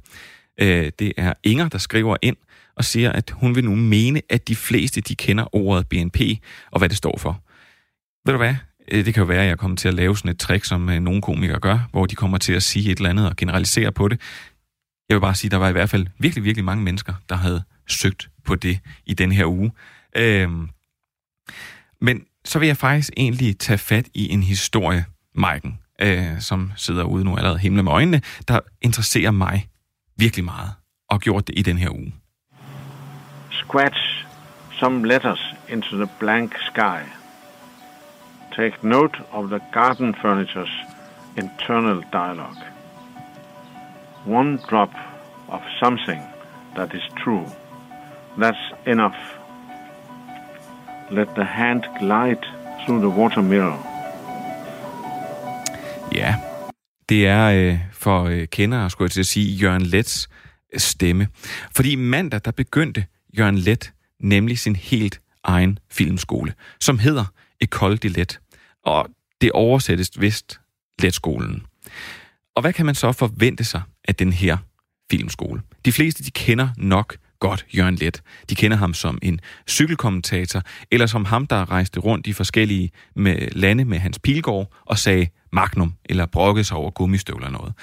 Øh, 0.60 0.92
det 0.98 1.12
er 1.16 1.32
Inger, 1.44 1.68
der 1.68 1.78
skriver 1.78 2.16
ind 2.22 2.36
og 2.76 2.84
siger, 2.84 3.12
at 3.12 3.30
hun 3.30 3.54
vil 3.54 3.64
nu 3.64 3.74
mene, 3.74 4.22
at 4.28 4.48
de 4.48 4.56
fleste 4.56 5.00
de 5.00 5.14
kender 5.14 5.54
ordet 5.56 5.88
BNP 5.88 6.20
og 6.70 6.78
hvad 6.78 6.88
det 6.88 6.96
står 6.96 7.18
for. 7.18 7.40
Ved 8.26 8.32
du 8.32 8.38
hvad? 8.38 8.54
Øh, 8.90 9.04
det 9.04 9.14
kan 9.14 9.20
jo 9.20 9.26
være, 9.26 9.42
at 9.42 9.48
jeg 9.48 9.58
kommer 9.58 9.76
til 9.76 9.88
at 9.88 9.94
lave 9.94 10.16
sådan 10.16 10.30
et 10.30 10.38
trick, 10.38 10.64
som 10.64 10.90
øh, 10.90 11.00
nogle 11.00 11.22
komikere 11.22 11.60
gør, 11.60 11.88
hvor 11.90 12.06
de 12.06 12.14
kommer 12.14 12.38
til 12.38 12.52
at 12.52 12.62
sige 12.62 12.90
et 12.90 12.96
eller 12.98 13.10
andet 13.10 13.28
og 13.28 13.36
generalisere 13.36 13.92
på 13.92 14.08
det. 14.08 14.20
Jeg 15.08 15.14
vil 15.14 15.20
bare 15.20 15.34
sige, 15.34 15.48
at 15.48 15.52
der 15.52 15.58
var 15.58 15.68
i 15.68 15.72
hvert 15.72 15.90
fald 15.90 16.06
virkelig, 16.18 16.44
virkelig 16.44 16.64
mange 16.64 16.84
mennesker, 16.84 17.14
der 17.28 17.36
havde 17.36 17.62
søgt 17.88 18.30
på 18.44 18.54
det 18.54 18.78
i 19.06 19.14
den 19.14 19.32
her 19.32 19.46
uge. 19.46 19.72
Øhm, 20.16 20.68
men 22.00 22.24
så 22.44 22.58
vil 22.58 22.66
jeg 22.66 22.76
faktisk 22.76 23.10
egentlig 23.16 23.58
tage 23.58 23.78
fat 23.78 24.08
i 24.14 24.28
en 24.28 24.42
historie, 24.42 25.04
Maiken, 25.34 25.78
øh, 26.00 26.40
som 26.40 26.72
sidder 26.76 27.04
ude 27.04 27.24
nu 27.24 27.36
allerede 27.36 27.58
himle 27.58 27.82
med 27.82 27.92
øjnene, 27.92 28.20
der 28.48 28.60
interesserer 28.82 29.30
mig 29.30 29.68
virkelig 30.18 30.44
meget, 30.44 30.70
og 31.10 31.20
gjort 31.20 31.46
det 31.46 31.58
i 31.58 31.62
den 31.62 31.78
her 31.78 31.90
uge. 31.90 32.14
Scratch 33.50 34.26
some 34.80 35.08
letters 35.08 35.54
into 35.68 35.96
the 35.96 36.08
blank 36.18 36.56
sky. 36.70 37.00
Take 38.56 38.76
note 38.82 39.18
of 39.30 39.48
the 39.48 39.60
garden 39.72 40.14
furniture's 40.14 40.76
internal 41.36 42.02
dialogue. 42.12 42.62
One 44.26 44.58
drop 44.70 44.94
of 45.48 45.60
something 45.80 46.22
that 46.76 46.94
is 46.94 47.02
true. 47.24 47.46
That's 48.38 48.72
enough. 48.86 49.20
Let 51.10 51.34
the 51.34 51.44
hand 51.44 51.86
glide 51.98 52.44
through 52.84 53.00
the 53.00 53.10
water 53.10 53.42
mirror. 53.42 53.91
Ja, 56.14 56.36
det 57.08 57.26
er 57.26 57.44
øh, 57.46 57.78
for 57.92 58.24
øh, 58.24 58.46
kendere, 58.48 58.90
skulle 58.90 59.06
jeg 59.06 59.10
til 59.10 59.20
at 59.20 59.26
sige, 59.26 59.54
Jørgen 59.56 59.82
Lets 59.82 60.28
øh, 60.74 60.80
stemme. 60.80 61.28
Fordi 61.76 61.94
mandag, 61.94 62.40
der 62.44 62.50
begyndte 62.50 63.06
Jørgen 63.38 63.58
Let 63.58 63.92
nemlig 64.20 64.58
sin 64.58 64.76
helt 64.76 65.20
egen 65.44 65.78
filmskole, 65.90 66.54
som 66.80 66.98
hedder 66.98 67.24
Ecole 67.60 67.96
de 67.96 68.08
Let. 68.08 68.40
Og 68.84 69.08
det 69.40 69.52
oversættes 69.52 70.20
vist 70.20 70.60
Letskolen. 71.02 71.66
Og 72.54 72.62
hvad 72.62 72.72
kan 72.72 72.86
man 72.86 72.94
så 72.94 73.12
forvente 73.12 73.64
sig 73.64 73.82
af 74.08 74.14
den 74.14 74.32
her 74.32 74.56
filmskole? 75.10 75.62
De 75.84 75.92
fleste, 75.92 76.24
de 76.24 76.30
kender 76.30 76.68
nok 76.76 77.16
godt 77.38 77.66
Jørgen 77.76 77.94
Let. 77.94 78.22
De 78.50 78.54
kender 78.54 78.76
ham 78.76 78.94
som 78.94 79.18
en 79.22 79.40
cykelkommentator, 79.68 80.62
eller 80.90 81.06
som 81.06 81.24
ham, 81.24 81.46
der 81.46 81.70
rejste 81.70 82.00
rundt 82.00 82.26
i 82.26 82.32
forskellige 82.32 82.90
med 83.16 83.50
lande 83.50 83.84
med 83.84 83.98
hans 83.98 84.18
pilgård 84.18 84.72
og 84.86 84.98
sagde 84.98 85.26
magnum, 85.52 85.94
eller 86.04 86.26
brokke 86.26 86.64
sig 86.64 86.76
over 86.76 86.90
gummistøvler 86.90 87.46
eller 87.46 87.58
noget. 87.58 87.74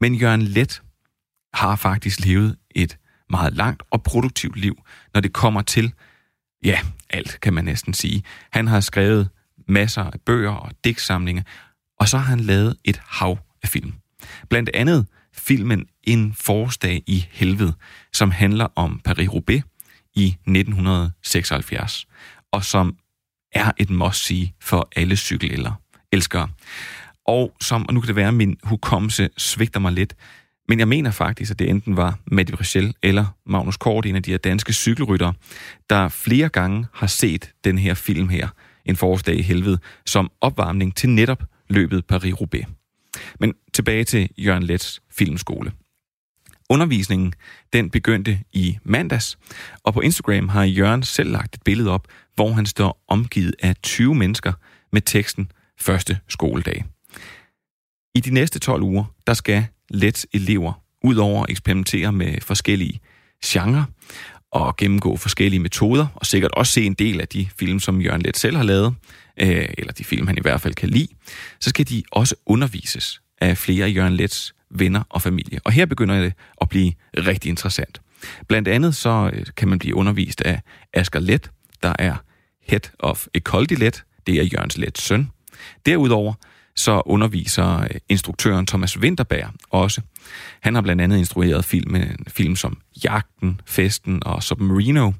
Men 0.00 0.14
Jørgen 0.14 0.42
Let 0.42 0.82
har 1.54 1.76
faktisk 1.76 2.20
levet 2.20 2.56
et 2.70 2.98
meget 3.30 3.54
langt 3.54 3.82
og 3.90 4.02
produktivt 4.02 4.56
liv, 4.56 4.82
når 5.14 5.20
det 5.20 5.32
kommer 5.32 5.62
til, 5.62 5.92
ja, 6.64 6.80
alt 7.10 7.38
kan 7.42 7.54
man 7.54 7.64
næsten 7.64 7.94
sige. 7.94 8.22
Han 8.50 8.66
har 8.66 8.80
skrevet 8.80 9.28
masser 9.68 10.02
af 10.04 10.20
bøger 10.26 10.52
og 10.52 10.70
digtsamlinger, 10.84 11.42
og 12.00 12.08
så 12.08 12.18
har 12.18 12.24
han 12.24 12.40
lavet 12.40 12.76
et 12.84 13.00
hav 13.06 13.38
af 13.62 13.68
film. 13.68 13.92
Blandt 14.48 14.70
andet 14.74 15.06
filmen 15.34 15.86
En 16.04 16.34
forårsdag 16.34 17.02
i 17.06 17.26
helvede, 17.30 17.74
som 18.12 18.30
handler 18.30 18.68
om 18.76 19.00
Paris-Roubaix 19.08 19.62
i 20.14 20.26
1976, 20.26 22.06
og 22.52 22.64
som 22.64 22.96
er 23.52 23.70
et 23.76 23.90
must-see 23.90 24.52
for 24.60 24.88
alle 24.96 25.16
cykelelskere. 25.16 26.48
Og 27.30 27.52
som, 27.60 27.86
og 27.88 27.94
nu 27.94 28.00
kan 28.00 28.08
det 28.08 28.16
være, 28.16 28.28
at 28.28 28.34
min 28.34 28.56
hukommelse 28.62 29.30
svigter 29.36 29.80
mig 29.80 29.92
lidt, 29.92 30.14
men 30.68 30.78
jeg 30.78 30.88
mener 30.88 31.10
faktisk, 31.10 31.50
at 31.50 31.58
det 31.58 31.70
enten 31.70 31.96
var 31.96 32.18
Matti 32.26 32.52
Brichel 32.52 32.94
eller 33.02 33.36
Magnus 33.46 33.76
Kort, 33.76 34.06
en 34.06 34.16
af 34.16 34.22
de 34.22 34.30
her 34.30 34.38
danske 34.38 34.72
cykelryttere, 34.72 35.34
der 35.90 36.08
flere 36.08 36.48
gange 36.48 36.86
har 36.94 37.06
set 37.06 37.52
den 37.64 37.78
her 37.78 37.94
film 37.94 38.28
her, 38.28 38.48
En 38.84 38.96
forårsdag 38.96 39.36
i 39.38 39.42
helvede, 39.42 39.78
som 40.06 40.30
opvarmning 40.40 40.96
til 40.96 41.08
netop 41.08 41.42
løbet 41.68 42.04
Paris-Roubaix. 42.12 42.64
Men 43.40 43.54
tilbage 43.72 44.04
til 44.04 44.28
Jørgen 44.38 44.62
Lets 44.62 45.00
filmskole. 45.10 45.72
Undervisningen 46.70 47.32
den 47.72 47.90
begyndte 47.90 48.38
i 48.52 48.78
mandags, 48.84 49.38
og 49.84 49.94
på 49.94 50.00
Instagram 50.00 50.48
har 50.48 50.64
Jørgen 50.64 51.02
selv 51.02 51.30
lagt 51.30 51.54
et 51.54 51.62
billede 51.62 51.90
op, 51.90 52.08
hvor 52.34 52.52
han 52.52 52.66
står 52.66 53.04
omgivet 53.08 53.54
af 53.62 53.76
20 53.82 54.14
mennesker 54.14 54.52
med 54.92 55.00
teksten 55.00 55.52
første 55.80 56.18
skoledag. 56.28 56.84
I 58.14 58.20
de 58.20 58.30
næste 58.30 58.58
12 58.58 58.82
uger, 58.82 59.04
der 59.26 59.34
skal 59.34 59.66
Let 59.90 60.26
elever, 60.32 60.72
udover 61.04 61.42
at 61.42 61.50
eksperimentere 61.50 62.12
med 62.12 62.40
forskellige 62.40 63.00
genrer 63.44 63.84
og 64.50 64.76
gennemgå 64.76 65.16
forskellige 65.16 65.60
metoder, 65.60 66.06
og 66.14 66.26
sikkert 66.26 66.50
også 66.50 66.72
se 66.72 66.84
en 66.84 66.94
del 66.94 67.20
af 67.20 67.28
de 67.28 67.48
film, 67.58 67.80
som 67.80 68.00
Jørgen 68.00 68.22
Let 68.22 68.36
selv 68.36 68.56
har 68.56 68.64
lavet, 68.64 68.94
øh, 69.40 69.68
eller 69.78 69.92
de 69.92 70.04
film, 70.04 70.26
han 70.26 70.38
i 70.38 70.40
hvert 70.40 70.60
fald 70.60 70.74
kan 70.74 70.88
lide, 70.88 71.08
så 71.60 71.70
skal 71.70 71.88
de 71.88 72.02
også 72.12 72.34
undervises 72.46 73.20
af 73.40 73.58
flere 73.58 73.86
af 73.86 73.94
Jørgen 73.94 74.16
Lets 74.16 74.54
venner 74.70 75.02
og 75.08 75.22
familie. 75.22 75.60
Og 75.64 75.72
her 75.72 75.86
begynder 75.86 76.20
det 76.20 76.32
at 76.60 76.68
blive 76.68 76.92
rigtig 77.16 77.48
interessant. 77.48 78.00
Blandt 78.48 78.68
andet 78.68 78.96
så 78.96 79.30
øh, 79.32 79.46
kan 79.56 79.68
man 79.68 79.78
blive 79.78 79.94
undervist 79.94 80.40
af 80.40 80.60
Asger 80.94 81.20
Let, 81.20 81.50
der 81.82 81.92
er 81.98 82.16
Head 82.62 82.90
of 82.98 83.26
Ecoldi 83.34 83.74
Let, 83.74 84.04
det 84.26 84.34
er 84.34 84.42
Jørgens 84.42 84.78
Lets 84.78 85.02
søn. 85.02 85.30
Derudover 85.86 86.34
så 86.80 87.02
underviser 87.06 87.80
øh, 87.80 87.90
instruktøren 88.08 88.66
Thomas 88.66 88.98
Winterberg 88.98 89.50
også. 89.70 90.00
Han 90.60 90.74
har 90.74 90.82
blandt 90.82 91.02
andet 91.02 91.18
instrueret 91.18 91.64
film, 91.64 91.96
øh, 91.96 92.10
film 92.28 92.56
som 92.56 92.78
Jagten, 93.04 93.60
Festen 93.66 94.22
og 94.26 94.42
Submarino. 94.42 95.12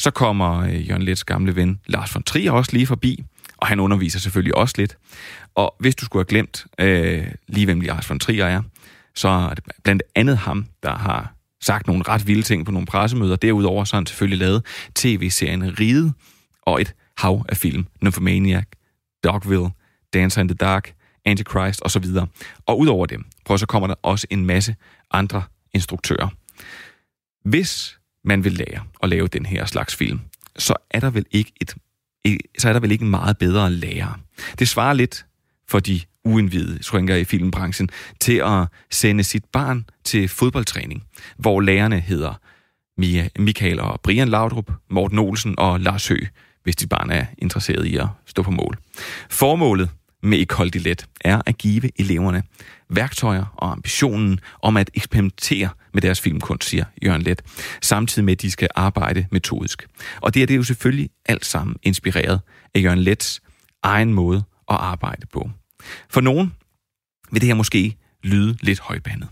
Så 0.00 0.10
kommer 0.10 0.58
øh, 0.58 0.88
Jørgen 0.88 1.02
Lets 1.02 1.24
gamle 1.24 1.56
ven 1.56 1.80
Lars 1.86 2.14
von 2.14 2.22
Trier 2.22 2.52
også 2.52 2.72
lige 2.72 2.86
forbi, 2.86 3.24
og 3.56 3.66
han 3.66 3.80
underviser 3.80 4.18
selvfølgelig 4.18 4.56
også 4.56 4.74
lidt. 4.78 4.96
Og 5.54 5.74
hvis 5.80 5.96
du 5.96 6.04
skulle 6.04 6.20
have 6.20 6.28
glemt 6.28 6.66
øh, 6.78 7.26
lige 7.48 7.64
hvem 7.64 7.80
Lars 7.80 8.10
von 8.10 8.18
Trier 8.18 8.46
er, 8.46 8.62
så 9.14 9.28
er 9.28 9.54
det 9.54 9.64
blandt 9.84 10.02
andet 10.14 10.38
ham, 10.38 10.66
der 10.82 10.96
har 10.96 11.34
sagt 11.60 11.86
nogle 11.86 12.04
ret 12.08 12.26
vilde 12.26 12.42
ting 12.42 12.66
på 12.66 12.72
nogle 12.72 12.86
pressemøder. 12.86 13.36
Derudover 13.36 13.84
så 13.84 13.96
har 13.96 14.00
han 14.00 14.06
selvfølgelig 14.06 14.38
lavet 14.38 14.64
tv-serien 14.94 15.80
Ride 15.80 16.12
og 16.62 16.80
et 16.80 16.94
hav 17.16 17.44
af 17.48 17.56
film. 17.56 17.86
Nymphomaniac, 18.02 18.64
Dogville, 19.24 19.70
Dancer 20.12 20.40
in 20.40 20.48
the 20.48 20.54
Dark, 20.54 20.94
Antichrist 21.24 21.82
osv. 21.84 22.04
Og 22.66 22.78
udover 22.78 23.06
dem, 23.06 23.24
prøv 23.44 23.58
så 23.58 23.66
kommer 23.66 23.86
der 23.86 23.94
også 24.02 24.26
en 24.30 24.46
masse 24.46 24.76
andre 25.10 25.42
instruktører. 25.74 26.28
Hvis 27.44 27.98
man 28.24 28.44
vil 28.44 28.52
lære 28.52 28.84
at 29.02 29.08
lave 29.08 29.28
den 29.28 29.46
her 29.46 29.66
slags 29.66 29.96
film, 29.96 30.20
så 30.56 30.74
er 30.90 31.00
der 31.00 31.10
vel 31.10 31.26
ikke 31.30 31.52
et 31.60 31.74
så 32.58 32.68
er 32.68 32.72
der 32.72 32.80
vel 32.80 32.92
ikke 32.92 33.04
en 33.04 33.10
meget 33.10 33.38
bedre 33.38 33.70
lærer. 33.70 34.20
Det 34.58 34.68
svarer 34.68 34.92
lidt 34.92 35.26
for 35.68 35.80
de 35.80 36.00
uindvidede 36.24 36.80
jeg 37.08 37.20
i 37.20 37.24
filmbranchen 37.24 37.88
til 38.20 38.42
at 38.44 38.66
sende 38.90 39.24
sit 39.24 39.44
barn 39.44 39.84
til 40.04 40.28
fodboldtræning, 40.28 41.04
hvor 41.36 41.60
lærerne 41.60 42.00
hedder 42.00 42.40
Mia, 42.98 43.28
Michael 43.38 43.80
og 43.80 44.00
Brian 44.00 44.28
Laudrup, 44.28 44.72
Morten 44.90 45.18
Olsen 45.18 45.54
og 45.58 45.80
Lars 45.80 46.08
Hø, 46.08 46.16
hvis 46.68 46.76
dit 46.76 46.88
barn 46.88 47.10
er 47.10 47.26
interesseret 47.38 47.86
i 47.86 47.96
at 47.96 48.06
stå 48.26 48.42
på 48.42 48.50
mål. 48.50 48.78
Formålet 49.30 49.90
med 50.22 50.38
Ecole 50.38 50.70
Let 50.70 51.06
er 51.20 51.42
at 51.46 51.58
give 51.58 52.00
eleverne 52.00 52.42
værktøjer 52.90 53.44
og 53.56 53.72
ambitionen 53.72 54.40
om 54.62 54.76
at 54.76 54.90
eksperimentere 54.94 55.68
med 55.94 56.02
deres 56.02 56.20
filmkunst, 56.20 56.68
siger 56.68 56.84
Jørgen 57.04 57.22
Let, 57.22 57.42
samtidig 57.82 58.24
med, 58.24 58.32
at 58.32 58.42
de 58.42 58.50
skal 58.50 58.68
arbejde 58.74 59.26
metodisk. 59.30 59.86
Og 60.20 60.34
det 60.34 60.42
er 60.42 60.46
det 60.46 60.56
jo 60.56 60.62
selvfølgelig 60.62 61.10
alt 61.26 61.46
sammen 61.46 61.76
inspireret 61.82 62.40
af 62.74 62.82
Jørgen 62.82 62.98
Lets 62.98 63.42
egen 63.82 64.14
måde 64.14 64.38
at 64.70 64.76
arbejde 64.76 65.26
på. 65.32 65.50
For 66.10 66.20
nogen 66.20 66.54
vil 67.30 67.40
det 67.40 67.46
her 67.46 67.54
måske 67.54 67.96
lyde 68.22 68.56
lidt 68.60 68.80
højbandet. 68.80 69.28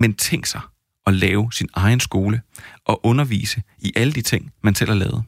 Men 0.00 0.14
tænk 0.14 0.46
sig 0.46 0.60
at 1.06 1.14
lave 1.14 1.52
sin 1.52 1.68
egen 1.74 2.00
skole 2.00 2.40
og 2.84 3.06
undervise 3.06 3.62
i 3.78 3.92
alle 3.96 4.12
de 4.12 4.22
ting, 4.22 4.52
man 4.62 4.74
selv 4.74 4.90
har 4.90 4.98
lavet. 4.98 5.24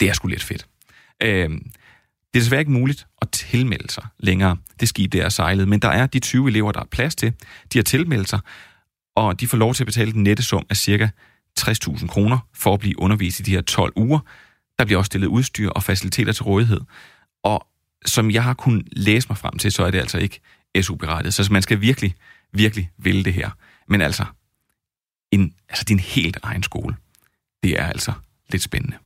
Det 0.00 0.08
er 0.08 0.12
sgu 0.12 0.28
lidt 0.28 0.42
fedt. 0.42 0.66
Øh, 1.22 1.50
det 2.34 2.38
er 2.38 2.44
desværre 2.44 2.60
ikke 2.60 2.72
muligt 2.72 3.06
at 3.22 3.30
tilmelde 3.30 3.90
sig 3.90 4.06
længere. 4.18 4.56
Det 4.80 4.88
skib, 4.88 5.12
det 5.12 5.20
er 5.20 5.28
sejlet. 5.28 5.68
Men 5.68 5.80
der 5.80 5.88
er 5.88 6.06
de 6.06 6.18
20 6.18 6.48
elever, 6.48 6.72
der 6.72 6.80
er 6.80 6.84
plads 6.84 7.14
til. 7.14 7.32
De 7.72 7.78
har 7.78 7.82
tilmeldt 7.82 8.28
sig, 8.28 8.40
og 9.16 9.40
de 9.40 9.48
får 9.48 9.58
lov 9.58 9.74
til 9.74 9.82
at 9.82 9.86
betale 9.86 10.12
den 10.12 10.22
nette 10.22 10.42
sum 10.42 10.66
af 10.70 10.76
cirka 10.76 11.08
60.000 11.60 12.06
kroner 12.06 12.38
for 12.54 12.74
at 12.74 12.80
blive 12.80 12.98
undervist 12.98 13.40
i 13.40 13.42
de 13.42 13.50
her 13.50 13.60
12 13.60 13.92
uger. 13.96 14.20
Der 14.78 14.84
bliver 14.84 14.98
også 14.98 15.06
stillet 15.06 15.28
udstyr 15.28 15.68
og 15.68 15.82
faciliteter 15.82 16.32
til 16.32 16.42
rådighed. 16.42 16.80
Og 17.44 17.66
som 18.06 18.30
jeg 18.30 18.44
har 18.44 18.54
kunnet 18.54 18.88
læse 18.92 19.28
mig 19.28 19.38
frem 19.38 19.58
til, 19.58 19.72
så 19.72 19.84
er 19.84 19.90
det 19.90 19.98
altså 19.98 20.18
ikke 20.18 20.40
SU-berettet. 20.82 21.34
Så 21.34 21.48
man 21.52 21.62
skal 21.62 21.80
virkelig, 21.80 22.14
virkelig 22.52 22.90
ville 22.98 23.24
det 23.24 23.34
her. 23.34 23.50
Men 23.88 24.00
altså, 24.00 24.24
en, 25.30 25.54
altså 25.68 25.84
din 25.84 26.00
helt 26.00 26.38
egen 26.42 26.62
skole, 26.62 26.96
det 27.62 27.80
er 27.80 27.86
altså 27.86 28.12
lidt 28.50 28.62
spændende. 28.62 28.96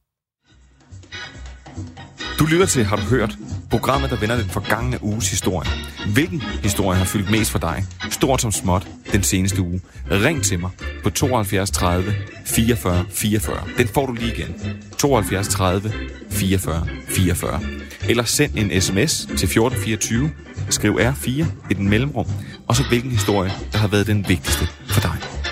Du 2.38 2.46
lytter 2.46 2.66
til 2.66 2.84
Har 2.84 2.96
du 2.96 3.02
hørt? 3.02 3.38
Programmet, 3.70 4.10
der 4.10 4.16
vender 4.16 4.37
den 4.37 4.50
forgangne 4.50 5.04
uges 5.04 5.30
historie. 5.30 5.70
Hvilken 6.12 6.42
historie 6.62 6.98
har 6.98 7.04
fyldt 7.04 7.30
mest 7.30 7.50
for 7.50 7.58
dig? 7.58 7.84
Stort 8.10 8.40
som 8.40 8.52
småt 8.52 8.88
den 9.12 9.22
seneste 9.22 9.62
uge. 9.62 9.80
Ring 10.10 10.42
til 10.42 10.60
mig 10.60 10.70
på 11.02 11.10
72 11.10 11.70
30 11.70 12.14
44 12.44 13.04
44. 13.10 13.56
Den 13.78 13.88
får 13.88 14.06
du 14.06 14.12
lige 14.12 14.32
igen. 14.32 14.54
72 14.98 15.48
30 15.48 15.92
44 16.30 16.87
44. 17.08 17.60
Eller 18.08 18.24
send 18.24 18.58
en 18.58 18.80
sms 18.80 19.16
til 19.20 19.32
1424. 19.32 20.30
Skriv 20.70 20.98
R4 21.00 21.30
i 21.70 21.74
den 21.74 21.88
mellemrum. 21.88 22.26
Og 22.68 22.76
så 22.76 22.82
hvilken 22.88 23.10
historie, 23.10 23.52
der 23.72 23.78
har 23.78 23.88
været 23.88 24.06
den 24.06 24.28
vigtigste 24.28 24.68
for 24.88 25.00
dig. 25.00 25.43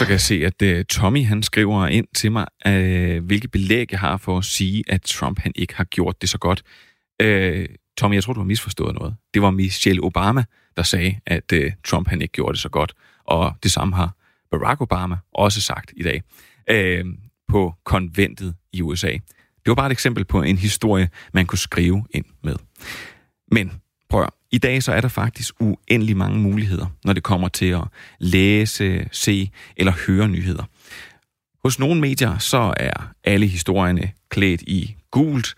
Så 0.00 0.06
kan 0.06 0.12
jeg 0.12 0.20
se, 0.20 0.42
at 0.46 0.78
uh, 0.78 0.84
Tommy 0.84 1.24
han 1.24 1.42
skriver 1.42 1.86
ind 1.86 2.06
til 2.14 2.32
mig, 2.32 2.46
uh, 2.66 3.24
hvilke 3.24 3.48
belæg 3.48 3.86
jeg 3.90 4.00
har 4.00 4.16
for 4.16 4.38
at 4.38 4.44
sige, 4.44 4.84
at 4.88 5.02
Trump 5.02 5.38
han 5.38 5.52
ikke 5.54 5.76
har 5.76 5.84
gjort 5.84 6.20
det 6.20 6.30
så 6.30 6.38
godt. 6.38 6.62
Uh, 7.24 7.64
Tommy, 7.98 8.14
jeg 8.14 8.24
tror, 8.24 8.32
du 8.32 8.40
har 8.40 8.44
misforstået 8.44 8.94
noget. 8.94 9.14
Det 9.34 9.42
var 9.42 9.50
Michelle 9.50 10.04
Obama, 10.04 10.44
der 10.76 10.82
sagde, 10.82 11.20
at 11.26 11.52
uh, 11.52 11.60
Trump 11.84 12.08
han 12.08 12.22
ikke 12.22 12.32
gjorde 12.32 12.52
det 12.52 12.60
så 12.60 12.68
godt. 12.68 12.92
Og 13.24 13.54
det 13.62 13.70
samme 13.70 13.96
har 13.96 14.16
Barack 14.50 14.80
Obama 14.80 15.16
også 15.34 15.60
sagt 15.60 15.92
i 15.96 16.02
dag 16.02 16.22
uh, 16.72 17.06
på 17.48 17.74
konventet 17.84 18.54
i 18.72 18.82
USA. 18.82 19.12
Det 19.56 19.66
var 19.66 19.74
bare 19.74 19.86
et 19.86 19.92
eksempel 19.92 20.24
på 20.24 20.42
en 20.42 20.58
historie, 20.58 21.08
man 21.32 21.46
kunne 21.46 21.58
skrive 21.58 22.04
ind 22.10 22.24
med. 22.42 22.56
Men 23.52 23.72
prøv 24.08 24.22
at 24.22 24.30
i 24.52 24.58
dag 24.58 24.82
så 24.82 24.92
er 24.92 25.00
der 25.00 25.08
faktisk 25.08 25.54
uendelig 25.60 26.16
mange 26.16 26.38
muligheder, 26.38 26.86
når 27.04 27.12
det 27.12 27.22
kommer 27.22 27.48
til 27.48 27.66
at 27.66 27.82
læse, 28.18 29.08
se 29.12 29.50
eller 29.76 29.92
høre 30.06 30.28
nyheder. 30.28 30.64
Hos 31.64 31.78
nogle 31.78 32.00
medier 32.00 32.38
så 32.38 32.74
er 32.76 33.12
alle 33.24 33.46
historierne 33.46 34.10
klædt 34.30 34.62
i 34.62 34.96
gult, 35.10 35.54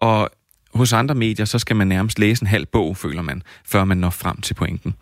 og 0.00 0.30
hos 0.74 0.92
andre 0.92 1.14
medier 1.14 1.46
så 1.46 1.58
skal 1.58 1.76
man 1.76 1.86
nærmest 1.86 2.18
læse 2.18 2.42
en 2.42 2.46
halv 2.46 2.66
bog, 2.66 2.96
føler 2.96 3.22
man, 3.22 3.42
før 3.64 3.84
man 3.84 3.96
når 3.96 4.10
frem 4.10 4.40
til 4.40 4.54
pointen. 4.54 4.94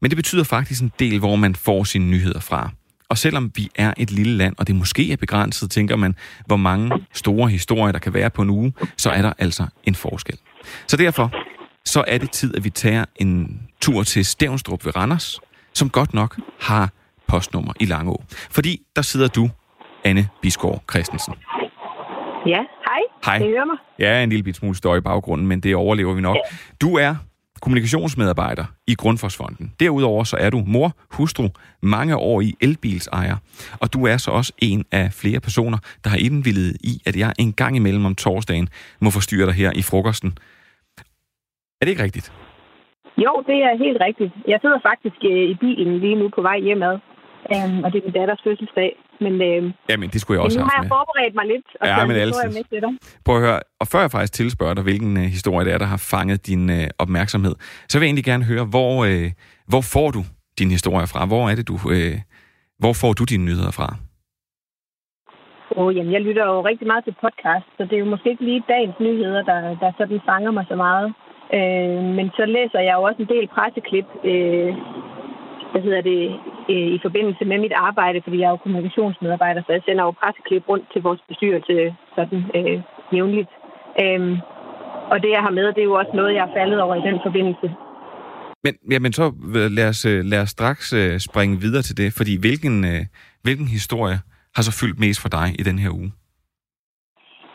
Men 0.00 0.10
det 0.10 0.16
betyder 0.16 0.44
faktisk 0.44 0.82
en 0.82 0.92
del, 0.98 1.18
hvor 1.18 1.36
man 1.36 1.54
får 1.54 1.84
sine 1.84 2.06
nyheder 2.06 2.40
fra. 2.40 2.70
Og 3.08 3.18
selvom 3.18 3.52
vi 3.54 3.68
er 3.74 3.94
et 3.96 4.10
lille 4.10 4.36
land, 4.36 4.54
og 4.58 4.66
det 4.66 4.76
måske 4.76 5.12
er 5.12 5.16
begrænset, 5.16 5.70
tænker 5.70 5.96
man, 5.96 6.14
hvor 6.46 6.56
mange 6.56 6.90
store 7.12 7.50
historier 7.50 7.92
der 7.92 7.98
kan 7.98 8.14
være 8.14 8.30
på 8.30 8.42
en 8.42 8.50
uge, 8.50 8.72
så 8.96 9.10
er 9.10 9.22
der 9.22 9.32
altså 9.38 9.66
en 9.84 9.94
forskel. 9.94 10.38
Så 10.86 10.96
derfor 10.96 11.43
så 11.84 12.04
er 12.08 12.18
det 12.18 12.30
tid, 12.30 12.56
at 12.56 12.64
vi 12.64 12.70
tager 12.70 13.04
en 13.16 13.62
tur 13.80 14.02
til 14.02 14.24
Stævnstrup 14.24 14.84
ved 14.84 14.96
Randers, 14.96 15.40
som 15.72 15.90
godt 15.90 16.14
nok 16.14 16.40
har 16.60 16.90
postnummer 17.26 17.72
i 17.80 17.84
Langå. 17.84 18.24
Fordi 18.50 18.82
der 18.96 19.02
sidder 19.02 19.28
du, 19.28 19.50
Anne 20.04 20.28
Bisgaard 20.42 20.82
Christensen. 20.90 21.34
Ja, 22.46 22.58
hej. 22.86 23.00
Hej. 23.24 23.38
Kan 23.38 23.46
I 23.46 23.50
høre 23.50 23.66
mig? 23.66 23.76
Ja, 23.98 24.22
en 24.22 24.28
lille 24.28 24.42
bit 24.42 24.56
smule 24.56 24.76
støj 24.76 24.96
i 24.96 25.00
baggrunden, 25.00 25.46
men 25.46 25.60
det 25.60 25.74
overlever 25.74 26.14
vi 26.14 26.20
nok. 26.20 26.36
Ja. 26.36 26.56
Du 26.80 26.96
er 26.96 27.14
kommunikationsmedarbejder 27.60 28.64
i 28.86 28.94
Grundforsfonden. 28.94 29.72
Derudover 29.80 30.24
så 30.24 30.36
er 30.36 30.50
du 30.50 30.62
mor, 30.66 30.96
hustru, 31.10 31.48
mange 31.82 32.16
år 32.16 32.40
i 32.40 32.54
elbilsejer. 32.60 33.36
Og 33.80 33.92
du 33.92 34.06
er 34.06 34.16
så 34.16 34.30
også 34.30 34.52
en 34.58 34.84
af 34.92 35.12
flere 35.12 35.40
personer, 35.40 35.78
der 36.04 36.10
har 36.10 36.16
indvillet 36.16 36.76
i, 36.80 37.02
at 37.06 37.16
jeg 37.16 37.32
en 37.38 37.52
gang 37.52 37.76
imellem 37.76 38.04
om 38.04 38.14
torsdagen 38.14 38.68
må 39.00 39.10
forstyrre 39.10 39.46
dig 39.46 39.54
her 39.54 39.72
i 39.74 39.82
frokosten 39.82 40.38
er 41.84 41.86
det 41.86 41.94
ikke 41.96 42.06
rigtigt? 42.08 42.28
Jo, 43.24 43.32
det 43.48 43.58
er 43.68 43.74
helt 43.84 44.00
rigtigt. 44.06 44.32
Jeg 44.52 44.58
sidder 44.62 44.80
faktisk 44.90 45.18
øh, 45.32 45.44
i 45.52 45.54
bilen 45.64 45.98
lige 46.04 46.16
nu 46.20 46.26
på 46.36 46.40
vej 46.42 46.58
hjemad. 46.68 46.94
Um, 47.54 47.84
og 47.84 47.88
det 47.92 47.98
er 47.98 48.04
min 48.08 48.16
datters 48.20 48.40
fødselsdag. 48.44 48.90
Men, 49.24 49.32
uh, 49.48 49.72
Jamen, 49.90 50.08
det 50.12 50.20
skulle 50.20 50.36
jeg 50.36 50.44
også 50.44 50.58
have 50.58 50.64
Nu 50.64 50.70
har 50.72 50.82
jeg 50.82 50.88
forberedt 50.96 51.34
mig 51.34 51.46
lidt, 51.52 51.68
og 51.80 51.86
ja, 51.86 52.00
så 52.00 52.06
men 52.06 52.16
altid. 52.16 52.42
jeg 52.44 52.52
med 52.58 52.64
til 52.72 52.80
dig. 52.84 52.92
Prøv 53.24 53.34
at 53.36 53.42
høre, 53.46 53.60
og 53.80 53.86
før 53.92 54.00
jeg 54.00 54.10
faktisk 54.10 54.32
tilspørger 54.32 54.74
dig, 54.74 54.84
hvilken 54.90 55.12
uh, 55.16 55.22
historie 55.36 55.64
det 55.66 55.72
er, 55.74 55.78
der 55.84 55.90
har 55.94 56.02
fanget 56.12 56.46
din 56.46 56.62
uh, 56.70 56.86
opmærksomhed, 56.98 57.54
så 57.88 57.94
vil 57.98 58.04
jeg 58.04 58.10
egentlig 58.10 58.28
gerne 58.32 58.44
høre, 58.44 58.64
hvor, 58.74 58.92
uh, 59.10 59.28
hvor 59.70 59.82
får 59.94 60.08
du 60.16 60.22
din 60.58 60.70
historie 60.76 61.06
fra? 61.12 61.20
Hvor 61.30 61.42
er 61.50 61.54
det, 61.58 61.68
du... 61.68 61.74
Uh, 61.74 62.16
hvor 62.82 62.92
får 63.02 63.12
du 63.18 63.24
dine 63.32 63.44
nyheder 63.48 63.72
fra? 63.78 63.88
Oh, 65.78 65.90
jamen, 65.96 66.12
jeg 66.12 66.22
lytter 66.26 66.44
jo 66.52 66.56
rigtig 66.70 66.86
meget 66.86 67.04
til 67.04 67.14
podcast, 67.24 67.66
så 67.76 67.82
det 67.88 67.94
er 67.94 68.02
jo 68.04 68.12
måske 68.14 68.30
ikke 68.30 68.44
lige 68.44 68.62
dagens 68.68 68.98
nyheder, 69.06 69.42
der, 69.50 69.58
der 69.82 69.90
sådan 69.98 70.20
fanger 70.30 70.50
mig 70.50 70.64
så 70.68 70.76
meget. 70.86 71.08
Øh, 71.56 72.02
men 72.18 72.26
så 72.36 72.44
læser 72.56 72.80
jeg 72.86 72.94
jo 72.96 73.02
også 73.08 73.20
en 73.22 73.32
del 73.34 73.46
presseklip, 73.54 74.08
øh, 74.30 74.70
hvad 75.72 75.82
hedder 75.86 76.02
det, 76.12 76.22
øh, 76.72 76.88
i 76.96 76.98
forbindelse 77.06 77.44
med 77.50 77.58
mit 77.64 77.76
arbejde, 77.88 78.20
fordi 78.24 78.36
jeg 78.38 78.46
er 78.46 78.54
jo 78.56 78.64
kommunikationsmedarbejder, 78.64 79.60
så 79.62 79.72
jeg 79.72 79.82
sender 79.84 80.04
jo 80.04 80.12
presseklip 80.20 80.64
rundt 80.68 80.86
til 80.92 81.02
vores 81.02 81.22
bestyrelse 81.28 81.74
sådan 82.16 82.40
øh, 82.58 82.76
jævnligt. 83.14 83.52
Øh, 84.02 84.20
og 85.12 85.16
det, 85.22 85.30
jeg 85.36 85.42
har 85.46 85.54
med, 85.58 85.66
det 85.74 85.82
er 85.82 85.90
jo 85.92 86.00
også 86.02 86.14
noget, 86.14 86.34
jeg 86.34 86.44
er 86.48 86.56
faldet 86.58 86.80
over 86.84 86.94
i 86.94 87.06
den 87.08 87.18
forbindelse. 87.26 87.68
Men, 88.64 88.74
ja, 88.92 88.98
men 88.98 89.12
så 89.12 89.24
lad 89.78 89.88
os, 89.88 90.04
øh, 90.04 90.24
lad 90.24 90.40
os 90.40 90.50
straks 90.50 90.92
øh, 90.92 91.18
springe 91.18 91.60
videre 91.60 91.82
til 91.82 91.96
det, 91.96 92.12
fordi 92.12 92.34
hvilken, 92.40 92.84
øh, 92.84 93.00
hvilken 93.42 93.68
historie 93.68 94.18
har 94.56 94.62
så 94.62 94.72
fyldt 94.80 94.98
mest 94.98 95.20
for 95.22 95.28
dig 95.28 95.46
i 95.60 95.62
den 95.62 95.78
her 95.78 95.90
uge? 95.90 96.12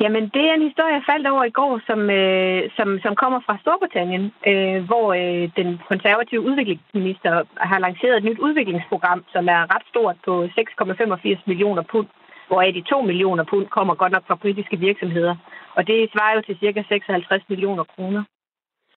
Jamen, 0.03 0.23
det 0.35 0.43
er 0.49 0.53
en 0.53 0.67
historie, 0.69 0.93
jeg 0.93 1.09
faldt 1.11 1.27
over 1.27 1.43
i 1.43 1.57
går, 1.59 1.81
som, 1.87 1.99
øh, 2.09 2.69
som, 2.77 2.99
som 3.05 3.15
kommer 3.15 3.39
fra 3.45 3.57
Storbritannien, 3.61 4.25
øh, 4.51 4.79
hvor 4.89 5.07
øh, 5.21 5.45
den 5.59 5.69
konservative 5.91 6.41
udviklingsminister 6.41 7.43
har 7.57 7.79
lanceret 7.79 8.17
et 8.17 8.23
nyt 8.23 8.39
udviklingsprogram, 8.39 9.25
som 9.33 9.43
er 9.55 9.61
ret 9.75 9.85
stort 9.91 10.17
på 10.25 10.33
6,85 10.43 11.39
millioner 11.45 11.83
pund, 11.91 12.07
hvoraf 12.47 12.73
de 12.73 12.81
2 12.81 13.01
millioner 13.01 13.43
pund 13.43 13.67
kommer 13.67 13.95
godt 13.95 14.11
nok 14.11 14.27
fra 14.27 14.41
britiske 14.43 14.77
virksomheder. 14.79 15.35
Og 15.77 15.87
det 15.87 16.09
svarer 16.13 16.35
jo 16.35 16.41
til 16.41 16.57
ca. 16.61 16.83
56 16.87 17.43
millioner 17.49 17.83
kroner. 17.83 18.23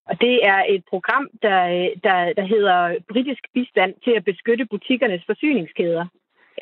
Og 0.07 0.21
det 0.21 0.47
er 0.47 0.61
et 0.69 0.85
program, 0.91 1.27
der, 1.43 1.61
øh, 1.75 1.91
der, 2.05 2.33
der 2.39 2.47
hedder 2.55 2.97
Britisk 3.13 3.43
bistand 3.55 3.95
til 4.05 4.11
at 4.11 4.25
beskytte 4.25 4.67
butikkernes 4.67 5.23
forsyningskæder. 5.27 6.07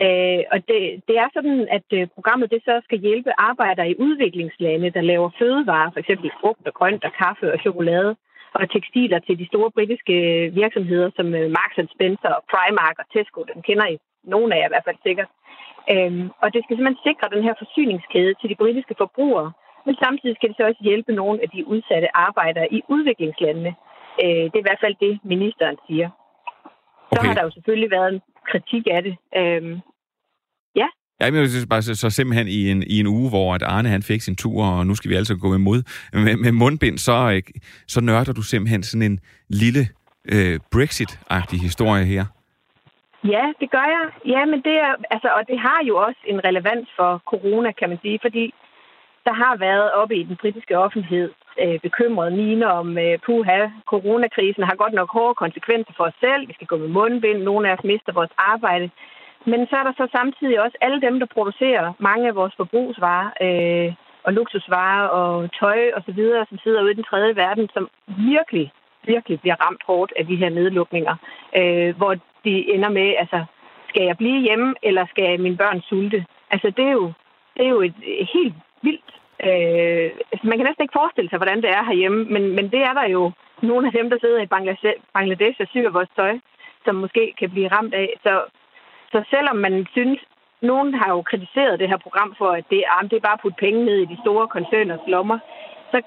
Øh, 0.05 0.43
og 0.53 0.59
det, 0.69 0.81
det 1.09 1.17
er 1.23 1.29
sådan, 1.35 1.69
at 1.77 1.89
øh, 1.99 2.07
programmet 2.17 2.51
det 2.51 2.63
så 2.65 2.81
skal 2.85 2.99
hjælpe 2.99 3.33
arbejdere 3.39 3.91
i 3.91 3.99
udviklingslande, 3.99 4.91
der 4.91 5.01
laver 5.01 5.31
fødevarer, 5.39 5.91
f.eks. 5.91 6.11
frugt 6.41 6.65
og 6.69 6.75
grønt 6.75 7.05
og 7.05 7.13
kaffe 7.13 7.53
og 7.53 7.59
chokolade, 7.59 8.17
og 8.55 8.71
tekstiler 8.71 9.19
til 9.19 9.39
de 9.39 9.47
store 9.47 9.71
britiske 9.71 10.15
virksomheder 10.63 11.11
som 11.17 11.27
øh, 11.35 11.51
Marks 11.57 11.79
Spencer, 11.95 12.33
Primark 12.51 12.97
og 13.03 13.07
Tesco. 13.13 13.41
Den 13.53 13.63
kender 13.63 13.87
I 13.87 13.97
nogen 14.25 14.53
af 14.53 14.59
jer 14.59 14.69
i 14.69 14.73
hvert 14.75 14.89
fald 14.89 15.01
sikkert. 15.03 15.31
Øhm, 15.93 16.27
og 16.43 16.49
det 16.53 16.61
skal 16.61 16.77
simpelthen 16.77 17.07
sikre 17.09 17.33
den 17.35 17.43
her 17.47 17.55
forsyningskæde 17.63 18.35
til 18.41 18.51
de 18.53 18.61
britiske 18.63 18.95
forbrugere, 19.03 19.53
men 19.87 19.95
samtidig 20.05 20.37
skal 20.37 20.49
det 20.49 20.57
så 20.57 20.65
også 20.71 20.83
hjælpe 20.89 21.13
nogle 21.13 21.39
af 21.45 21.49
de 21.55 21.67
udsatte 21.73 22.17
arbejdere 22.27 22.73
i 22.77 22.79
udviklingslandene. 22.95 23.73
Øh, 24.23 24.45
det 24.51 24.57
er 24.57 24.65
i 24.65 24.69
hvert 24.69 24.85
fald 24.85 24.97
det, 25.07 25.15
ministeren 25.25 25.77
siger. 25.87 26.09
Så 27.13 27.19
okay. 27.19 27.27
har 27.27 27.35
der 27.35 27.45
jo 27.45 27.51
selvfølgelig 27.57 27.91
været 27.91 28.09
en 28.15 28.21
kritik 28.47 28.87
af 28.91 29.03
det. 29.03 29.17
Øhm, 29.37 29.81
ja. 30.77 30.89
Ja, 31.21 31.31
men 31.31 31.49
bare 31.71 31.83
så, 31.83 31.95
så 31.95 32.11
simpelthen 32.11 32.49
i 32.49 32.71
en, 32.71 32.83
i 32.83 33.01
en 33.01 33.07
uge, 33.07 33.29
hvor 33.31 33.55
at 33.55 33.63
Arne 33.63 33.89
han 33.89 34.03
fik 34.03 34.21
sin 34.21 34.37
tur, 34.37 34.65
og 34.65 34.87
nu 34.87 34.95
skal 34.95 35.11
vi 35.11 35.15
altså 35.15 35.37
gå 35.37 35.55
imod 35.55 35.83
med, 36.13 36.37
med 36.37 36.53
mundbind, 36.53 36.99
så, 36.99 37.43
så 37.89 38.01
nørder 38.01 38.33
du 38.33 38.43
simpelthen 38.43 38.83
sådan 38.83 39.13
en 39.13 39.21
lille 39.49 39.89
øh, 40.33 40.61
Brexit-agtig 40.75 41.61
historie 41.63 42.05
her. 42.05 42.25
Ja, 43.25 43.45
det 43.61 43.71
gør 43.71 43.87
jeg. 43.97 44.05
Ja, 44.35 44.45
men 44.45 44.63
det 44.63 44.77
er, 44.87 44.95
altså, 45.11 45.29
og 45.37 45.43
det 45.51 45.59
har 45.59 45.81
jo 45.89 45.97
også 45.97 46.21
en 46.27 46.45
relevans 46.45 46.89
for 46.97 47.23
corona, 47.31 47.73
kan 47.73 47.89
man 47.89 47.99
sige, 48.03 48.19
fordi 48.23 48.55
der 49.25 49.33
har 49.33 49.57
været 49.57 49.93
oppe 49.93 50.17
i 50.17 50.23
den 50.23 50.37
britiske 50.37 50.79
offentlighed 50.79 51.31
øh, 51.63 51.79
bekymrede 51.81 52.31
mine 52.31 52.73
om, 52.73 52.99
øh, 52.99 53.19
puha, 53.27 53.69
coronakrisen 53.87 54.63
har 54.63 54.75
godt 54.75 54.93
nok 54.93 55.11
hårde 55.13 55.35
konsekvenser 55.35 55.93
for 55.97 56.05
os 56.05 56.19
selv. 56.21 56.49
Vi 56.49 56.53
skal 56.53 56.67
gå 56.67 56.77
med 56.77 56.89
mundbind. 56.89 57.43
Nogle 57.43 57.69
af 57.69 57.73
os 57.77 57.85
mister 57.85 58.13
vores 58.13 58.31
arbejde. 58.39 58.91
Men 59.45 59.67
så 59.67 59.77
er 59.77 59.83
der 59.83 59.93
så 59.97 60.09
samtidig 60.13 60.63
også 60.63 60.77
alle 60.81 61.01
dem, 61.01 61.19
der 61.19 61.27
producerer 61.27 61.93
mange 61.99 62.29
af 62.29 62.35
vores 62.35 62.55
forbrugsvarer 62.57 63.31
øh, 63.47 63.95
og 64.25 64.33
luksusvarer 64.33 65.09
og 65.09 65.53
tøj 65.61 65.81
og 65.97 66.03
så 66.07 66.13
videre, 66.13 66.47
som 66.49 66.59
sidder 66.59 66.83
ude 66.83 66.93
i 66.93 66.95
den 66.95 67.05
tredje 67.05 67.37
verden, 67.37 67.69
som 67.75 67.89
virkelig, 68.07 68.73
virkelig 69.05 69.41
bliver 69.41 69.57
ramt 69.65 69.83
hårdt 69.87 70.13
af 70.17 70.27
de 70.27 70.37
her 70.37 70.49
nedlukninger. 70.49 71.17
Øh, 71.57 71.97
hvor 71.97 72.15
de 72.45 72.75
ender 72.75 72.89
med, 72.89 73.15
altså, 73.19 73.45
skal 73.89 74.03
jeg 74.03 74.17
blive 74.17 74.41
hjemme, 74.41 74.75
eller 74.83 75.07
skal 75.07 75.41
mine 75.41 75.57
børn 75.57 75.81
sulte? 75.81 76.25
Altså, 76.51 76.71
det 76.77 76.85
er 76.85 76.93
jo, 76.93 77.13
det 77.57 77.65
er 77.67 77.71
jo 77.71 77.81
et 77.81 77.95
helt 78.35 78.55
vildt 78.83 79.20
Øh, 79.49 80.11
altså, 80.33 80.45
man 80.49 80.57
kan 80.57 80.67
næsten 80.67 80.85
ikke 80.85 80.99
forestille 81.01 81.31
sig, 81.31 81.39
hvordan 81.39 81.63
det 81.63 81.71
er 81.71 81.83
herhjemme, 81.85 82.21
men, 82.35 82.43
men 82.57 82.67
det 82.75 82.81
er 82.89 82.95
der 83.01 83.07
jo 83.17 83.33
nogle 83.63 83.87
af 83.87 83.93
dem, 83.93 84.11
der 84.11 84.19
sidder 84.21 84.41
i 84.43 84.53
Bangladesh 85.15 85.61
og 85.61 85.69
syr 85.71 85.91
vores 85.91 86.09
tøj, 86.17 86.39
som 86.85 86.95
måske 86.95 87.35
kan 87.39 87.51
blive 87.51 87.69
ramt 87.69 87.95
af. 87.95 88.09
Så, 88.25 88.43
så 89.13 89.25
selvom 89.31 89.57
man 89.57 89.87
synes, 89.91 90.21
nogen 90.63 90.95
har 90.95 91.11
jo 91.15 91.23
kritiseret 91.23 91.81
det 91.81 91.89
her 91.89 91.97
program 91.97 92.35
for, 92.39 92.51
at 92.51 92.65
det, 92.71 92.85
ah, 92.95 93.11
det 93.11 93.17
er 93.17 93.27
bare 93.29 93.39
at 93.39 93.43
putte 93.43 93.63
penge 93.65 93.85
ned 93.85 93.99
i 93.99 94.11
de 94.13 94.19
store 94.25 94.49
koncerners 94.49 95.05
lommer, 95.07 95.39
så 95.91 96.03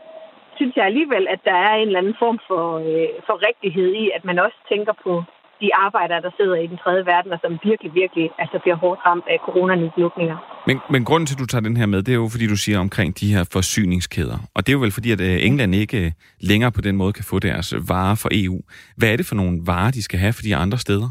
synes 0.56 0.76
jeg 0.76 0.86
alligevel, 0.86 1.28
at 1.28 1.40
der 1.46 1.56
er 1.56 1.74
en 1.76 1.88
eller 1.88 2.00
anden 2.00 2.16
form 2.20 2.40
for, 2.48 2.66
øh, 2.78 3.10
for 3.28 3.36
rigtighed 3.48 3.94
i, 3.94 4.12
at 4.16 4.26
man 4.26 4.40
også 4.40 4.58
tænker 4.70 4.94
på 5.04 5.24
de 5.64 5.70
arbejdere, 5.86 6.22
der 6.26 6.32
sidder 6.40 6.56
i 6.56 6.68
den 6.72 6.78
tredje 6.84 7.06
verden, 7.06 7.32
og 7.36 7.40
som 7.44 7.52
virkelig, 7.70 7.92
virkelig 8.02 8.26
altså, 8.44 8.58
bliver 8.64 8.78
hårdt 8.84 9.00
ramt 9.08 9.28
af 9.34 9.38
coronanedlukninger. 9.46 10.38
Men, 10.68 10.78
men 10.94 11.06
grunden 11.06 11.26
til, 11.28 11.36
at 11.36 11.44
du 11.44 11.46
tager 11.46 11.68
den 11.70 11.78
her 11.78 11.86
med, 11.86 12.00
det 12.04 12.12
er 12.12 12.20
jo, 12.24 12.30
fordi 12.32 12.48
du 12.48 12.58
siger 12.66 12.80
omkring 12.80 13.10
de 13.20 13.34
her 13.34 13.44
forsyningskæder. 13.54 14.38
Og 14.56 14.60
det 14.62 14.70
er 14.70 14.78
jo 14.78 14.84
vel 14.86 14.98
fordi, 14.98 15.10
at 15.12 15.22
øh, 15.22 15.48
England 15.48 15.76
ikke 15.76 16.06
øh, 16.06 16.12
længere 16.50 16.72
på 16.72 16.82
den 16.88 16.96
måde 17.02 17.14
kan 17.14 17.26
få 17.32 17.40
deres 17.40 17.70
varer 17.90 18.16
fra 18.24 18.30
EU. 18.32 18.58
Hvad 18.98 19.10
er 19.12 19.18
det 19.18 19.26
for 19.30 19.36
nogle 19.36 19.56
varer, 19.72 19.92
de 19.92 20.04
skal 20.04 20.20
have 20.20 20.34
for 20.34 20.44
de 20.48 20.56
andre 20.56 20.78
steder? 20.78 21.10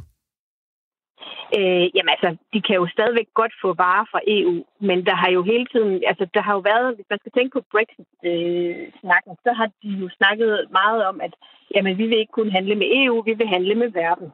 Øh, 1.58 1.86
jamen 1.94 2.12
altså, 2.14 2.28
de 2.52 2.60
kan 2.66 2.76
jo 2.80 2.86
stadigvæk 2.96 3.28
godt 3.40 3.54
få 3.62 3.68
varer 3.84 4.06
fra 4.12 4.20
EU, 4.36 4.56
men 4.88 4.98
der 5.08 5.16
har 5.22 5.30
jo 5.36 5.42
hele 5.52 5.66
tiden, 5.72 5.92
altså 6.10 6.24
der 6.34 6.42
har 6.46 6.54
jo 6.58 6.62
været, 6.70 6.94
hvis 6.96 7.10
man 7.10 7.20
skal 7.22 7.32
tænke 7.34 7.52
på 7.54 7.62
Brexit-snakken, 7.72 9.32
så 9.44 9.50
har 9.58 9.68
de 9.82 9.90
jo 10.02 10.08
snakket 10.18 10.50
meget 10.80 11.00
om, 11.10 11.16
at 11.26 11.32
jamen, 11.74 11.98
vi 11.98 12.04
vil 12.06 12.18
ikke 12.18 12.38
kun 12.38 12.50
handle 12.56 12.74
med 12.74 12.88
EU, 13.00 13.16
vi 13.28 13.34
vil 13.40 13.48
handle 13.54 13.74
med 13.74 13.90
verden. 14.02 14.28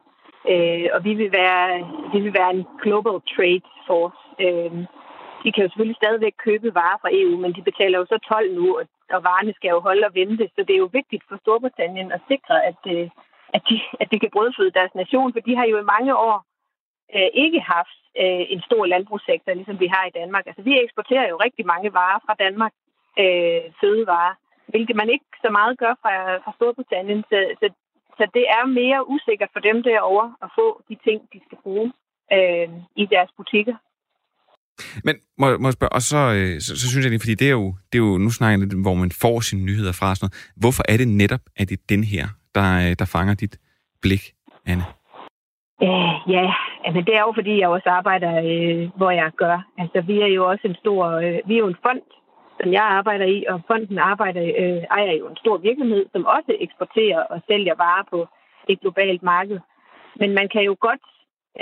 Øh, 0.47 0.87
og 0.93 1.03
vi 1.03 1.13
vil, 1.13 1.31
være, 1.31 1.87
vi 2.13 2.19
vil 2.19 2.33
være 2.33 2.51
en 2.53 2.65
global 2.83 3.21
trade 3.35 3.67
force. 3.87 4.19
Øh, 4.45 4.71
de 5.43 5.51
kan 5.51 5.63
jo 5.63 5.69
selvfølgelig 5.69 6.01
stadigvæk 6.01 6.35
købe 6.47 6.75
varer 6.75 6.97
fra 7.01 7.13
EU, 7.19 7.37
men 7.37 7.53
de 7.53 7.61
betaler 7.69 7.97
jo 7.99 8.05
så 8.05 8.17
12 8.17 8.55
nu, 8.55 8.77
og, 8.79 8.85
og 9.15 9.23
varerne 9.23 9.53
skal 9.53 9.69
jo 9.69 9.79
holde 9.79 10.07
og 10.07 10.15
vente. 10.15 10.49
Så 10.55 10.59
det 10.67 10.73
er 10.73 10.83
jo 10.85 10.89
vigtigt 10.99 11.23
for 11.29 11.37
Storbritannien 11.37 12.11
at 12.11 12.21
sikre, 12.27 12.65
at, 12.69 12.81
øh, 12.87 13.09
at, 13.53 13.61
de, 13.69 13.75
at 14.01 14.07
de 14.11 14.19
kan 14.19 14.29
brødføde 14.33 14.71
deres 14.71 14.95
nation, 14.95 15.33
for 15.33 15.39
de 15.39 15.55
har 15.55 15.65
jo 15.65 15.77
i 15.79 15.91
mange 15.95 16.17
år 16.17 16.37
øh, 17.15 17.29
ikke 17.33 17.59
haft 17.59 17.99
øh, 18.23 18.43
en 18.53 18.61
stor 18.61 18.85
landbrugssektor, 18.85 19.53
ligesom 19.53 19.79
vi 19.79 19.87
har 19.95 20.05
i 20.05 20.15
Danmark. 20.19 20.47
Altså, 20.47 20.61
vi 20.61 20.73
eksporterer 20.83 21.29
jo 21.29 21.37
rigtig 21.45 21.65
mange 21.65 21.93
varer 21.93 22.19
fra 22.25 22.35
Danmark, 22.45 22.73
øh, 23.21 23.61
fødevarer, 23.81 24.35
hvilket 24.67 24.95
man 24.95 25.09
ikke 25.09 25.29
så 25.43 25.49
meget 25.49 25.79
gør 25.83 25.93
fra, 26.01 26.13
fra 26.43 26.51
Storbritannien. 26.55 27.23
Så, 27.29 27.37
så 27.59 27.67
så 28.19 28.23
det 28.37 28.45
er 28.57 28.63
mere 28.81 29.09
usikkert 29.13 29.51
for 29.53 29.61
dem 29.67 29.77
derovre 29.89 30.27
at 30.45 30.49
få 30.59 30.67
de 30.89 30.95
ting, 31.05 31.19
de 31.33 31.39
skal 31.45 31.57
bruge 31.63 31.87
øh, 32.35 32.69
i 33.01 33.05
deres 33.13 33.31
butikker. 33.37 33.75
Men 35.03 35.15
må, 35.37 35.45
må 35.61 35.67
jeg 35.67 35.77
spørge, 35.77 35.95
og 35.97 36.01
så, 36.11 36.21
øh, 36.37 36.55
så, 36.65 36.71
så 36.79 36.85
synes 36.89 37.03
jeg 37.03 37.11
det, 37.11 37.21
fordi 37.21 37.35
det 37.41 37.47
er 37.47 37.57
jo, 37.61 37.67
det 37.89 37.95
er 37.99 38.03
jo 38.07 38.17
nu 38.25 38.29
snakker 38.29 38.51
jeg 38.53 38.59
lidt, 38.59 38.81
hvor 38.85 38.97
man 39.03 39.11
får 39.23 39.39
sine 39.39 39.63
nyheder 39.69 39.93
fra 39.99 40.15
sådan 40.15 40.23
noget. 40.25 40.53
Hvorfor 40.63 40.83
er 40.91 40.97
det 40.97 41.07
netop, 41.21 41.43
at 41.59 41.69
det 41.69 41.75
er 41.79 41.83
den 41.95 42.03
her, 42.13 42.25
der, 42.55 42.69
øh, 42.83 42.91
der 42.99 43.05
fanger 43.15 43.33
dit 43.43 43.55
blik, 44.03 44.23
Anne? 44.71 44.85
Øh, 45.85 46.13
ja, 46.35 46.45
men 46.93 47.01
det 47.07 47.13
er 47.15 47.23
jo 47.27 47.31
fordi, 47.39 47.53
jeg 47.59 47.69
også 47.69 47.89
arbejder, 47.99 48.31
øh, 48.49 48.89
hvor 48.97 49.11
jeg 49.11 49.31
gør. 49.43 49.57
Altså, 49.81 50.01
vi 50.01 50.15
er 50.21 50.31
jo 50.37 50.49
også 50.51 50.67
en 50.67 50.75
stor, 50.75 51.03
øh, 51.23 51.39
vi 51.47 51.53
er 51.53 51.63
jo 51.65 51.67
en 51.67 51.81
fond, 51.85 52.01
som 52.59 52.73
jeg 52.73 52.83
arbejder 52.83 53.25
i, 53.25 53.45
og 53.49 53.61
fonden 53.67 53.99
arbejder, 53.99 54.41
øh, 54.61 54.83
ejer 54.97 55.13
jo 55.19 55.27
en 55.27 55.37
stor 55.37 55.57
virksomhed, 55.57 56.05
som 56.11 56.25
også 56.25 56.55
eksporterer 56.59 57.21
og 57.23 57.41
sælger 57.47 57.75
varer 57.75 58.03
på 58.09 58.27
et 58.69 58.79
globalt 58.79 59.23
marked. 59.23 59.59
Men 60.15 60.33
man 60.33 60.49
kan 60.49 60.63
jo 60.63 60.75
godt 60.79 61.05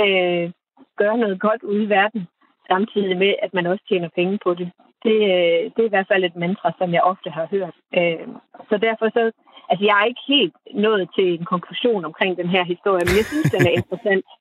øh, 0.03 0.51
gøre 0.97 1.17
noget 1.17 1.39
godt 1.39 1.63
ude 1.63 1.83
i 1.83 1.89
verden, 1.89 2.27
samtidig 2.71 3.17
med, 3.17 3.33
at 3.41 3.53
man 3.53 3.65
også 3.65 3.83
tjener 3.89 4.09
penge 4.15 4.39
på 4.43 4.53
det. 4.53 4.71
Det, 5.03 5.17
øh, 5.33 5.63
det 5.73 5.79
er 5.81 5.89
i 5.89 5.95
hvert 5.95 6.11
fald 6.11 6.23
et 6.23 6.35
mantra, 6.35 6.71
som 6.77 6.93
jeg 6.93 7.01
ofte 7.01 7.29
har 7.29 7.47
hørt. 7.51 7.75
Øh, 7.97 8.27
så 8.69 8.77
derfor 8.77 9.09
så, 9.09 9.31
altså 9.69 9.85
jeg 9.85 9.95
er 10.01 10.05
ikke 10.05 10.25
helt 10.27 10.55
nået 10.73 11.09
til 11.15 11.27
en 11.39 11.45
konklusion 11.45 12.05
omkring 12.05 12.37
den 12.37 12.49
her 12.49 12.63
historie, 12.63 13.05
men 13.05 13.17
jeg 13.19 13.25
synes, 13.31 13.51
den 13.55 13.67
er 13.67 13.73
interessant. 13.81 14.25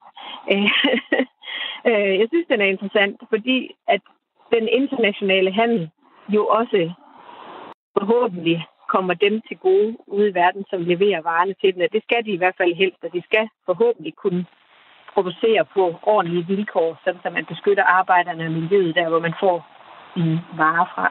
Øh, 0.53 0.71
øh, 1.88 2.19
jeg 2.21 2.27
synes, 2.29 2.47
den 2.49 2.61
er 2.61 2.64
interessant, 2.64 3.23
fordi 3.29 3.71
at 3.88 4.01
den 4.53 4.69
internationale 4.69 5.53
handel 5.53 5.90
jo 6.28 6.46
også 6.46 6.92
forhåbentlig 7.98 8.66
kommer 8.94 9.14
dem 9.14 9.34
til 9.48 9.56
gode 9.56 9.96
ude 10.06 10.28
i 10.30 10.34
verden, 10.34 10.64
som 10.70 10.80
leverer 10.92 11.20
varerne 11.22 11.54
til 11.60 11.74
dem. 11.74 11.88
Det 11.92 12.02
skal 12.06 12.24
de 12.24 12.30
i 12.30 12.40
hvert 12.40 12.56
fald 12.60 12.74
helst, 12.74 13.00
og 13.06 13.10
de 13.12 13.22
skal 13.28 13.48
forhåbentlig 13.66 14.14
kunne 14.22 14.46
producere 15.14 15.62
på 15.74 15.82
ordentlige 16.02 16.46
vilkår, 16.46 17.00
sådan 17.04 17.20
at 17.24 17.32
man 17.32 17.46
beskytter 17.52 17.84
arbejderne 17.84 18.44
og 18.48 18.52
miljøet 18.52 18.94
der, 18.94 19.08
hvor 19.08 19.20
man 19.26 19.34
får 19.40 19.56
sine 20.14 20.44
varer 20.60 20.86
fra. 20.94 21.06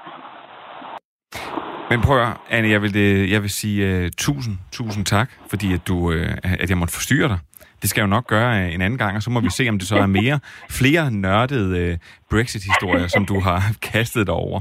Men 1.89 2.01
prøv 2.01 2.17
at, 2.21 2.33
Anne, 2.49 2.69
jeg 2.69 2.81
vil, 2.81 2.93
øh, 2.97 3.31
jeg 3.31 3.41
vil 3.41 3.49
sige 3.49 3.79
uh, 3.87 4.09
tusind, 4.17 4.55
tusind 4.71 5.05
tak, 5.05 5.29
fordi 5.49 5.73
at, 5.73 5.87
du, 5.87 5.95
uh, 5.95 6.61
at 6.63 6.69
jeg 6.69 6.77
måtte 6.77 6.93
forstyrre 6.93 7.27
dig. 7.27 7.39
Det 7.81 7.89
skal 7.89 8.01
jeg 8.01 8.05
jo 8.05 8.09
nok 8.09 8.27
gøre 8.27 8.71
en 8.71 8.81
anden 8.81 8.97
gang, 8.97 9.15
og 9.15 9.23
så 9.23 9.29
må 9.29 9.39
vi 9.39 9.49
se, 9.49 9.69
om 9.69 9.79
det 9.79 9.87
så 9.87 9.95
er 9.97 10.05
mere, 10.05 10.39
flere 10.69 11.11
nørdede 11.11 11.91
uh, 11.91 11.97
Brexit-historier, 12.29 13.07
som 13.07 13.25
du 13.25 13.39
har 13.39 13.61
kastet 13.93 14.27
dig 14.27 14.35
over. 14.35 14.59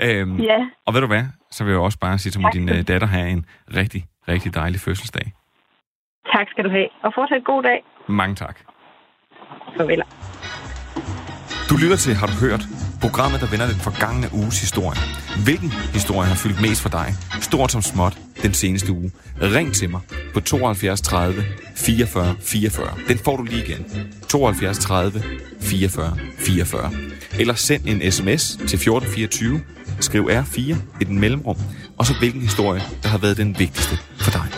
Øhm, 0.00 0.40
ja. 0.40 0.58
Og 0.86 0.94
ved 0.94 1.00
du 1.00 1.06
hvad? 1.06 1.24
Så 1.50 1.64
vil 1.64 1.70
jeg 1.70 1.80
også 1.80 1.98
bare 1.98 2.18
sige 2.18 2.32
til 2.32 2.42
din 2.52 2.68
uh, 2.68 2.80
datter 2.80 3.06
have 3.06 3.28
en 3.28 3.44
rigtig, 3.76 4.04
rigtig 4.28 4.54
dejlig 4.54 4.80
fødselsdag. 4.80 5.32
Tak 6.34 6.46
skal 6.50 6.64
du 6.64 6.70
have, 6.70 6.88
og 7.04 7.12
fortsat 7.14 7.44
god 7.44 7.62
dag. 7.62 7.84
Mange 8.08 8.34
tak. 8.34 8.56
Farvel. 9.76 10.02
Du 11.70 11.74
lytter 11.82 11.96
til 11.96 12.14
Har 12.14 12.26
du 12.26 12.46
hørt? 12.46 12.91
Programmet, 13.02 13.40
der 13.40 13.46
vender 13.46 13.66
den 13.66 13.76
forgangne 13.76 14.28
uges 14.32 14.60
historie. 14.60 15.00
Hvilken 15.44 15.72
historie 15.72 16.28
har 16.28 16.34
fyldt 16.34 16.60
mest 16.60 16.80
for 16.80 16.88
dig, 16.88 17.14
stort 17.40 17.72
som 17.72 17.82
småt, 17.82 18.18
den 18.42 18.54
seneste 18.54 18.92
uge? 18.92 19.12
Ring 19.40 19.74
til 19.74 19.90
mig 19.90 20.00
på 20.34 20.40
72 20.40 21.00
30 21.00 21.44
44 21.74 22.36
44. 22.40 22.98
Den 23.08 23.18
får 23.18 23.36
du 23.36 23.42
lige 23.42 23.64
igen. 23.64 23.86
72 24.28 24.78
30 24.78 25.22
44 25.60 26.16
44. 26.38 26.92
Eller 27.38 27.54
send 27.54 27.86
en 27.86 28.12
sms 28.12 28.50
til 28.50 28.76
1424. 28.76 29.60
Skriv 30.00 30.28
R4 30.30 30.60
i 31.00 31.04
den 31.04 31.20
mellemrum, 31.20 31.56
og 31.98 32.06
så 32.06 32.14
hvilken 32.18 32.40
historie, 32.40 32.82
der 33.02 33.08
har 33.08 33.18
været 33.18 33.36
den 33.36 33.58
vigtigste 33.58 33.96
for 34.16 34.30
dig. 34.30 34.48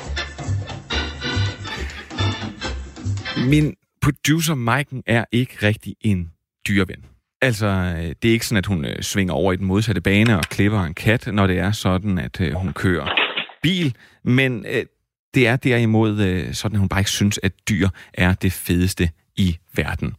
Min 3.48 3.74
producer 4.02 4.54
Maiken 4.54 5.02
er 5.06 5.24
ikke 5.32 5.66
rigtig 5.66 5.94
en 6.00 6.30
dyreven. 6.68 7.13
Altså, 7.44 7.94
det 8.22 8.28
er 8.28 8.32
ikke 8.32 8.46
sådan, 8.46 8.58
at 8.58 8.66
hun 8.66 8.84
øh, 8.84 9.02
svinger 9.02 9.34
over 9.34 9.52
i 9.52 9.56
den 9.56 9.66
modsatte 9.66 10.00
bane 10.00 10.38
og 10.38 10.44
klipper 10.44 10.80
en 10.80 10.94
kat, 10.94 11.26
når 11.26 11.46
det 11.46 11.58
er 11.58 11.72
sådan, 11.72 12.18
at 12.18 12.40
øh, 12.40 12.52
hun 12.52 12.72
kører 12.72 13.08
bil. 13.62 13.94
Men 14.22 14.66
øh, 14.68 14.84
det 15.34 15.46
er 15.46 15.56
derimod 15.56 16.20
øh, 16.20 16.54
sådan, 16.54 16.76
at 16.76 16.80
hun 16.80 16.88
bare 16.88 17.00
ikke 17.00 17.10
synes, 17.10 17.40
at 17.42 17.52
dyr 17.68 17.88
er 18.14 18.34
det 18.34 18.52
fedeste 18.52 19.10
i 19.36 19.56
verden. 19.74 20.14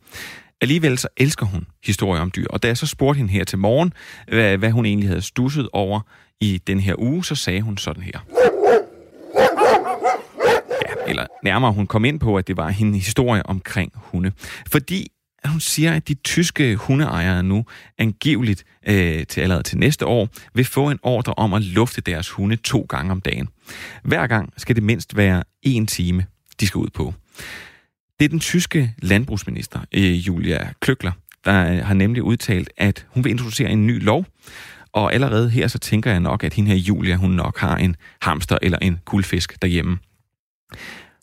Alligevel 0.61 0.97
så 0.97 1.07
elsker 1.17 1.45
hun 1.45 1.67
historier 1.85 2.21
om 2.21 2.31
dyr. 2.31 2.45
Og 2.49 2.63
da 2.63 2.67
jeg 2.67 2.77
så 2.77 2.87
spurgte 2.87 3.17
hende 3.17 3.31
her 3.31 3.43
til 3.43 3.57
morgen, 3.57 3.93
hvad, 4.27 4.57
hvad 4.57 4.71
hun 4.71 4.85
egentlig 4.85 5.09
havde 5.09 5.21
stusset 5.21 5.69
over 5.73 6.01
i 6.41 6.61
den 6.67 6.79
her 6.79 6.95
uge, 6.97 7.25
så 7.25 7.35
sagde 7.35 7.61
hun 7.61 7.77
sådan 7.77 8.03
her. 8.03 8.19
Ja, 10.87 11.09
eller 11.09 11.25
nærmere 11.43 11.71
hun 11.71 11.87
kom 11.87 12.05
ind 12.05 12.19
på, 12.19 12.37
at 12.37 12.47
det 12.47 12.57
var 12.57 12.67
en 12.79 12.95
historie 12.95 13.45
omkring 13.45 13.91
hunde. 13.95 14.31
Fordi 14.71 15.07
at 15.45 15.51
hun 15.51 15.59
siger, 15.59 15.93
at 15.93 16.07
de 16.07 16.13
tyske 16.13 16.75
hundeejere 16.75 17.43
nu 17.43 17.65
angiveligt 17.97 18.63
øh, 18.87 19.25
til 19.27 19.41
allerede 19.41 19.63
til 19.63 19.77
næste 19.77 20.05
år 20.05 20.29
vil 20.53 20.65
få 20.65 20.89
en 20.89 20.99
ordre 21.03 21.33
om 21.33 21.53
at 21.53 21.61
lufte 21.61 22.01
deres 22.01 22.29
hunde 22.29 22.55
to 22.55 22.85
gange 22.89 23.11
om 23.11 23.21
dagen. 23.21 23.47
Hver 24.03 24.27
gang 24.27 24.53
skal 24.57 24.75
det 24.75 24.83
mindst 24.83 25.17
være 25.17 25.43
en 25.61 25.87
time, 25.87 26.25
de 26.59 26.67
skal 26.67 26.79
ud 26.79 26.89
på. 26.93 27.13
Det 28.19 28.25
er 28.25 28.29
den 28.29 28.39
tyske 28.39 28.93
landbrugsminister, 29.01 29.79
øh, 29.91 30.27
Julia 30.27 30.69
Kløkler, 30.79 31.11
der 31.45 31.71
øh, 31.71 31.85
har 31.85 31.93
nemlig 31.93 32.23
udtalt, 32.23 32.69
at 32.77 33.05
hun 33.09 33.23
vil 33.23 33.31
introducere 33.31 33.69
en 33.69 33.87
ny 33.87 34.03
lov, 34.03 34.25
og 34.93 35.13
allerede 35.13 35.49
her 35.49 35.67
så 35.67 35.79
tænker 35.79 36.11
jeg 36.11 36.19
nok, 36.19 36.43
at 36.43 36.53
hende 36.53 36.71
her 36.71 36.77
Julia, 36.77 37.15
hun 37.15 37.31
nok 37.31 37.57
har 37.59 37.77
en 37.77 37.95
hamster 38.21 38.57
eller 38.61 38.77
en 38.81 38.99
guldfisk 39.05 39.61
derhjemme. 39.61 39.97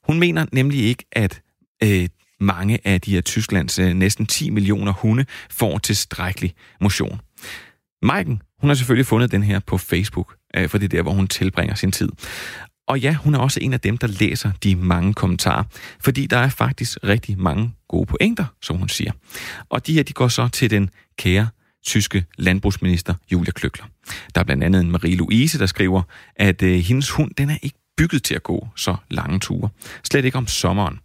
Hun 0.04 0.18
mener 0.18 0.46
nemlig 0.52 0.80
ikke, 0.80 1.04
at 1.12 1.40
øh, 1.82 2.08
mange 2.42 2.78
af 2.84 3.00
de 3.00 3.10
her 3.10 3.20
Tysklands 3.20 3.78
øh, 3.78 3.94
næsten 3.94 4.26
10 4.26 4.50
millioner 4.50 4.92
hunde 4.92 5.24
får 5.50 5.78
tilstrækkelig 5.78 6.54
motion. 6.80 7.20
Maiken, 8.02 8.42
hun 8.60 8.70
har 8.70 8.74
selvfølgelig 8.74 9.06
fundet 9.06 9.32
den 9.32 9.42
her 9.42 9.58
på 9.58 9.78
Facebook, 9.78 10.34
øh, 10.56 10.68
for 10.68 10.78
det 10.78 10.84
er 10.84 10.88
der, 10.88 11.02
hvor 11.02 11.12
hun 11.12 11.28
tilbringer 11.28 11.74
sin 11.74 11.92
tid. 11.92 12.08
Og 12.88 13.00
ja, 13.00 13.14
hun 13.14 13.34
er 13.34 13.38
også 13.38 13.60
en 13.62 13.72
af 13.72 13.80
dem, 13.80 13.98
der 13.98 14.06
læser 14.06 14.50
de 14.62 14.76
mange 14.76 15.14
kommentarer, 15.14 15.64
fordi 16.00 16.26
der 16.26 16.36
er 16.36 16.48
faktisk 16.48 16.98
rigtig 17.04 17.38
mange 17.38 17.72
gode 17.88 18.06
pointer, 18.06 18.44
som 18.62 18.76
hun 18.76 18.88
siger. 18.88 19.12
Og 19.68 19.86
de 19.86 19.92
her, 19.92 20.02
de 20.02 20.12
går 20.12 20.28
så 20.28 20.48
til 20.48 20.70
den 20.70 20.90
kære 21.18 21.48
tyske 21.86 22.24
landbrugsminister 22.38 23.14
Julia 23.32 23.52
Kløkler. 23.52 23.84
Der 24.34 24.40
er 24.40 24.44
blandt 24.44 24.64
andet 24.64 24.80
en 24.80 24.94
Marie-Louise, 24.96 25.58
der 25.58 25.66
skriver, 25.66 26.02
at 26.36 26.62
øh, 26.62 26.78
hendes 26.78 27.10
hund, 27.10 27.30
den 27.38 27.50
er 27.50 27.56
ikke 27.62 27.78
bygget 27.96 28.22
til 28.22 28.34
at 28.34 28.42
gå 28.42 28.68
så 28.76 28.96
lange 29.10 29.40
ture. 29.40 29.68
Slet 30.04 30.24
ikke 30.24 30.38
om 30.38 30.46
sommeren, 30.46 30.98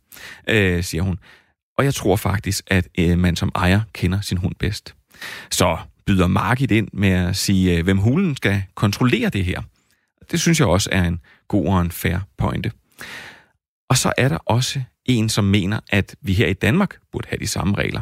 øh, 0.47 0.83
siger 0.83 1.01
hun. 1.01 1.19
Og 1.77 1.85
jeg 1.85 1.93
tror 1.93 2.15
faktisk, 2.15 2.63
at 2.67 2.87
øh, 2.99 3.19
man 3.19 3.35
som 3.35 3.51
ejer 3.55 3.81
kender 3.93 4.21
sin 4.21 4.37
hund 4.37 4.55
bedst. 4.59 4.95
Så 5.51 5.77
byder 6.05 6.27
Margit 6.27 6.71
ind 6.71 6.87
med 6.93 7.09
at 7.09 7.35
sige, 7.35 7.77
øh, 7.77 7.83
hvem 7.83 7.97
hulen 7.97 8.35
skal 8.35 8.63
kontrollere 8.75 9.29
det 9.29 9.45
her. 9.45 9.61
Det 10.31 10.39
synes 10.39 10.59
jeg 10.59 10.67
også 10.67 10.89
er 10.91 11.03
en 11.03 11.19
god 11.47 11.67
og 11.67 11.81
en 11.81 11.91
fair 11.91 12.17
pointe. 12.37 12.71
Og 13.89 13.97
så 13.97 14.13
er 14.17 14.29
der 14.29 14.37
også 14.37 14.81
en, 15.05 15.29
som 15.29 15.43
mener, 15.43 15.79
at 15.89 16.15
vi 16.21 16.33
her 16.33 16.47
i 16.47 16.53
Danmark 16.53 16.97
burde 17.11 17.27
have 17.29 17.39
de 17.39 17.47
samme 17.47 17.75
regler. 17.75 18.01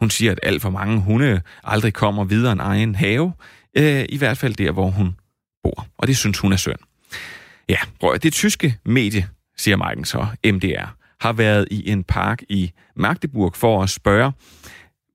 Hun 0.00 0.10
siger, 0.10 0.32
at 0.32 0.40
alt 0.42 0.62
for 0.62 0.70
mange 0.70 1.00
hunde 1.00 1.42
aldrig 1.64 1.94
kommer 1.94 2.24
videre 2.24 2.52
en 2.52 2.60
egen 2.60 2.94
have, 2.94 3.32
øh, 3.76 4.04
i 4.08 4.18
hvert 4.18 4.38
fald 4.38 4.54
der, 4.54 4.72
hvor 4.72 4.90
hun 4.90 5.16
bor. 5.62 5.86
Og 5.98 6.06
det 6.06 6.16
synes 6.16 6.38
hun 6.38 6.52
er 6.52 6.56
synd. 6.56 6.78
Ja, 7.68 7.78
det 8.22 8.32
tyske 8.32 8.78
medie, 8.84 9.28
siger 9.56 9.76
Marken 9.76 10.04
så, 10.04 10.26
MDR, 10.44 10.96
har 11.20 11.32
været 11.32 11.68
i 11.70 11.90
en 11.90 12.04
park 12.04 12.42
i 12.48 12.72
Magdeburg 12.96 13.56
for 13.56 13.82
at 13.82 13.90
spørge, 13.90 14.32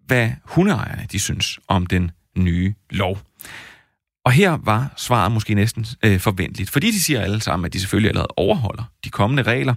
hvad 0.05 0.29
hundeejerne 0.43 1.07
de 1.11 1.19
synes 1.19 1.59
om 1.67 1.85
den 1.85 2.11
nye 2.37 2.73
lov. 2.89 3.19
Og 4.25 4.31
her 4.31 4.57
var 4.63 4.93
svaret 4.97 5.31
måske 5.31 5.53
næsten 5.53 5.85
øh, 6.05 6.19
forventeligt, 6.19 6.69
fordi 6.69 6.91
de 6.91 7.03
siger 7.03 7.21
alle 7.21 7.41
sammen, 7.41 7.65
at 7.65 7.73
de 7.73 7.79
selvfølgelig 7.79 8.09
allerede 8.09 8.33
overholder 8.37 8.83
de 9.03 9.09
kommende 9.09 9.43
regler. 9.43 9.75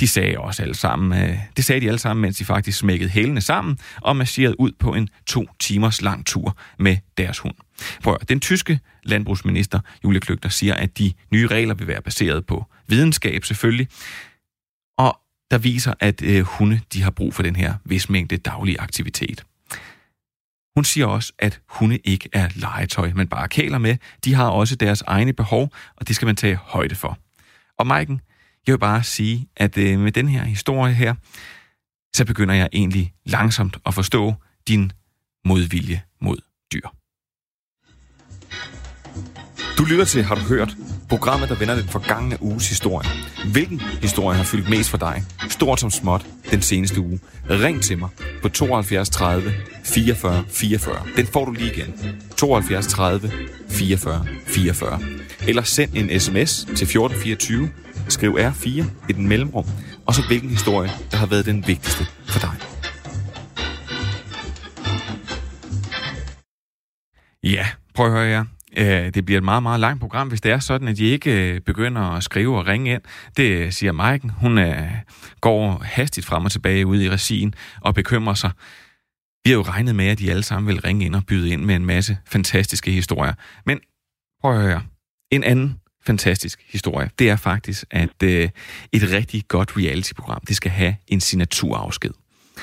De 0.00 0.08
sagde 0.08 0.38
også 0.38 0.62
alle 0.62 0.74
sammen, 0.74 1.22
øh, 1.22 1.38
det 1.56 1.64
sagde 1.64 1.80
de 1.80 1.86
alle 1.86 1.98
sammen, 1.98 2.22
mens 2.22 2.36
de 2.36 2.44
faktisk 2.44 2.78
smækkede 2.78 3.10
hælene 3.10 3.40
sammen 3.40 3.78
og 4.00 4.16
marcherede 4.16 4.60
ud 4.60 4.70
på 4.78 4.94
en 4.94 5.08
to 5.26 5.46
timers 5.60 6.02
lang 6.02 6.26
tur 6.26 6.56
med 6.78 6.96
deres 7.18 7.38
hund. 7.38 7.54
Prøv, 8.02 8.18
den 8.28 8.40
tyske 8.40 8.80
landbrugsminister 9.02 9.80
Julia 10.04 10.20
Kløgter 10.20 10.48
siger, 10.48 10.74
at 10.74 10.98
de 10.98 11.12
nye 11.32 11.46
regler 11.46 11.74
vil 11.74 11.86
være 11.86 12.02
baseret 12.02 12.46
på 12.46 12.66
videnskab 12.86 13.44
selvfølgelig, 13.44 13.88
der 15.50 15.58
viser, 15.58 15.94
at 16.00 16.22
øh, 16.22 16.42
hunde 16.42 16.80
de 16.92 17.02
har 17.02 17.10
brug 17.10 17.34
for 17.34 17.42
den 17.42 17.56
her 17.56 17.74
vis 17.84 18.08
mængde 18.10 18.36
daglig 18.36 18.76
aktivitet. 18.78 19.44
Hun 20.76 20.84
siger 20.84 21.06
også, 21.06 21.32
at 21.38 21.60
hunde 21.68 21.98
ikke 22.04 22.28
er 22.32 22.48
legetøj, 22.54 23.12
man 23.14 23.28
bare 23.28 23.48
kæler 23.48 23.78
med. 23.78 23.96
De 24.24 24.34
har 24.34 24.48
også 24.48 24.76
deres 24.76 25.02
egne 25.02 25.32
behov, 25.32 25.72
og 25.96 26.08
det 26.08 26.16
skal 26.16 26.26
man 26.26 26.36
tage 26.36 26.56
højde 26.56 26.94
for. 26.94 27.18
Og 27.78 27.86
Maiken, 27.86 28.20
jeg 28.66 28.72
vil 28.72 28.78
bare 28.78 29.02
sige, 29.02 29.48
at 29.56 29.78
øh, 29.78 29.98
med 30.00 30.12
den 30.12 30.28
her 30.28 30.44
historie 30.44 30.94
her, 30.94 31.14
så 32.16 32.24
begynder 32.24 32.54
jeg 32.54 32.68
egentlig 32.72 33.12
langsomt 33.24 33.76
at 33.86 33.94
forstå 33.94 34.34
din 34.68 34.92
modvilje 35.44 36.02
mod 36.20 36.36
dyr. 36.72 36.88
Du 39.78 39.84
lytter 39.84 40.04
til 40.04 40.24
Har 40.24 40.34
du 40.34 40.40
hørt? 40.40 40.76
Programmet, 41.08 41.48
der 41.48 41.54
vender 41.54 41.74
den 41.74 41.88
forgangne 41.88 42.42
uges 42.42 42.68
historie. 42.68 43.08
Hvilken 43.52 43.80
historie 43.80 44.36
har 44.36 44.44
fyldt 44.44 44.68
mest 44.70 44.90
for 44.90 44.98
dig? 44.98 45.24
Stort 45.48 45.80
som 45.80 45.90
småt 45.90 46.26
den 46.50 46.62
seneste 46.62 47.00
uge. 47.00 47.20
Ring 47.50 47.82
til 47.82 47.98
mig 47.98 48.08
på 48.42 48.48
72 48.48 49.10
30 49.10 49.52
44 49.84 50.44
44. 50.48 50.96
Den 51.16 51.26
får 51.26 51.44
du 51.44 51.52
lige 51.52 51.72
igen. 51.72 51.94
72 52.36 52.86
30 52.86 53.30
44 53.68 54.26
44. 54.46 55.00
Eller 55.48 55.62
send 55.62 55.90
en 55.94 56.20
sms 56.20 56.64
til 56.64 56.84
1424. 56.84 57.70
Skriv 58.08 58.38
R4 58.40 58.68
i 59.08 59.12
den 59.12 59.28
mellemrum. 59.28 59.64
Og 60.06 60.14
så 60.14 60.22
hvilken 60.26 60.50
historie, 60.50 60.90
der 61.10 61.16
har 61.16 61.26
været 61.26 61.46
den 61.46 61.66
vigtigste 61.66 62.06
for 62.28 62.40
dig. 62.40 62.52
Ja, 67.42 67.66
prøv 67.94 68.06
at 68.06 68.12
høre 68.12 68.28
jer. 68.28 68.55
Øh, 68.76 69.14
det 69.14 69.24
bliver 69.24 69.38
et 69.38 69.44
meget, 69.44 69.62
meget 69.62 69.80
langt 69.80 70.00
program, 70.00 70.28
hvis 70.28 70.40
det 70.40 70.52
er 70.52 70.58
sådan, 70.58 70.88
at 70.88 70.96
de 70.96 71.04
ikke 71.04 71.54
øh, 71.54 71.60
begynder 71.60 72.02
at 72.02 72.22
skrive 72.22 72.58
og 72.58 72.66
ringe 72.66 72.92
ind. 72.92 73.02
Det 73.36 73.42
øh, 73.42 73.72
siger 73.72 73.92
Maiken. 73.92 74.30
Hun 74.30 74.58
øh, 74.58 74.90
går 75.40 75.82
hastigt 75.84 76.26
frem 76.26 76.44
og 76.44 76.52
tilbage 76.52 76.86
ude 76.86 77.04
i 77.04 77.10
regien 77.10 77.54
og 77.80 77.94
bekymrer 77.94 78.34
sig. 78.34 78.50
Vi 79.44 79.50
har 79.50 79.56
jo 79.56 79.62
regnet 79.62 79.94
med, 79.94 80.06
at 80.06 80.18
de 80.18 80.30
alle 80.30 80.42
sammen 80.42 80.68
vil 80.68 80.80
ringe 80.80 81.04
ind 81.04 81.14
og 81.14 81.26
byde 81.26 81.50
ind 81.50 81.64
med 81.64 81.76
en 81.76 81.86
masse 81.86 82.18
fantastiske 82.26 82.90
historier. 82.90 83.34
Men 83.66 83.80
prøv 84.40 84.56
at 84.56 84.62
høre. 84.62 84.82
En 85.30 85.44
anden 85.44 85.80
fantastisk 86.06 86.60
historie, 86.68 87.10
det 87.18 87.30
er 87.30 87.36
faktisk, 87.36 87.84
at 87.90 88.22
øh, 88.22 88.48
et 88.92 89.12
rigtig 89.12 89.44
godt 89.48 89.76
reality-program, 89.76 90.40
det 90.48 90.56
skal 90.56 90.70
have 90.70 90.96
en 91.06 91.20
signaturafsked. 91.20 92.10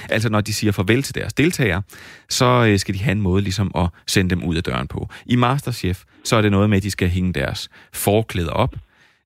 Altså 0.09 0.29
når 0.29 0.41
de 0.41 0.53
siger 0.53 0.71
farvel 0.71 1.03
til 1.03 1.15
deres 1.15 1.33
deltagere, 1.33 1.81
så 2.29 2.45
øh, 2.45 2.79
skal 2.79 2.93
de 2.93 2.99
have 2.99 3.11
en 3.11 3.21
måde 3.21 3.41
ligesom 3.41 3.71
at 3.75 3.89
sende 4.07 4.29
dem 4.29 4.43
ud 4.43 4.55
af 4.55 4.63
døren 4.63 4.87
på. 4.87 5.09
I 5.25 5.35
Masterchef, 5.35 6.03
så 6.23 6.35
er 6.35 6.41
det 6.41 6.51
noget 6.51 6.69
med, 6.69 6.77
at 6.77 6.83
de 6.83 6.91
skal 6.91 7.09
hænge 7.09 7.33
deres 7.33 7.69
forklæder 7.93 8.51
op. 8.51 8.75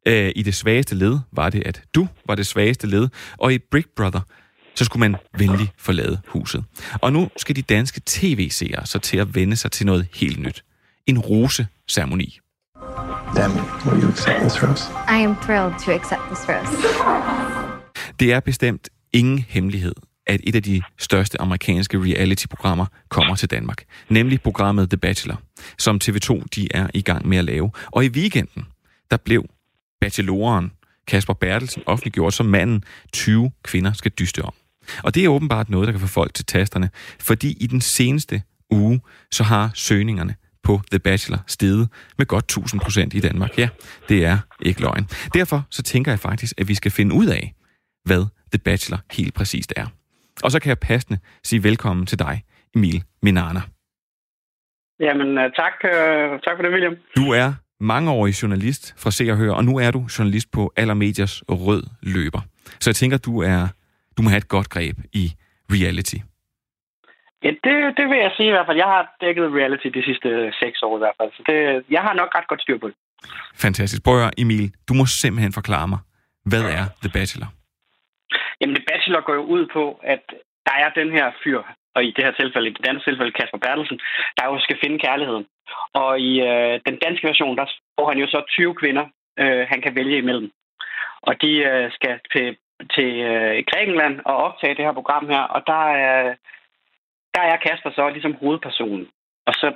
Øh, 0.07 0.31
I 0.35 0.43
det 0.43 0.55
svageste 0.55 0.95
led 0.95 1.19
var 1.31 1.49
det, 1.49 1.63
at 1.65 1.81
du 1.95 2.07
var 2.27 2.35
det 2.35 2.47
svageste 2.47 2.87
led. 2.87 3.07
Og 3.37 3.53
i 3.53 3.57
Big 3.71 3.85
Brother, 3.95 4.21
så 4.75 4.85
skulle 4.85 5.09
man 5.09 5.15
venlig 5.37 5.71
forlade 5.77 6.19
huset. 6.27 6.63
Og 7.01 7.13
nu 7.13 7.29
skal 7.37 7.55
de 7.55 7.61
danske 7.61 8.01
tv-seere 8.05 8.85
så 8.85 8.99
til 8.99 9.17
at 9.17 9.35
vende 9.35 9.55
sig 9.55 9.71
til 9.71 9.85
noget 9.85 10.07
helt 10.15 10.39
nyt. 10.39 10.63
En 11.07 11.19
rose-ceremoni. 11.19 12.39
Damn, 13.35 13.53
will 13.85 14.03
you 14.03 14.09
accept 14.09 14.39
this 14.39 14.63
rose? 14.63 14.83
I 15.09 15.23
am 15.23 15.35
thrilled 15.35 15.73
to 15.85 15.91
accept 15.91 16.21
this 16.31 16.49
rose. 16.49 16.71
Det 18.19 18.33
er 18.33 18.39
bestemt 18.39 18.89
ingen 19.13 19.45
hemmelighed, 19.49 19.95
at 20.27 20.41
et 20.43 20.55
af 20.55 20.63
de 20.63 20.81
største 20.97 21.41
amerikanske 21.41 21.99
reality-programmer 21.99 22.85
kommer 23.09 23.35
til 23.35 23.51
Danmark. 23.51 23.83
Nemlig 24.09 24.41
programmet 24.41 24.89
The 24.89 24.97
Bachelor, 24.97 25.41
som 25.77 25.99
TV2 26.03 26.43
de 26.55 26.67
er 26.71 26.87
i 26.93 27.01
gang 27.01 27.27
med 27.27 27.37
at 27.37 27.45
lave. 27.45 27.71
Og 27.91 28.05
i 28.05 28.09
weekenden, 28.09 28.65
der 29.11 29.17
blev 29.17 29.45
bacheloren 30.01 30.71
Kasper 31.07 31.33
Bertelsen 31.33 31.83
offentliggjort 31.85 32.33
som 32.33 32.45
manden 32.45 32.83
20 33.13 33.51
kvinder 33.63 33.93
skal 33.93 34.11
dyste 34.11 34.41
om. 34.41 34.53
Og 35.03 35.15
det 35.15 35.25
er 35.25 35.29
åbenbart 35.29 35.69
noget, 35.69 35.87
der 35.87 35.91
kan 35.91 36.01
få 36.01 36.07
folk 36.07 36.33
til 36.33 36.45
tasterne, 36.45 36.89
fordi 37.19 37.57
i 37.59 37.67
den 37.67 37.81
seneste 37.81 38.41
uge, 38.69 39.01
så 39.31 39.43
har 39.43 39.71
søgningerne 39.73 40.35
på 40.63 40.81
The 40.91 40.99
Bachelor 40.99 41.39
steget 41.47 41.89
med 42.17 42.25
godt 42.25 42.43
1000 42.43 42.81
procent 42.81 43.13
i 43.13 43.19
Danmark. 43.19 43.57
Ja, 43.57 43.69
det 44.09 44.25
er 44.25 44.37
ikke 44.61 44.81
løgn. 44.81 45.07
Derfor 45.33 45.67
så 45.69 45.83
tænker 45.83 46.11
jeg 46.11 46.19
faktisk, 46.19 46.53
at 46.57 46.67
vi 46.67 46.75
skal 46.75 46.91
finde 46.91 47.15
ud 47.15 47.25
af, 47.25 47.53
hvad 48.05 48.25
The 48.51 48.59
Bachelor 48.59 48.99
helt 49.11 49.33
præcist 49.33 49.73
er. 49.75 49.87
Og 50.43 50.51
så 50.51 50.59
kan 50.59 50.69
jeg 50.69 50.79
passende 50.79 51.19
sige 51.43 51.63
velkommen 51.63 52.05
til 52.05 52.19
dig, 52.19 52.43
Emil 52.75 53.03
Minana. 53.21 53.61
Jamen, 54.99 55.37
øh, 55.37 55.51
tak, 55.55 55.73
øh, 55.83 56.39
tak 56.45 56.53
for 56.57 56.61
det, 56.63 56.71
William. 56.71 56.95
Du 57.15 57.31
er 57.31 57.53
mangeårig 57.79 58.33
journalist 58.43 58.83
fra 59.01 59.11
Se 59.11 59.31
og 59.31 59.37
Hør, 59.37 59.53
og 59.53 59.65
nu 59.65 59.77
er 59.77 59.91
du 59.91 60.01
journalist 60.19 60.51
på 60.51 60.73
Aller 60.75 60.93
Mediers 60.93 61.43
Rød 61.49 61.83
Løber. 62.01 62.41
Så 62.79 62.89
jeg 62.89 62.95
tænker, 62.95 63.17
du 63.17 63.41
er 63.41 63.67
du 64.17 64.21
må 64.21 64.29
have 64.29 64.37
et 64.37 64.47
godt 64.47 64.69
greb 64.69 64.97
i 65.13 65.25
reality. 65.71 66.19
Ja, 67.43 67.49
det, 67.65 67.75
det 67.97 68.05
vil 68.09 68.17
jeg 68.25 68.31
sige 68.37 68.47
i 68.47 68.51
hvert 68.55 68.67
fald. 68.67 68.77
Jeg 68.77 68.89
har 68.95 69.01
dækket 69.21 69.45
reality 69.59 69.87
de 69.97 70.03
sidste 70.09 70.29
seks 70.61 70.77
år 70.83 70.97
i 70.97 71.01
hvert 71.03 71.17
fald, 71.19 71.31
så 71.37 71.41
det, 71.49 71.57
jeg 71.95 72.01
har 72.01 72.13
nok 72.13 72.29
ret 72.35 72.47
godt 72.47 72.61
styr 72.61 72.77
på 72.77 72.87
det. 72.87 72.95
Fantastisk. 73.55 74.03
Prøv 74.03 74.13
at 74.15 74.21
høre, 74.21 74.31
Emil, 74.37 74.71
du 74.87 74.93
må 74.93 75.05
simpelthen 75.05 75.53
forklare 75.53 75.87
mig, 75.87 75.99
hvad 76.45 76.63
er 76.77 76.83
The 77.03 77.11
Bachelor? 77.13 77.49
Jamen, 78.61 78.75
det 78.75 78.85
Bachelor 78.89 79.21
går 79.21 79.33
jo 79.33 79.43
ud 79.55 79.65
på, 79.75 79.99
at 80.03 80.23
der 80.67 80.75
er 80.83 80.89
den 80.89 81.11
her 81.11 81.31
fyr, 81.43 81.61
og 81.95 82.03
i 82.03 82.11
det 82.11 82.23
her 82.25 82.31
tilfælde, 82.31 82.67
i 82.67 82.73
det 82.73 82.85
danske 82.85 83.09
tilfælde 83.09 83.31
Kasper 83.31 83.57
Bertelsen, 83.57 83.99
der 84.37 84.45
jo 84.45 84.59
skal 84.59 84.77
finde 84.83 84.99
kærligheden. 84.99 85.45
Og 85.93 86.19
i 86.19 86.31
øh, 86.49 86.79
den 86.87 86.97
danske 87.05 87.27
version, 87.27 87.57
der 87.57 87.65
får 87.99 88.09
han 88.09 88.17
jo 88.23 88.27
så 88.27 88.39
20 88.49 88.75
kvinder, 88.75 89.05
øh, 89.39 89.67
han 89.71 89.81
kan 89.81 89.95
vælge 89.95 90.17
imellem. 90.17 90.51
Og 91.21 91.41
de 91.41 91.51
øh, 91.69 91.91
skal 91.91 92.19
til, 92.33 92.57
til 92.95 93.11
øh, 93.31 93.63
Grækenland 93.69 94.15
og 94.25 94.35
optage 94.35 94.75
det 94.75 94.85
her 94.85 94.93
program 94.99 95.27
her, 95.29 95.43
og 95.55 95.61
der 95.67 95.83
er, 96.07 96.35
der 97.35 97.41
er 97.41 97.57
Kasper 97.57 97.91
så 97.91 98.09
ligesom 98.09 98.33
hovedpersonen. 98.41 99.07
Og 99.47 99.53
så 99.53 99.73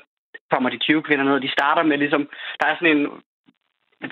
kommer 0.52 0.70
de 0.70 0.78
20 0.78 1.04
kvinder 1.04 1.26
ned, 1.26 1.34
og 1.34 1.42
de 1.42 1.52
starter 1.58 1.84
med 1.84 1.98
ligesom, 1.98 2.30
der 2.60 2.68
er 2.68 2.76
sådan 2.76 2.98
en 2.98 3.08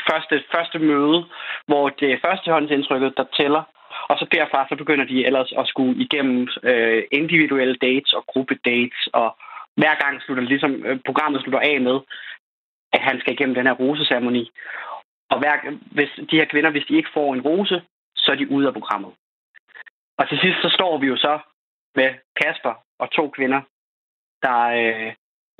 første, 0.10 0.44
første 0.56 0.80
møde, 0.80 1.26
hvor 1.68 1.90
det 1.90 2.12
er 2.12 2.24
førstehåndsindtrykket, 2.26 3.18
der 3.18 3.26
tæller, 3.38 3.64
og 4.10 4.16
så 4.20 4.26
derfra 4.32 4.68
så 4.70 4.76
begynder 4.76 5.06
de 5.06 5.26
ellers 5.26 5.54
at 5.58 5.68
skulle 5.68 6.02
igennem 6.06 6.48
øh, 6.64 7.04
individuelle 7.12 7.76
dates 7.76 8.14
og 8.14 8.26
gruppedates, 8.26 9.08
og 9.14 9.38
hver 9.76 9.96
gang 10.04 10.22
slutter 10.22 10.44
ligesom, 10.44 10.72
øh, 10.86 11.00
programmet 11.06 11.42
slutter 11.42 11.60
af 11.60 11.82
med, 11.82 12.00
at 12.94 13.02
han 13.02 13.20
skal 13.20 13.34
igennem 13.34 13.56
den 13.56 13.68
her 13.68 13.74
roseceremoni. 13.74 14.52
Og 15.30 15.40
hver, 15.40 15.56
hvis 15.92 16.10
de 16.32 16.38
her 16.40 16.46
kvinder, 16.46 16.72
hvis 16.72 16.88
de 16.90 16.98
ikke 16.98 17.14
får 17.14 17.34
en 17.34 17.42
rose, 17.42 17.82
så 18.16 18.32
er 18.32 18.36
de 18.36 18.52
ude 18.52 18.68
af 18.68 18.74
programmet. 18.74 19.12
Og 20.18 20.30
til 20.30 20.40
sidst 20.40 20.62
så 20.62 20.70
står 20.70 20.98
vi 20.98 21.08
jo 21.08 21.18
så 21.18 21.40
med 21.96 22.10
Kasper 22.42 22.74
og 23.00 23.12
to 23.12 23.30
kvinder, 23.30 23.62
der 24.44 24.60
øh, 24.82 25.14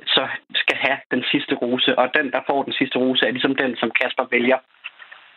så 0.06 0.28
skal 0.54 0.76
have 0.76 0.98
den 1.10 1.24
sidste 1.30 1.54
rose. 1.54 1.98
Og 1.98 2.14
den, 2.14 2.32
der 2.32 2.40
får 2.46 2.62
den 2.62 2.72
sidste 2.72 2.98
rose, 2.98 3.26
er 3.26 3.30
ligesom 3.30 3.56
den, 3.56 3.76
som 3.76 3.90
Kasper 3.90 4.24
vælger, 4.30 4.58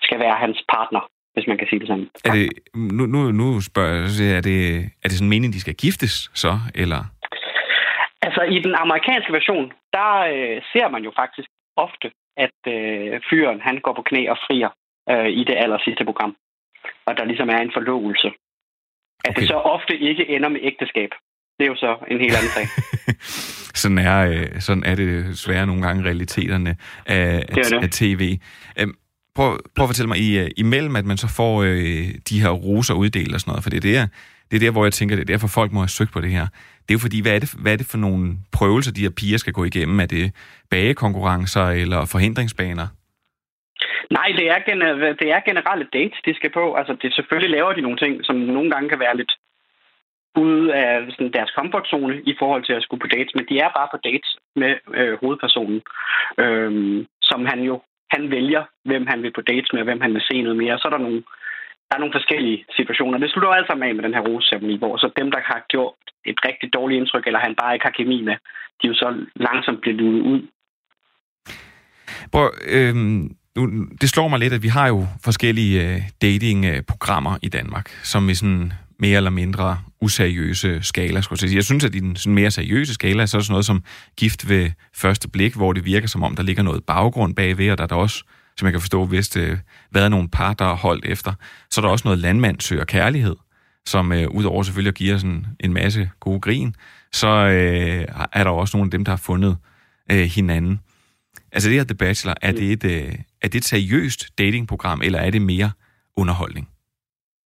skal 0.02 0.20
være 0.20 0.36
hans 0.36 0.64
partner 0.74 1.10
hvis 1.34 1.48
man 1.48 1.58
kan 1.58 1.68
sige 1.70 1.80
det 1.80 1.88
sådan. 1.88 2.10
Er 2.26 2.32
det, 2.38 2.50
nu, 2.98 3.04
nu, 3.06 3.32
nu 3.32 3.62
spørger 3.62 3.94
jeg, 4.20 4.38
er 4.38 4.42
det, 4.42 4.60
er 5.04 5.08
det 5.10 5.18
sådan 5.18 5.34
meningen, 5.34 5.54
de 5.54 5.66
skal 5.66 5.76
giftes 5.86 6.14
så, 6.34 6.54
eller? 6.76 7.02
Altså, 8.26 8.42
i 8.56 8.60
den 8.66 8.76
amerikanske 8.76 9.34
version, 9.34 9.72
der 9.94 10.12
øh, 10.34 10.62
ser 10.74 10.88
man 10.90 11.04
jo 11.04 11.12
faktisk 11.22 11.50
ofte, 11.76 12.08
at 12.46 12.60
øh, 12.76 13.22
fyren, 13.30 13.60
han 13.62 13.78
går 13.86 13.94
på 13.96 14.02
knæ 14.10 14.22
og 14.34 14.38
frier 14.46 14.72
øh, 15.12 15.30
i 15.40 15.44
det 15.44 15.56
aller 15.64 15.80
sidste 15.86 16.06
program. 16.06 16.36
Og 17.06 17.18
der 17.18 17.26
ligesom 17.26 17.50
er 17.50 17.60
en 17.62 17.72
forlovelse. 17.74 18.28
At 19.26 19.30
okay. 19.30 19.42
det 19.42 19.48
så 19.48 19.58
ofte 19.76 19.94
ikke 19.98 20.30
ender 20.36 20.50
med 20.50 20.60
ægteskab, 20.64 21.10
det 21.58 21.64
er 21.66 21.72
jo 21.74 21.76
så 21.76 21.92
en 22.12 22.20
helt 22.20 22.36
anden 22.38 22.54
sag. 22.58 22.68
sådan, 23.82 23.98
er, 23.98 24.20
øh, 24.32 24.60
sådan 24.60 24.84
er 24.84 24.96
det 24.96 25.38
svære 25.38 25.68
nogle 25.68 25.82
gange 25.82 26.04
realiteterne 26.04 26.76
af, 27.06 27.46
det 27.48 27.56
det. 27.56 27.84
af 27.84 27.90
tv. 27.90 28.38
Øhm, 28.80 28.96
prøv, 29.36 29.60
prøv 29.76 29.84
at 29.84 29.90
fortælle 29.90 30.12
mig, 30.14 30.18
i, 30.18 30.40
øh, 30.40 30.50
imellem 30.58 30.96
at 30.96 31.06
man 31.06 31.18
så 31.18 31.28
får 31.40 31.54
øh, 31.64 32.06
de 32.30 32.42
her 32.44 32.50
roser 32.50 32.94
uddelt 32.94 33.34
og 33.34 33.40
sådan 33.40 33.52
noget, 33.52 33.64
for 33.64 33.70
det 33.70 33.78
er 33.78 33.88
der, 33.92 34.08
det 34.50 34.56
er 34.56 34.66
der, 34.66 34.72
hvor 34.72 34.86
jeg 34.86 34.94
tænker, 34.94 35.16
det 35.16 35.24
er 35.24 35.34
derfor 35.34 35.48
folk 35.60 35.72
må 35.72 35.80
have 35.80 35.98
søgt 35.98 36.14
på 36.14 36.22
det 36.22 36.32
her. 36.38 36.46
Det 36.84 36.90
er 36.92 36.98
jo 37.00 37.06
fordi, 37.08 37.20
hvad 37.22 37.36
er 37.36 37.40
det, 37.44 37.50
hvad 37.64 37.74
er 37.74 37.80
det 37.82 37.92
for 37.92 37.98
nogle 37.98 38.26
prøvelser, 38.58 38.92
de 38.92 39.06
her 39.06 39.14
piger 39.20 39.38
skal 39.38 39.54
gå 39.54 39.64
igennem? 39.64 40.00
Er 40.00 40.06
det 40.06 40.26
bagekonkurrencer 40.72 41.66
eller 41.82 42.00
forhindringsbaner? 42.14 42.88
Nej, 44.18 44.30
det 44.38 44.46
er, 44.54 44.60
det 45.22 45.28
er 45.36 45.48
generelle 45.50 45.88
dates, 45.94 46.20
de 46.26 46.34
skal 46.36 46.52
på. 46.60 46.74
Altså, 46.80 46.94
det, 47.02 47.14
selvfølgelig 47.14 47.52
laver 47.52 47.74
de 47.74 47.82
nogle 47.82 47.98
ting, 47.98 48.14
som 48.28 48.36
nogle 48.36 48.72
gange 48.72 48.90
kan 48.90 49.00
være 49.00 49.18
lidt 49.18 49.34
ude 50.36 50.74
af 50.74 50.90
sådan, 51.10 51.34
deres 51.34 51.52
komfortzone 51.58 52.22
i 52.32 52.34
forhold 52.40 52.64
til 52.66 52.74
at 52.74 52.84
skulle 52.84 53.02
på 53.02 53.08
dates, 53.16 53.36
men 53.36 53.46
de 53.50 53.60
er 53.60 53.70
bare 53.78 53.90
på 53.92 53.98
dates 54.04 54.30
med 54.56 54.74
øh, 55.00 55.18
hovedpersonen, 55.22 55.82
øh, 56.44 56.72
som 57.22 57.46
han 57.46 57.60
jo 57.70 57.82
han 58.16 58.24
vælger, 58.36 58.64
hvem 58.90 59.04
han 59.12 59.20
vil 59.24 59.34
på 59.36 59.44
dates 59.52 59.70
med, 59.74 59.82
og 59.82 59.90
hvem 59.90 60.02
han 60.06 60.14
vil 60.16 60.28
se 60.30 60.36
noget 60.42 60.58
mere. 60.64 60.80
Så 60.80 60.86
er 60.88 60.94
der 60.96 61.06
nogle, 61.08 61.22
der 61.88 61.94
er 61.96 62.04
nogle 62.04 62.18
forskellige 62.20 62.60
situationer. 62.78 63.18
Det 63.18 63.32
slutter 63.32 63.50
alt 63.50 63.68
sammen 63.68 63.88
af 63.88 63.96
med 63.96 64.04
den 64.04 64.16
her 64.18 64.28
roseceremoni, 64.30 64.76
hvor 64.78 64.94
så 64.98 65.08
dem, 65.20 65.28
der 65.32 65.42
har 65.52 65.60
gjort 65.74 66.00
et 66.32 66.40
rigtig 66.48 66.68
dårligt 66.78 67.00
indtryk, 67.00 67.26
eller 67.28 67.46
han 67.46 67.56
bare 67.62 67.74
ikke 67.74 67.88
har 67.90 67.98
kemi 68.00 68.18
med, 68.30 68.36
de 68.78 68.84
er 68.88 68.92
jo 68.94 69.02
så 69.04 69.10
langsomt 69.36 69.82
blevet 69.82 70.00
luet 70.00 70.22
ud. 70.34 70.42
Prøv, 72.34 72.48
øh, 72.78 72.96
nu, 73.56 73.62
det 74.02 74.10
slår 74.10 74.28
mig 74.28 74.40
lidt, 74.40 74.54
at 74.54 74.64
vi 74.64 74.68
har 74.68 74.88
jo 74.88 75.00
forskellige 75.24 75.76
øh, 75.86 76.02
datingprogrammer 76.22 77.34
i 77.42 77.50
Danmark, 77.50 77.88
som 77.90 78.30
i 78.30 78.36
sådan 78.36 78.74
mere 79.04 79.18
eller 79.18 79.30
mindre 79.30 79.80
useriøse 80.02 80.80
skala, 80.82 81.22
skulle 81.22 81.38
jeg 81.42 81.50
sige. 81.50 81.56
Jeg 81.56 81.64
synes, 81.64 81.84
at 81.84 81.96
i 81.96 82.00
den 82.00 82.16
sådan 82.16 82.34
mere 82.34 82.52
seriøse 82.52 82.94
skala, 82.94 83.26
så 83.26 83.38
er 83.38 83.40
det 83.40 83.46
sådan 83.46 83.54
noget 83.54 83.66
som 83.66 83.84
gift 84.18 84.50
ved 84.50 84.72
første 84.96 85.30
blik, 85.30 85.56
hvor 85.56 85.74
det 85.74 85.86
virker 85.86 86.08
som 86.08 86.24
om, 86.24 86.36
der 86.36 86.44
ligger 86.44 86.64
noget 86.64 86.84
baggrund 86.84 87.36
bagved, 87.36 87.72
og 87.72 87.78
der 87.78 87.84
er 87.84 87.88
der 87.88 87.96
også, 87.96 88.24
som 88.58 88.66
jeg 88.66 88.74
kan 88.74 88.82
forstå, 88.82 89.06
hvis 89.06 89.30
det 89.30 89.60
været 89.92 90.12
nogle 90.12 90.30
par, 90.30 90.54
der 90.54 90.66
er 90.66 90.76
holdt 90.76 91.06
efter, 91.06 91.34
så 91.72 91.82
er 91.82 91.86
der 91.86 91.92
også 91.92 92.08
noget 92.08 92.20
landmand 92.20 92.62
søger 92.62 92.86
kærlighed, 92.86 93.36
som 93.86 94.12
øh, 94.12 94.30
udover 94.30 94.64
selvfølgelig 94.64 94.90
at 94.90 94.96
give 94.96 95.20
sådan 95.20 95.46
en 95.60 95.74
masse 95.74 96.10
gode 96.20 96.40
grin, 96.40 96.76
så 97.14 97.28
øh, 97.28 98.06
er 98.34 98.44
der 98.44 98.52
også 98.52 98.78
nogle 98.78 98.88
af 98.88 98.92
dem, 98.92 99.06
der 99.06 99.12
har 99.12 99.18
fundet 99.18 99.58
øh, 100.12 100.24
hinanden. 100.24 100.80
Altså 101.52 101.70
det 101.70 101.78
her 101.78 101.84
The 101.84 101.96
Bachelor, 101.96 102.36
er 102.42 102.52
det 102.52 102.72
et, 102.72 102.84
øh, 102.84 103.16
er 103.42 103.48
det 103.48 103.56
et 103.56 103.66
seriøst 103.66 104.38
datingprogram, 104.38 105.02
eller 105.04 105.20
er 105.20 105.30
det 105.30 105.42
mere 105.42 105.72
underholdning? 106.18 106.68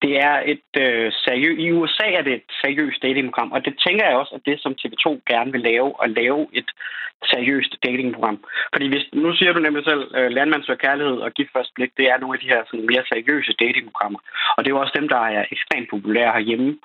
Det 0.01 0.13
er 0.29 0.35
et 0.53 0.69
øh, 0.85 1.11
seriøst... 1.25 1.59
I 1.59 1.71
USA 1.71 2.07
er 2.19 2.21
det 2.21 2.33
et 2.33 2.49
seriøst 2.61 3.01
datingprogram, 3.01 3.51
og 3.51 3.65
det 3.65 3.73
tænker 3.85 4.05
jeg 4.05 4.15
også, 4.17 4.35
at 4.35 4.45
det, 4.45 4.57
som 4.61 4.75
TV2 4.81 5.05
gerne 5.31 5.51
vil 5.51 5.61
lave, 5.61 5.93
at 6.03 6.09
lave 6.09 6.47
et 6.53 6.69
seriøst 7.25 7.73
datingprogram. 7.85 8.39
Fordi 8.73 8.87
hvis, 8.87 9.05
nu 9.13 9.35
siger 9.35 9.53
du 9.53 9.59
nemlig 9.59 9.83
selv, 9.85 10.03
øh, 10.17 10.29
Landmands 10.31 10.69
og 10.69 10.77
Kærlighed 10.77 11.17
og 11.25 11.31
Gift 11.31 11.51
Først 11.53 11.73
Blik, 11.75 11.91
det 11.97 12.05
er 12.09 12.17
nogle 12.17 12.35
af 12.35 12.41
de 12.41 12.51
her 12.53 12.61
sådan, 12.65 12.85
mere 12.91 13.03
seriøse 13.11 13.53
datingprogrammer. 13.53 14.19
Og 14.55 14.59
det 14.63 14.69
er 14.69 14.75
jo 14.75 14.81
også 14.81 14.97
dem, 14.99 15.07
der 15.09 15.21
er 15.37 15.45
ekstremt 15.51 15.89
populære 15.89 16.31
herhjemme. 16.37 16.77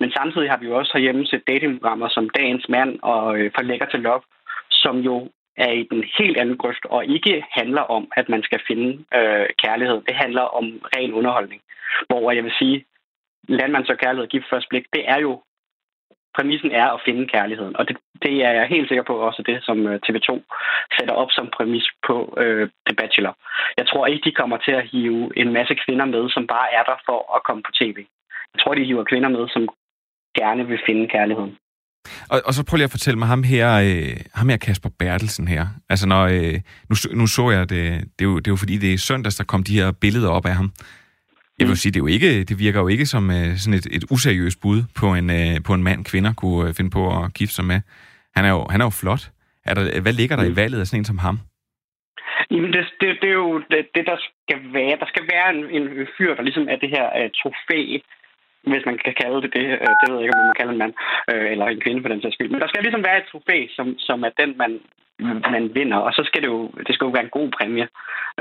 Men 0.00 0.10
samtidig 0.12 0.50
har 0.50 0.58
vi 0.58 0.66
jo 0.66 0.78
også 0.78 0.92
herhjemme 0.94 1.26
set 1.26 1.48
datingprogrammer 1.48 2.08
som 2.08 2.30
Dagens 2.30 2.68
Mand 2.68 2.98
og 3.02 3.38
øh, 3.38 3.50
For 3.54 3.62
Lækker 3.62 3.86
til 3.86 4.00
Love, 4.00 4.22
som 4.70 4.96
jo 4.98 5.30
er 5.56 5.72
i 5.72 5.82
den 5.90 6.04
helt 6.18 6.36
anden 6.36 6.56
grøft, 6.56 6.84
og 6.84 7.06
ikke 7.06 7.44
handler 7.50 7.82
om, 7.96 8.08
at 8.16 8.28
man 8.28 8.42
skal 8.42 8.60
finde 8.68 9.04
øh, 9.18 9.46
kærlighed. 9.64 9.98
Det 10.08 10.16
handler 10.16 10.42
om 10.42 10.64
ren 10.96 11.12
underholdning. 11.12 11.60
Hvor 12.08 12.30
jeg 12.30 12.44
vil 12.44 12.58
sige, 12.58 12.84
landmands 13.48 13.90
og 13.90 13.98
kærlighed 13.98 14.28
gift 14.28 14.50
først 14.50 14.68
blik, 14.68 14.86
det 14.92 15.02
er 15.14 15.18
jo, 15.26 15.42
præmissen 16.36 16.70
er 16.70 16.88
at 16.92 17.02
finde 17.06 17.24
kærligheden. 17.34 17.76
Og 17.76 17.88
det, 17.88 17.96
det 18.24 18.34
er 18.48 18.52
jeg 18.58 18.66
helt 18.74 18.88
sikker 18.88 19.04
på 19.06 19.14
også 19.28 19.42
det, 19.50 19.58
som 19.68 19.78
øh, 19.86 20.00
TV2 20.06 20.30
sætter 20.96 21.14
op 21.22 21.30
som 21.30 21.46
præmis 21.56 21.86
på 22.06 22.16
øh, 22.42 22.68
The 22.86 22.94
Bachelor. 23.00 23.34
Jeg 23.78 23.86
tror 23.86 24.06
ikke, 24.06 24.24
de 24.28 24.38
kommer 24.40 24.56
til 24.56 24.74
at 24.80 24.88
hive 24.92 25.38
en 25.40 25.52
masse 25.52 25.74
kvinder 25.84 26.06
med, 26.14 26.30
som 26.30 26.46
bare 26.46 26.68
er 26.78 26.84
der 26.90 26.96
for 27.08 27.18
at 27.36 27.44
komme 27.46 27.62
på 27.62 27.72
tv. 27.80 27.96
Jeg 28.54 28.58
tror, 28.60 28.74
de 28.74 28.84
hiver 28.84 29.04
kvinder 29.04 29.28
med, 29.28 29.48
som 29.48 29.62
gerne 30.40 30.66
vil 30.66 30.80
finde 30.86 31.08
kærligheden. 31.08 31.56
Og, 32.32 32.38
og 32.46 32.52
så 32.54 32.64
prøv 32.64 32.76
lige 32.76 32.84
at 32.84 32.96
fortælle 32.96 33.18
mig 33.18 33.28
ham 33.28 33.42
her, 33.42 33.68
øh, 33.86 34.16
ham 34.34 34.48
her 34.48 34.56
Kasper 34.56 34.90
Bertelsen 34.98 35.48
her. 35.48 35.66
Altså 35.88 36.06
når, 36.08 36.24
øh, 36.36 36.54
nu, 36.88 36.94
nu 37.20 37.26
så 37.26 37.50
jeg 37.50 37.60
det, 37.60 37.82
det 38.16 38.24
er, 38.24 38.28
jo, 38.30 38.36
det 38.38 38.46
er 38.46 38.52
jo 38.52 38.56
fordi, 38.56 38.76
det 38.78 38.92
er 38.92 38.98
søndags, 38.98 39.36
der 39.36 39.44
kom 39.44 39.62
de 39.62 39.78
her 39.80 39.92
billeder 40.00 40.30
op 40.30 40.46
af 40.46 40.54
ham. 40.54 40.72
Jeg 41.58 41.66
vil 41.66 41.72
mm. 41.72 41.82
sige, 41.82 41.92
det, 41.92 42.00
er 42.00 42.04
jo 42.06 42.12
ikke, 42.16 42.44
det 42.44 42.58
virker 42.58 42.80
jo 42.80 42.88
ikke 42.88 43.06
som 43.06 43.30
øh, 43.30 43.56
sådan 43.56 43.78
et, 43.78 43.86
et 43.96 44.04
useriøst 44.10 44.60
bud 44.60 44.78
på 45.00 45.06
en, 45.18 45.30
øh, 45.30 45.54
på 45.66 45.72
en 45.74 45.82
mand, 45.88 46.04
kvinder 46.04 46.32
kunne 46.42 46.68
øh, 46.68 46.74
finde 46.74 46.90
på 46.90 47.02
at 47.18 47.34
gifte 47.34 47.54
sig 47.54 47.64
med. 47.64 47.80
Han 48.36 48.44
er 48.44 48.52
jo, 48.56 48.66
han 48.72 48.80
er 48.80 48.84
jo 48.84 48.94
flot. 49.02 49.22
Er 49.68 49.74
der, 49.74 50.00
hvad 50.00 50.12
ligger 50.12 50.36
der 50.36 50.44
mm. 50.44 50.52
i 50.52 50.56
valget 50.56 50.80
af 50.80 50.86
sådan 50.86 51.00
en 51.00 51.04
som 51.04 51.18
ham? 51.18 51.38
Jamen, 52.50 52.72
det, 52.72 52.84
det, 53.00 53.08
det 53.22 53.28
er 53.34 53.38
jo 53.46 53.58
det, 53.70 53.80
det, 53.94 54.04
der 54.10 54.18
skal 54.26 54.60
være. 54.78 54.96
Der 55.02 55.08
skal 55.12 55.24
være 55.32 55.46
en, 55.54 55.60
en 55.76 56.06
fyr, 56.18 56.34
der 56.34 56.42
ligesom 56.42 56.66
er 56.72 56.76
det 56.76 56.90
her 56.96 57.06
uh, 57.18 57.28
trofæ 57.40 57.80
hvis 58.72 58.86
man 58.88 58.98
kan 59.04 59.14
kalde 59.22 59.42
det 59.42 59.50
det. 59.56 59.66
Øh, 59.82 59.92
det 60.00 60.06
ved 60.08 60.18
jeg 60.18 60.24
ikke, 60.24 60.38
om 60.38 60.46
man 60.50 60.60
kalde 60.60 60.72
en 60.72 60.82
mand 60.84 60.94
øh, 61.30 61.46
eller 61.52 61.66
en 61.66 61.80
kvinde 61.84 62.02
for 62.02 62.08
den 62.08 62.22
sags 62.22 62.34
skyld. 62.34 62.50
Men 62.50 62.60
der 62.60 62.68
skal 62.68 62.82
ligesom 62.82 63.04
være 63.08 63.18
et 63.18 63.28
trofæ, 63.30 63.58
som, 63.76 63.86
som 63.98 64.18
er 64.28 64.32
den, 64.40 64.50
man, 64.62 64.72
man 65.54 65.64
vinder. 65.74 65.98
Og 66.06 66.12
så 66.12 66.22
skal 66.24 66.42
det 66.42 66.48
jo, 66.48 66.60
det 66.86 66.92
skal 66.94 67.06
jo 67.06 67.14
være 67.16 67.26
en 67.28 67.36
god 67.38 67.48
præmie 67.56 67.88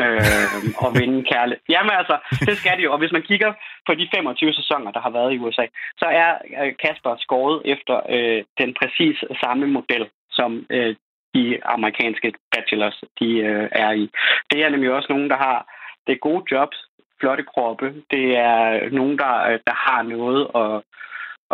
øh, 0.01 0.55
at 0.86 0.89
vinde 0.99 1.23
kærlighed. 1.32 1.61
Jamen 1.69 1.93
altså, 2.01 2.15
det 2.47 2.57
skal 2.57 2.78
det 2.78 2.84
jo. 2.84 2.91
Og 2.93 2.99
hvis 2.99 3.15
man 3.17 3.28
kigger 3.30 3.51
på 3.88 3.91
de 3.99 4.07
25 4.15 4.53
sæsoner, 4.53 4.91
der 4.91 5.01
har 5.05 5.09
været 5.17 5.34
i 5.34 5.39
USA, 5.39 5.65
så 6.01 6.07
er 6.23 6.32
øh, 6.61 6.73
Kasper 6.84 7.15
skåret 7.19 7.61
efter 7.65 7.95
øh, 8.15 8.43
den 8.59 8.69
præcis 8.80 9.17
samme 9.43 9.67
model, 9.67 10.05
som 10.32 10.65
øh, 10.69 10.95
de 11.36 11.65
amerikanske 11.65 12.34
bachelors 12.51 13.03
de 13.19 13.30
øh, 13.49 13.67
er 13.71 13.91
i. 13.91 14.05
Det 14.51 14.63
er 14.63 14.69
nemlig 14.69 14.91
også 14.91 15.09
nogen, 15.13 15.30
der 15.30 15.38
har 15.38 15.59
det 16.07 16.19
gode 16.19 16.43
jobs, 16.51 16.78
flotte 17.20 17.43
kroppe. 17.53 17.88
Det 18.11 18.26
er 18.38 18.89
nogen, 18.89 19.18
der, 19.18 19.34
øh, 19.49 19.59
der 19.68 19.76
har 19.88 20.01
noget 20.16 20.41
at, 20.63 20.76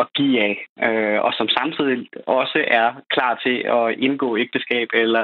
at 0.01 0.05
give 0.18 0.36
af, 0.47 0.55
øh, 0.88 1.20
og 1.26 1.32
som 1.38 1.47
samtidig 1.49 1.97
også 2.28 2.59
er 2.68 2.88
klar 3.14 3.34
til 3.45 3.57
at 3.78 3.86
indgå 4.05 4.38
ægteskab 4.38 4.88
eller 4.93 5.24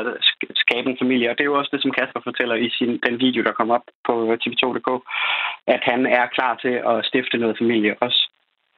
skabe 0.64 0.90
en 0.90 1.02
familie. 1.02 1.30
Og 1.30 1.36
det 1.36 1.44
er 1.44 1.52
jo 1.52 1.60
også 1.60 1.72
det, 1.74 1.82
som 1.82 1.96
Kasper 1.98 2.22
fortæller 2.24 2.56
i 2.56 2.70
sin, 2.78 2.92
den 3.08 3.16
video, 3.26 3.44
der 3.44 3.58
kom 3.60 3.70
op 3.78 3.86
på 4.08 4.14
tv2.dk, 4.42 4.90
at 5.68 5.82
han 5.92 6.06
er 6.06 6.26
klar 6.36 6.54
til 6.64 6.76
at 6.92 7.06
stifte 7.10 7.38
noget 7.38 7.58
familie 7.62 7.96
også. 8.02 8.22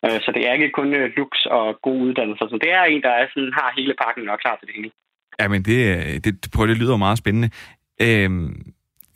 Øh, 0.05 0.19
så 0.23 0.29
det 0.35 0.41
er 0.47 0.53
ikke 0.53 0.77
kun 0.79 0.93
øh, 0.99 1.11
lux 1.17 1.31
og 1.45 1.65
god 1.81 1.97
uddannelse. 2.07 2.43
Så 2.49 2.57
det 2.63 2.71
er 2.71 2.83
en, 2.83 3.01
der 3.01 3.13
er 3.19 3.25
sådan, 3.33 3.53
har 3.59 3.77
hele 3.77 3.93
pakken 4.03 4.29
og 4.29 4.33
er 4.33 4.43
klar 4.45 4.55
til 4.57 4.67
det 4.67 4.75
hele. 4.75 4.91
Ja, 5.39 5.47
men 5.47 5.61
det, 5.69 5.79
øh, 5.93 6.13
det, 6.23 6.33
prøv, 6.53 6.67
det 6.67 6.77
lyder 6.77 6.97
meget 6.97 7.17
spændende. 7.17 7.49
Øhm, 8.05 8.53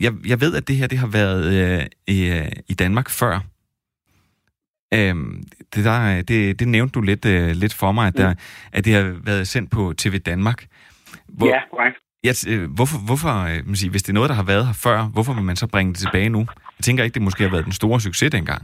jeg, 0.03 0.13
jeg 0.31 0.41
ved, 0.41 0.55
at 0.55 0.67
det 0.67 0.75
her 0.75 0.87
det 0.87 0.97
har 0.97 1.11
været 1.19 1.43
øh, 1.55 1.85
i, 2.15 2.17
øh, 2.35 2.51
i 2.71 2.73
Danmark 2.73 3.09
før. 3.09 3.35
Øhm, 4.97 5.43
det, 5.73 5.85
der, 5.85 6.21
det, 6.21 6.59
det 6.59 6.67
nævnte 6.67 6.93
du 6.97 7.01
lidt, 7.01 7.25
øh, 7.25 7.49
lidt 7.63 7.73
for 7.81 7.91
mig, 7.91 8.07
at, 8.07 8.17
der, 8.17 8.29
mm. 8.29 8.39
at 8.73 8.85
det 8.85 8.93
har 8.93 9.05
været 9.25 9.47
sendt 9.47 9.71
på 9.71 9.93
TV 9.97 10.13
Danmark. 10.19 10.59
Hvor, 11.37 11.47
ja, 11.47 11.59
korrekt. 11.71 11.97
Ja, 12.27 12.33
øh, 12.51 12.63
hvorfor, 12.77 12.97
hvorfor 13.09 13.33
øh, 13.51 13.59
man 13.69 13.75
siger, 13.75 13.91
hvis 13.91 14.03
det 14.03 14.11
er 14.11 14.19
noget, 14.19 14.29
der 14.29 14.39
har 14.41 14.49
været 14.53 14.65
her 14.69 14.77
før, 14.87 14.97
hvorfor 15.15 15.33
vil 15.37 15.49
man 15.51 15.55
så 15.55 15.67
bringe 15.73 15.91
det 15.93 15.99
tilbage 15.99 16.29
nu? 16.29 16.41
Jeg 16.77 16.83
tænker 16.83 17.03
ikke, 17.03 17.13
det 17.17 17.27
måske 17.27 17.43
har 17.43 17.53
været 17.55 17.65
den 17.69 17.79
store 17.81 17.99
succes 18.07 18.31
dengang. 18.31 18.61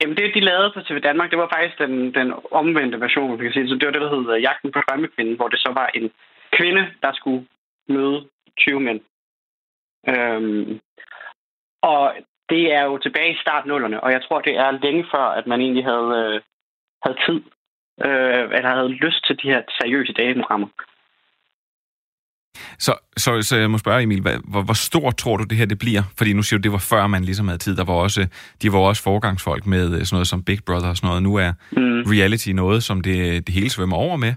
Jamen 0.00 0.16
det, 0.16 0.34
de 0.34 0.40
lavede 0.50 0.70
på 0.74 0.80
TV 0.86 0.98
Danmark, 1.08 1.30
det 1.30 1.38
var 1.38 1.50
faktisk 1.54 1.76
den, 1.84 1.94
den 2.18 2.28
omvendte 2.60 3.00
version, 3.00 3.38
vi 3.38 3.44
kan 3.44 3.52
sige. 3.52 3.68
Så 3.68 3.74
det 3.74 3.86
var 3.86 3.94
det, 3.96 4.04
der 4.06 4.14
hedder 4.16 4.36
Jagten 4.46 4.70
på 4.72 4.80
drømmekvinden, 4.86 5.36
hvor 5.36 5.48
det 5.48 5.58
så 5.58 5.70
var 5.80 5.88
en 5.98 6.10
kvinde, 6.56 6.82
der 7.02 7.12
skulle 7.14 7.42
møde 7.88 8.18
20 8.58 8.80
mænd. 8.80 9.00
Øhm, 10.08 10.80
og 11.82 12.14
det 12.48 12.74
er 12.74 12.84
jo 12.84 12.98
tilbage 12.98 13.32
i 13.32 13.40
startnullerne, 13.40 14.00
og 14.04 14.12
jeg 14.12 14.22
tror, 14.22 14.40
det 14.40 14.56
er 14.56 14.70
længe 14.70 15.04
før, 15.14 15.26
at 15.38 15.46
man 15.46 15.60
egentlig 15.60 15.84
havde, 15.84 16.10
øh, 16.22 16.40
havde 17.04 17.18
tid, 17.26 17.40
øh, 18.06 18.44
eller 18.56 18.74
havde 18.76 18.88
lyst 18.88 19.26
til 19.26 19.36
de 19.42 19.48
her 19.52 19.62
seriøse 19.80 20.12
dageprogrammer. 20.12 20.68
Så, 22.78 22.92
så, 23.16 23.42
så 23.42 23.56
jeg 23.56 23.70
må 23.70 23.78
spørge, 23.78 24.02
Emil, 24.02 24.20
hvor, 24.22 24.62
hvor 24.62 24.74
stort 24.74 25.16
tror 25.16 25.36
du, 25.36 25.44
det 25.44 25.58
her 25.58 25.66
det 25.66 25.78
bliver? 25.78 26.02
Fordi 26.18 26.32
nu 26.32 26.42
siger 26.42 26.58
du, 26.58 26.62
det 26.62 26.72
var 26.72 26.78
før 26.78 27.06
man 27.06 27.24
ligesom 27.24 27.48
havde 27.48 27.58
tid. 27.58 27.76
Der 27.76 27.84
var 27.84 27.94
også, 27.94 28.28
de 28.62 28.72
var 28.72 28.78
også 28.78 29.02
forgangsfolk 29.02 29.66
med 29.66 29.84
øh, 29.84 30.04
sådan 30.04 30.14
noget 30.14 30.26
som 30.26 30.44
Big 30.44 30.58
Brother 30.66 30.88
og 30.88 30.96
sådan 30.96 31.08
noget. 31.08 31.22
Nu 31.22 31.34
er 31.34 31.52
mm. 31.72 32.02
reality 32.12 32.48
noget, 32.48 32.82
som 32.82 33.00
det, 33.00 33.46
det 33.46 33.54
hele 33.54 33.70
svømmer 33.70 33.96
over 33.96 34.16
med. 34.16 34.34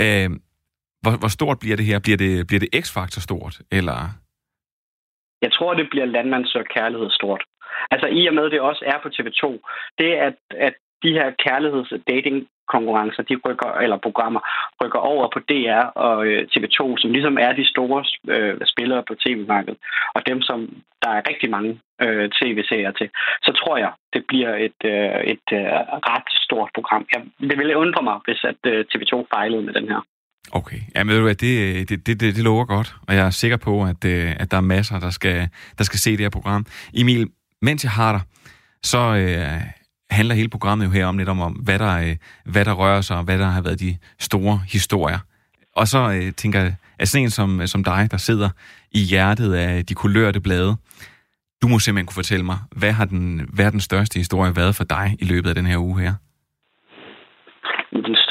Øh, 0.00 0.30
hvor, 1.02 1.16
hvor 1.16 1.28
stort 1.28 1.58
bliver 1.58 1.76
det 1.76 1.86
her? 1.86 1.98
Bliver 1.98 2.16
det, 2.16 2.46
bliver 2.46 2.60
det 2.60 2.84
X-faktor 2.84 3.20
stort, 3.20 3.60
eller... 3.70 4.23
Jeg 5.44 5.52
tror, 5.52 5.74
det 5.74 5.90
bliver 5.90 6.04
landmand 6.04 6.46
søger 6.46 6.72
kærlighed 6.76 7.10
stort. 7.10 7.42
Altså 7.90 8.06
i 8.06 8.26
og 8.26 8.34
med, 8.34 8.50
det 8.50 8.60
også 8.60 8.82
er 8.92 8.98
på 9.02 9.08
TV2, 9.16 9.44
det 9.98 10.10
at, 10.28 10.36
at 10.66 10.74
de 11.04 11.12
her 11.18 11.28
kærligheds 11.44 11.92
dating 12.12 12.36
konkurrencer, 12.74 13.22
de 13.22 13.36
rykker, 13.46 13.70
eller 13.84 13.96
programmer, 14.06 14.40
rykker 14.82 14.98
over 14.98 15.26
på 15.34 15.38
DR 15.50 15.84
og 16.06 16.26
øh, 16.26 16.40
TV2, 16.52 16.78
som 17.00 17.10
ligesom 17.10 17.36
er 17.46 17.52
de 17.52 17.66
store 17.72 18.04
øh, 18.34 18.56
spillere 18.72 19.02
på 19.08 19.14
tv-markedet, 19.14 19.78
og 20.14 20.20
dem, 20.26 20.42
som 20.42 20.58
der 21.02 21.10
er 21.10 21.28
rigtig 21.30 21.50
mange 21.50 21.80
øh, 22.02 22.30
tv-serier 22.38 22.92
til, 22.92 23.08
så 23.42 23.52
tror 23.60 23.76
jeg, 23.76 23.92
det 24.12 24.22
bliver 24.28 24.54
et, 24.66 24.80
øh, 24.84 25.20
et 25.34 25.46
øh, 25.52 25.68
ret 26.10 26.28
stort 26.46 26.70
program. 26.74 27.06
Jeg, 27.12 27.20
det 27.50 27.58
ville 27.58 27.76
undre 27.76 28.02
mig, 28.02 28.16
hvis 28.24 28.44
at 28.44 28.60
øh, 28.66 28.84
TV2 28.90 29.14
fejlede 29.34 29.62
med 29.62 29.74
den 29.74 29.88
her. 29.88 30.00
Okay. 30.52 30.80
Ja, 30.94 31.04
men 31.04 31.08
ved 31.08 31.16
du 31.16 31.22
hvad, 31.22 31.42
øh, 31.42 31.78
det, 31.78 31.88
det, 31.88 32.06
det, 32.06 32.20
det 32.20 32.38
lover 32.38 32.64
godt, 32.64 32.96
og 33.08 33.14
jeg 33.14 33.26
er 33.26 33.30
sikker 33.30 33.56
på, 33.56 33.84
at, 33.84 34.04
øh, 34.04 34.32
at 34.36 34.50
der 34.50 34.56
er 34.56 34.60
masser, 34.60 34.98
der 34.98 35.10
skal, 35.10 35.48
der 35.78 35.84
skal 35.84 35.98
se 35.98 36.10
det 36.10 36.20
her 36.20 36.28
program. 36.28 36.66
Emil, 36.94 37.28
mens 37.62 37.84
jeg 37.84 37.92
har 37.92 38.12
dig, 38.12 38.20
så 38.82 38.98
øh, 38.98 39.60
handler 40.10 40.34
hele 40.34 40.48
programmet 40.48 40.86
jo 40.86 40.90
her 40.90 41.06
om 41.06 41.18
lidt 41.18 41.28
om, 41.28 41.52
hvad, 41.52 41.78
der, 41.78 41.98
øh, 41.98 42.16
hvad 42.44 42.64
der 42.64 42.72
rører 42.72 43.00
sig, 43.00 43.16
og 43.16 43.24
hvad 43.24 43.38
der 43.38 43.46
har 43.46 43.60
været 43.60 43.80
de 43.80 43.96
store 44.20 44.62
historier. 44.68 45.18
Og 45.76 45.88
så 45.88 46.10
øh, 46.10 46.32
tænker 46.32 46.60
jeg, 46.60 46.74
at 46.98 47.08
sådan 47.08 47.24
en 47.24 47.30
som, 47.30 47.66
som 47.66 47.84
dig, 47.84 48.08
der 48.10 48.16
sidder 48.16 48.48
i 48.92 49.00
hjertet 49.00 49.54
af 49.54 49.86
de 49.86 49.94
kulørte 49.94 50.40
blade, 50.40 50.76
du 51.62 51.68
må 51.68 51.78
simpelthen 51.78 52.06
kunne 52.06 52.14
fortælle 52.14 52.44
mig, 52.44 52.58
hvad 52.76 52.92
har 52.92 53.04
den, 53.04 53.48
hvad 53.52 53.64
har 53.64 53.70
den 53.70 53.80
største 53.80 54.18
historie 54.18 54.56
været 54.56 54.76
for 54.76 54.84
dig 54.84 55.16
i 55.18 55.24
løbet 55.24 55.48
af 55.48 55.54
den 55.54 55.66
her 55.66 55.78
uge 55.78 56.00
her? 56.00 56.14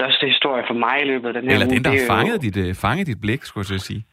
Største 0.03 0.25
historie 0.33 0.63
for 0.69 0.77
mig 0.85 0.95
i 1.03 1.07
løbet 1.11 1.27
af 1.27 1.33
den 1.33 1.43
her 1.43 1.53
Eller 1.53 1.67
uge. 1.67 1.75
Den, 1.75 1.83
der 1.83 1.91
har 1.91 2.05
fanget, 2.15 2.41
dit, 2.41 2.57
uh, 2.57 2.75
fanget 2.85 3.07
dit 3.07 3.21
blik, 3.21 3.41
skulle 3.43 3.65
jeg 3.71 3.85
sige. 3.91 4.03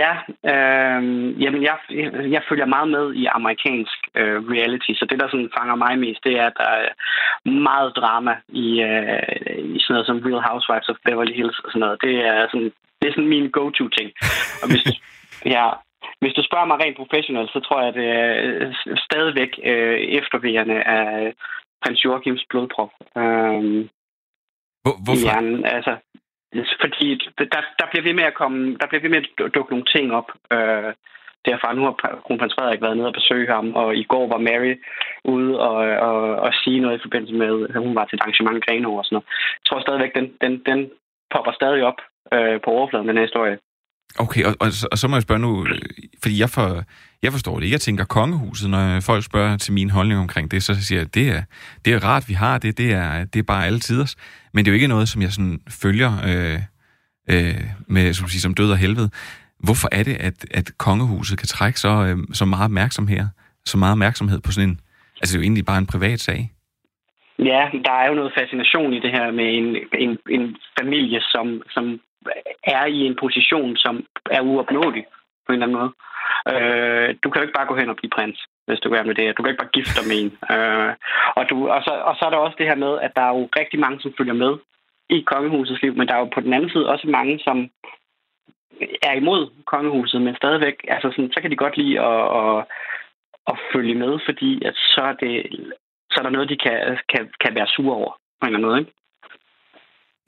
Ja, 0.00 0.12
øh, 0.52 1.00
jamen 1.42 1.62
jeg, 1.68 1.76
jeg 2.34 2.42
følger 2.48 2.66
meget 2.74 2.88
med 2.96 3.04
i 3.22 3.24
amerikansk 3.38 3.98
øh, 4.20 4.38
reality, 4.54 4.92
så 4.98 5.04
det, 5.10 5.20
der 5.20 5.28
sådan 5.28 5.54
fanger 5.58 5.76
mig 5.84 5.98
mest, 5.98 6.20
det 6.24 6.34
er, 6.40 6.46
at 6.46 6.58
der 6.62 6.70
er 6.80 6.88
meget 7.68 7.96
drama 7.96 8.34
i, 8.64 8.68
øh, 8.88 9.22
i 9.76 9.78
sådan 9.80 9.94
noget 9.94 10.06
som 10.06 10.22
Real 10.26 10.46
Housewives 10.48 10.88
of 10.92 11.02
Beverly 11.06 11.34
Hills 11.38 11.58
og 11.64 11.68
sådan 11.70 11.80
noget. 11.84 11.98
Det 12.06 12.14
er 12.30 12.38
sådan, 12.52 12.72
det 12.98 13.06
er 13.06 13.14
sådan 13.14 13.34
min 13.34 13.50
go-to-ting. 13.58 14.08
Og 14.62 14.66
hvis, 14.70 14.84
ja, 15.56 15.66
hvis 16.20 16.34
du 16.38 16.42
spørger 16.44 16.68
mig 16.70 16.78
rent 16.80 17.00
professionelt, 17.02 17.50
så 17.52 17.60
tror 17.60 17.78
jeg, 17.80 17.88
at 17.88 17.98
det 18.00 18.08
er 18.22 18.30
øh, 18.42 18.96
stadigvæk 19.06 19.52
øh, 19.70 19.98
efterværende 20.20 20.78
af 20.98 21.32
prins 21.82 22.04
Joachims 22.04 22.44
blodprop. 22.50 22.92
Øh, 23.20 23.62
hvor, 24.88 24.96
hvorfor? 25.04 25.26
I 25.26 25.28
hjernen. 25.28 25.64
Altså, 25.76 25.92
fordi 26.82 27.08
der, 27.38 27.62
der 27.80 27.86
bliver 27.90 28.04
ved 28.08 28.14
med 28.14 28.24
at 28.24 28.38
komme, 28.40 28.76
der 28.80 28.86
bliver 28.86 29.02
ved 29.02 29.10
med 29.10 29.20
at 29.22 29.54
dukke 29.54 29.72
nogle 29.72 29.90
ting 29.94 30.12
op. 30.18 30.28
Øh, 30.52 30.92
derfra 31.46 31.74
nu 31.74 31.82
har 31.84 31.94
kronprins 32.26 32.54
Frederik 32.54 32.82
været 32.82 32.96
nede 32.96 33.10
og 33.12 33.18
besøge 33.20 33.48
ham, 33.56 33.66
og 33.74 33.96
i 33.96 34.04
går 34.12 34.28
var 34.28 34.46
Mary 34.48 34.74
ude 35.24 35.60
og, 35.60 35.76
og, 36.08 36.20
og 36.46 36.52
sige 36.62 36.80
noget 36.80 36.98
i 36.98 37.04
forbindelse 37.04 37.34
med, 37.34 37.68
at 37.74 37.80
hun 37.84 37.94
var 37.94 38.04
til 38.04 38.16
et 38.16 38.20
arrangement 38.20 38.64
Greno 38.64 38.94
og 38.94 39.04
sådan 39.04 39.14
noget. 39.16 39.26
Jeg 39.58 39.64
tror 39.66 39.80
stadigvæk, 39.80 40.14
den, 40.14 40.26
den, 40.42 40.52
den 40.68 40.90
popper 41.34 41.52
stadig 41.52 41.82
op 41.90 42.00
øh, 42.34 42.60
på 42.64 42.70
overfladen, 42.70 43.08
den 43.08 43.16
her 43.16 43.28
historie. 43.30 43.58
Okay, 44.18 44.44
og, 44.44 44.54
og, 44.60 44.68
og 44.92 44.98
så 44.98 45.08
må 45.08 45.16
jeg 45.16 45.22
spørge 45.22 45.40
nu, 45.40 45.66
fordi 46.22 46.40
jeg, 46.40 46.50
for, 46.50 46.84
jeg 47.22 47.32
forstår 47.32 47.54
det 47.56 47.62
ikke. 47.62 47.74
Jeg 47.74 47.80
tænker 47.80 48.04
kongehuset, 48.04 48.70
når 48.70 49.00
folk 49.00 49.24
spørger 49.24 49.56
til 49.56 49.72
min 49.72 49.90
holdning 49.90 50.20
omkring 50.20 50.50
det, 50.50 50.62
så 50.62 50.82
siger 50.86 50.98
jeg, 50.98 51.06
at 51.06 51.14
det 51.14 51.28
er, 51.28 51.42
det 51.84 51.92
er 51.92 52.04
rart, 52.04 52.28
vi 52.28 52.34
har 52.34 52.58
det, 52.58 52.78
det 52.78 52.92
er, 52.92 53.24
det 53.24 53.38
er 53.38 53.42
bare 53.42 53.66
alle 53.66 53.80
tiders. 53.80 54.16
Men 54.54 54.64
det 54.64 54.70
er 54.70 54.72
jo 54.72 54.74
ikke 54.74 54.88
noget, 54.88 55.08
som 55.08 55.22
jeg 55.22 55.32
sådan 55.32 55.60
følger 55.82 56.10
øh, 56.28 56.60
øh, 57.30 57.64
med, 57.86 58.14
som, 58.14 58.28
siger, 58.28 58.40
som 58.40 58.54
død 58.54 58.70
og 58.70 58.78
helvede. 58.78 59.10
Hvorfor 59.64 59.88
er 59.92 60.02
det, 60.02 60.16
at, 60.20 60.46
at 60.50 60.78
kongehuset 60.78 61.38
kan 61.38 61.48
trække 61.48 61.80
så, 61.80 61.88
øh, 61.88 62.18
så 62.32 62.44
meget 62.44 62.64
opmærksomhed, 62.64 63.26
så 63.64 63.78
meget 63.78 63.92
opmærksomhed 63.92 64.40
på 64.40 64.52
sådan 64.52 64.68
en, 64.68 64.80
altså 65.20 65.32
det 65.32 65.34
er 65.34 65.38
jo 65.38 65.42
egentlig 65.42 65.66
bare 65.66 65.78
en 65.78 65.86
privat 65.86 66.20
sag? 66.20 66.50
Ja, 67.38 67.62
der 67.84 67.92
er 67.92 68.08
jo 68.08 68.14
noget 68.14 68.32
fascination 68.38 68.92
i 68.92 69.00
det 69.00 69.10
her 69.10 69.30
med 69.30 69.48
en, 69.60 69.68
en, 70.04 70.18
en 70.36 70.56
familie, 70.80 71.20
som, 71.20 71.62
som 71.70 72.00
er 72.64 72.84
i 72.84 72.98
en 73.06 73.16
position, 73.20 73.76
som 73.76 74.06
er 74.30 74.40
uopnåelig 74.40 75.04
på 75.46 75.52
en 75.52 75.54
eller 75.54 75.66
anden 75.66 75.78
måde. 75.80 75.92
Øh, 76.52 77.08
du 77.22 77.30
kan 77.30 77.38
jo 77.38 77.46
ikke 77.46 77.58
bare 77.58 77.70
gå 77.70 77.76
hen 77.76 77.90
og 77.90 77.96
blive 77.96 78.14
prins, 78.16 78.38
hvis 78.66 78.80
du 78.80 78.88
gerne 78.92 79.06
med 79.06 79.14
det. 79.14 79.36
Du 79.36 79.42
kan 79.42 79.50
ikke 79.50 79.62
bare 79.62 79.76
gifte 79.78 79.94
dig 79.98 80.08
med 80.08 80.16
en. 80.22 80.30
Øh, 80.54 80.92
og, 81.38 81.44
du, 81.50 81.68
og, 81.68 81.80
så, 81.82 81.92
og 82.08 82.14
så 82.16 82.22
er 82.24 82.30
der 82.30 82.36
også 82.36 82.56
det 82.58 82.66
her 82.66 82.78
med, 82.84 82.92
at 83.06 83.12
der 83.16 83.22
er 83.22 83.32
jo 83.38 83.48
rigtig 83.60 83.78
mange, 83.80 84.00
som 84.00 84.14
følger 84.18 84.34
med 84.44 84.52
i 85.10 85.20
kongehusets 85.20 85.82
liv, 85.82 85.92
men 85.96 86.08
der 86.08 86.14
er 86.14 86.18
jo 86.18 86.30
på 86.34 86.40
den 86.40 86.52
anden 86.52 86.70
side 86.70 86.88
også 86.88 87.06
mange, 87.08 87.40
som 87.46 87.70
er 89.02 89.12
imod 89.12 89.50
kongehuset, 89.66 90.22
men 90.22 90.36
stadigvæk, 90.36 90.76
altså 90.88 91.10
sådan, 91.10 91.32
så 91.32 91.40
kan 91.40 91.50
de 91.50 91.56
godt 91.56 91.76
lide 91.76 92.00
at, 92.00 92.22
at, 92.40 92.64
at 93.50 93.56
følge 93.72 93.94
med, 93.94 94.18
fordi 94.24 94.64
at 94.64 94.74
så, 94.74 95.00
er 95.00 95.12
det, 95.12 95.32
så 96.10 96.16
er 96.18 96.22
der 96.22 96.30
noget, 96.30 96.48
de 96.48 96.56
kan, 96.56 96.98
kan, 97.12 97.30
kan 97.40 97.54
være 97.54 97.66
sure 97.66 97.96
over 97.96 98.12
på 98.40 98.46
en 98.46 98.46
eller 98.46 98.58
anden 98.58 98.70
måde. 98.70 98.78
Ikke? 98.80 98.92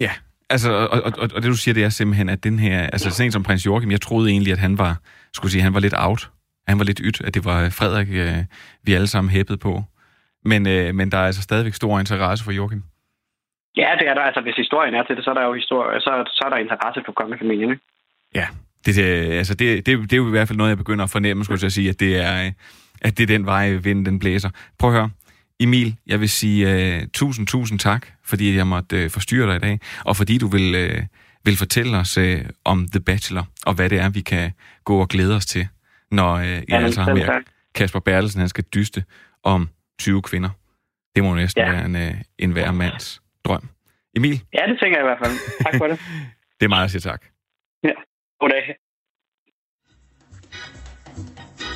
Ja, 0.01 0.13
Altså, 0.51 0.73
og, 0.73 1.03
og, 1.05 1.13
og, 1.35 1.43
det 1.43 1.45
du 1.45 1.57
siger, 1.57 1.75
det 1.75 1.85
er 1.85 1.89
simpelthen, 1.89 2.29
at 2.29 2.45
den 2.45 2.59
her, 2.59 2.81
altså 2.81 3.11
sådan 3.11 3.27
en 3.27 3.33
som 3.33 3.43
prins 3.43 3.67
Joachim, 3.67 3.91
jeg 3.91 4.01
troede 4.01 4.31
egentlig, 4.31 4.53
at 4.53 4.59
han 4.59 4.79
var, 4.79 4.97
skulle 5.33 5.53
sige, 5.53 5.63
han 5.63 5.75
var 5.75 5.81
lidt 5.81 5.95
out. 5.97 6.31
Han 6.69 6.79
var 6.79 6.85
lidt 6.85 7.01
ydt, 7.05 7.21
at 7.21 7.35
det 7.35 7.45
var 7.45 7.69
Frederik, 7.71 8.09
øh, 8.11 8.45
vi 8.85 8.95
alle 8.95 9.07
sammen 9.07 9.31
hæppede 9.31 9.59
på. 9.59 9.83
Men, 10.45 10.69
øh, 10.69 10.95
men 10.95 11.13
der 11.13 11.19
er 11.19 11.27
altså 11.27 11.43
stadigvæk 11.43 11.75
stor 11.75 12.01
interesse 12.01 12.45
for 12.45 12.53
Joachim. 12.53 12.83
Ja, 13.77 13.91
det 13.99 14.09
er 14.09 14.15
der. 14.15 14.23
Altså, 14.23 14.41
hvis 14.41 14.57
historien 14.57 14.95
er 14.95 15.03
til 15.03 15.17
det, 15.17 15.25
så 15.25 15.31
er 15.31 15.35
der 15.35 15.45
jo 15.45 15.55
historie, 15.55 16.01
så, 16.01 16.11
så 16.27 16.43
er 16.47 16.51
der 16.51 16.57
interesse 16.57 17.03
for 17.07 17.13
kongefamilien, 17.13 17.71
ikke? 17.71 17.83
Ja, 18.35 18.47
det, 18.87 18.97
det, 18.97 19.03
altså 19.41 19.55
det, 19.55 19.87
det, 19.87 19.99
det 20.03 20.13
er 20.13 20.17
jo 20.17 20.29
i 20.29 20.31
hvert 20.31 20.49
fald 20.49 20.59
noget, 20.59 20.71
jeg 20.71 20.79
begynder 20.79 21.05
at 21.05 21.11
fornemme, 21.11 21.45
skulle 21.45 21.61
jeg 21.63 21.73
sige, 21.73 21.89
at 21.89 22.01
det 22.01 22.17
er, 22.17 22.51
at 23.03 23.19
det 23.19 23.23
er 23.23 23.27
den 23.27 23.47
vej, 23.47 23.73
vinden 23.73 24.07
den 24.07 24.19
blæser. 24.19 24.51
Prøv 24.79 24.91
at 24.91 24.97
høre. 24.97 25.11
Emil, 25.61 25.97
jeg 26.07 26.21
vil 26.21 26.29
sige 26.29 26.61
uh, 26.67 27.09
tusind, 27.13 27.47
tusind 27.47 27.79
tak, 27.79 28.07
fordi 28.25 28.57
jeg 28.57 28.67
måtte 28.67 29.05
uh, 29.05 29.11
forstyrre 29.11 29.47
dig 29.47 29.57
i 29.57 29.59
dag, 29.59 29.81
og 30.05 30.17
fordi 30.17 30.39
du 30.39 30.47
vil, 30.47 30.75
uh, 30.75 31.03
vil 31.45 31.57
fortælle 31.57 31.99
os 31.99 32.19
uh, 32.19 32.25
om 32.65 32.89
The 32.89 33.01
Bachelor, 33.01 33.45
og 33.67 33.75
hvad 33.75 33.91
det 33.91 33.99
er, 33.99 34.09
vi 34.11 34.21
kan 34.21 34.53
gå 34.85 35.01
og 35.01 35.09
glæde 35.09 35.37
os 35.37 35.47
til, 35.47 35.69
når 36.11 36.35
uh, 36.37 36.47
jeg 36.47 36.65
ja, 36.69 36.79
altså 36.79 37.03
har 37.03 37.15
med 37.15 37.45
Kasper 37.75 38.01
Bertelsen, 38.01 38.41
han 38.41 38.49
skal 38.49 38.65
dyste 38.65 39.05
om 39.43 39.69
20 39.99 40.23
kvinder. 40.23 40.51
Det 41.17 41.25
må 41.25 41.35
næsten 41.35 41.63
ja. 41.63 41.71
være 41.71 41.85
en, 41.85 41.95
uh, 41.95 42.21
en 42.39 42.51
hver 42.53 42.73
mands 42.73 43.23
drøm. 43.45 43.69
Emil? 44.17 44.43
Ja, 44.55 44.63
det 44.67 44.79
tænker 44.81 44.99
jeg 44.99 45.05
i 45.05 45.09
hvert 45.09 45.19
fald. 45.25 45.65
Tak 45.65 45.75
for 45.79 45.87
det. 45.87 45.99
det 46.61 46.65
er 46.65 46.69
meget 46.69 46.85
at 46.85 46.91
sige 46.91 47.01
tak. 47.01 47.25
Ja, 47.85 47.93
goddag. 48.41 48.77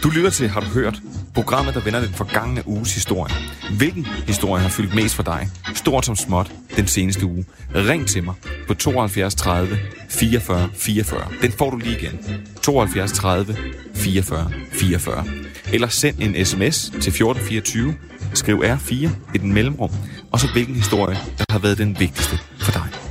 Du 0.04 0.10
lytter 0.10 0.30
til 0.30 0.48
Har 0.48 0.60
du 0.60 0.66
hørt? 0.66 1.02
Programmet, 1.34 1.74
der 1.74 1.80
vender 1.80 2.00
den 2.00 2.14
forgangne 2.14 2.68
uges 2.68 2.94
historie. 2.94 3.34
Hvilken 3.76 4.06
historie 4.06 4.62
har 4.62 4.68
fyldt 4.68 4.94
mest 4.94 5.14
for 5.14 5.22
dig? 5.22 5.48
Stort 5.74 6.06
som 6.06 6.16
småt 6.16 6.52
den 6.76 6.86
seneste 6.86 7.26
uge. 7.26 7.44
Ring 7.74 8.06
til 8.06 8.24
mig 8.24 8.34
på 8.66 8.74
72 8.74 9.34
30 9.34 9.78
44 10.08 10.68
44. 10.74 11.28
Den 11.42 11.52
får 11.52 11.70
du 11.70 11.76
lige 11.76 11.98
igen. 11.98 12.20
72 12.62 13.12
30 13.12 13.56
44 13.94 14.50
44. 14.72 15.24
Eller 15.72 15.88
send 15.88 16.16
en 16.20 16.44
sms 16.44 16.84
til 16.84 16.96
1424. 16.96 17.94
Skriv 18.34 18.62
R4 18.64 18.94
i 19.34 19.38
den 19.38 19.52
mellemrum. 19.52 19.90
Og 20.32 20.40
så 20.40 20.48
hvilken 20.52 20.74
historie, 20.74 21.18
der 21.38 21.44
har 21.50 21.58
været 21.58 21.78
den 21.78 21.96
vigtigste 22.00 22.38
for 22.58 22.72
dig. 22.72 23.03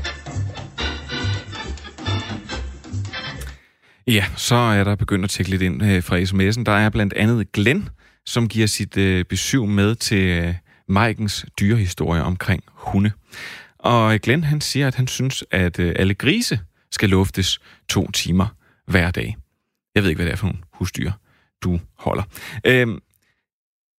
Ja, 4.08 4.26
så 4.36 4.56
er 4.56 4.84
der 4.84 4.96
begyndt 4.96 5.24
at 5.24 5.30
tække 5.30 5.52
lidt 5.52 5.62
ind 5.62 5.84
øh, 5.84 6.04
fra 6.04 6.22
sms'en. 6.22 6.64
Der 6.64 6.72
er 6.72 6.90
blandt 6.90 7.14
andet 7.14 7.52
Glenn, 7.52 7.90
som 8.26 8.48
giver 8.48 8.68
sit 8.68 8.98
øh, 8.98 9.26
besøg 9.26 9.68
med 9.68 9.96
til 9.96 10.24
øh, 10.24 10.56
Majkens 10.88 11.46
dyrehistorie 11.60 12.24
omkring 12.24 12.64
hunde. 12.68 13.12
Og 13.80 14.20
Glenn 14.20 14.44
han 14.44 14.62
siger, 14.62 14.88
at 14.88 14.96
han 14.96 15.08
synes, 15.08 15.44
at 15.52 15.80
øh, 15.80 15.94
alle 15.96 16.14
grise 16.14 16.60
skal 16.92 17.10
luftes 17.10 17.60
to 17.90 18.12
timer 18.12 18.48
hver 18.88 19.12
dag. 19.12 19.36
Jeg 19.96 20.04
ved 20.04 20.10
ikke, 20.10 20.18
hvad 20.18 20.26
det 20.26 20.32
er 20.32 20.38
for 20.38 20.46
nogle 20.46 20.62
husdyr, 20.74 21.12
du 21.64 21.80
holder. 21.98 22.24
Øhm, 22.66 23.00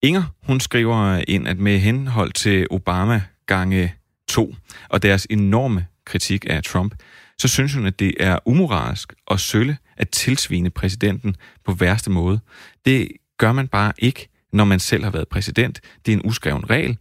Inger, 0.02 0.22
hun 0.42 0.60
skriver 0.60 1.24
ind, 1.28 1.48
at 1.48 1.58
med 1.58 1.78
henhold 1.78 2.32
til 2.32 2.66
Obama 2.70 3.22
gange 3.46 3.94
to 4.28 4.54
og 4.88 5.02
deres 5.02 5.26
enorme 5.30 5.86
kritik 6.06 6.46
af 6.48 6.62
Trump, 6.62 6.94
så 7.38 7.48
synes 7.48 7.74
hun, 7.74 7.86
at 7.86 7.98
det 7.98 8.14
er 8.20 8.38
umoralsk 8.46 9.12
og 9.26 9.40
sølle 9.40 9.76
at 9.96 10.08
tilsvine 10.08 10.70
præsidenten 10.70 11.36
på 11.64 11.72
værste 11.72 12.10
måde. 12.10 12.40
Det 12.84 13.08
gør 13.38 13.52
man 13.52 13.68
bare 13.68 13.92
ikke, 13.98 14.28
når 14.52 14.64
man 14.64 14.80
selv 14.80 15.04
har 15.04 15.10
været 15.10 15.28
præsident. 15.28 15.80
Det 16.06 16.12
er 16.12 16.16
en 16.16 16.26
uskreven 16.26 16.70
regel. 16.70 16.98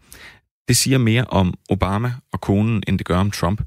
Det 0.67 0.77
siger 0.77 0.97
mere 0.97 1.25
om 1.25 1.53
Obama 1.69 2.13
og 2.31 2.41
konen, 2.41 2.83
end 2.87 2.97
det 2.97 3.05
gør 3.05 3.17
om 3.17 3.31
Trump. 3.31 3.61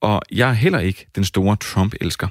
Og 0.00 0.22
jeg 0.32 0.48
er 0.48 0.52
heller 0.52 0.78
ikke 0.78 1.06
den 1.14 1.24
store 1.24 1.56
Trump-elsker. 1.56 2.28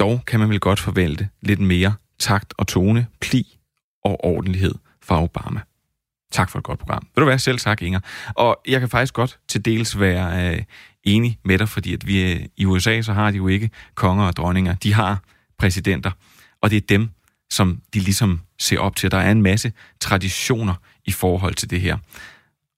Dog 0.00 0.20
kan 0.26 0.40
man 0.40 0.48
vel 0.48 0.60
godt 0.60 0.80
forvente 0.80 1.28
lidt 1.42 1.60
mere 1.60 1.94
takt 2.18 2.54
og 2.58 2.66
tone, 2.66 3.06
pli 3.20 3.58
og 4.04 4.24
ordentlighed 4.24 4.74
fra 5.02 5.22
Obama. 5.22 5.60
Tak 6.32 6.50
for 6.50 6.58
et 6.58 6.64
godt 6.64 6.78
program. 6.78 7.06
Vil 7.14 7.22
du 7.22 7.26
være 7.26 7.38
selv 7.38 7.58
tak, 7.58 7.82
Inger. 7.82 8.00
Og 8.34 8.60
jeg 8.68 8.80
kan 8.80 8.88
faktisk 8.88 9.14
godt 9.14 9.38
til 9.48 9.64
dels 9.64 10.00
være 10.00 10.56
øh, 10.56 10.62
enig 11.04 11.38
med 11.44 11.58
dig, 11.58 11.68
fordi 11.68 11.94
at 11.94 12.06
vi 12.06 12.32
øh, 12.32 12.40
i 12.56 12.64
USA, 12.64 13.02
så 13.02 13.12
har 13.12 13.30
de 13.30 13.36
jo 13.36 13.48
ikke 13.48 13.70
konger 13.94 14.24
og 14.24 14.36
dronninger. 14.36 14.74
De 14.74 14.94
har 14.94 15.22
præsidenter, 15.58 16.10
og 16.60 16.70
det 16.70 16.76
er 16.76 16.86
dem, 16.88 17.08
som 17.50 17.80
de 17.94 18.00
ligesom 18.00 18.40
ser 18.58 18.78
op 18.78 18.96
til. 18.96 19.10
Der 19.10 19.18
er 19.18 19.30
en 19.30 19.42
masse 19.42 19.72
traditioner 20.00 20.74
i 21.04 21.10
forhold 21.10 21.54
til 21.54 21.70
det 21.70 21.80
her. 21.80 21.96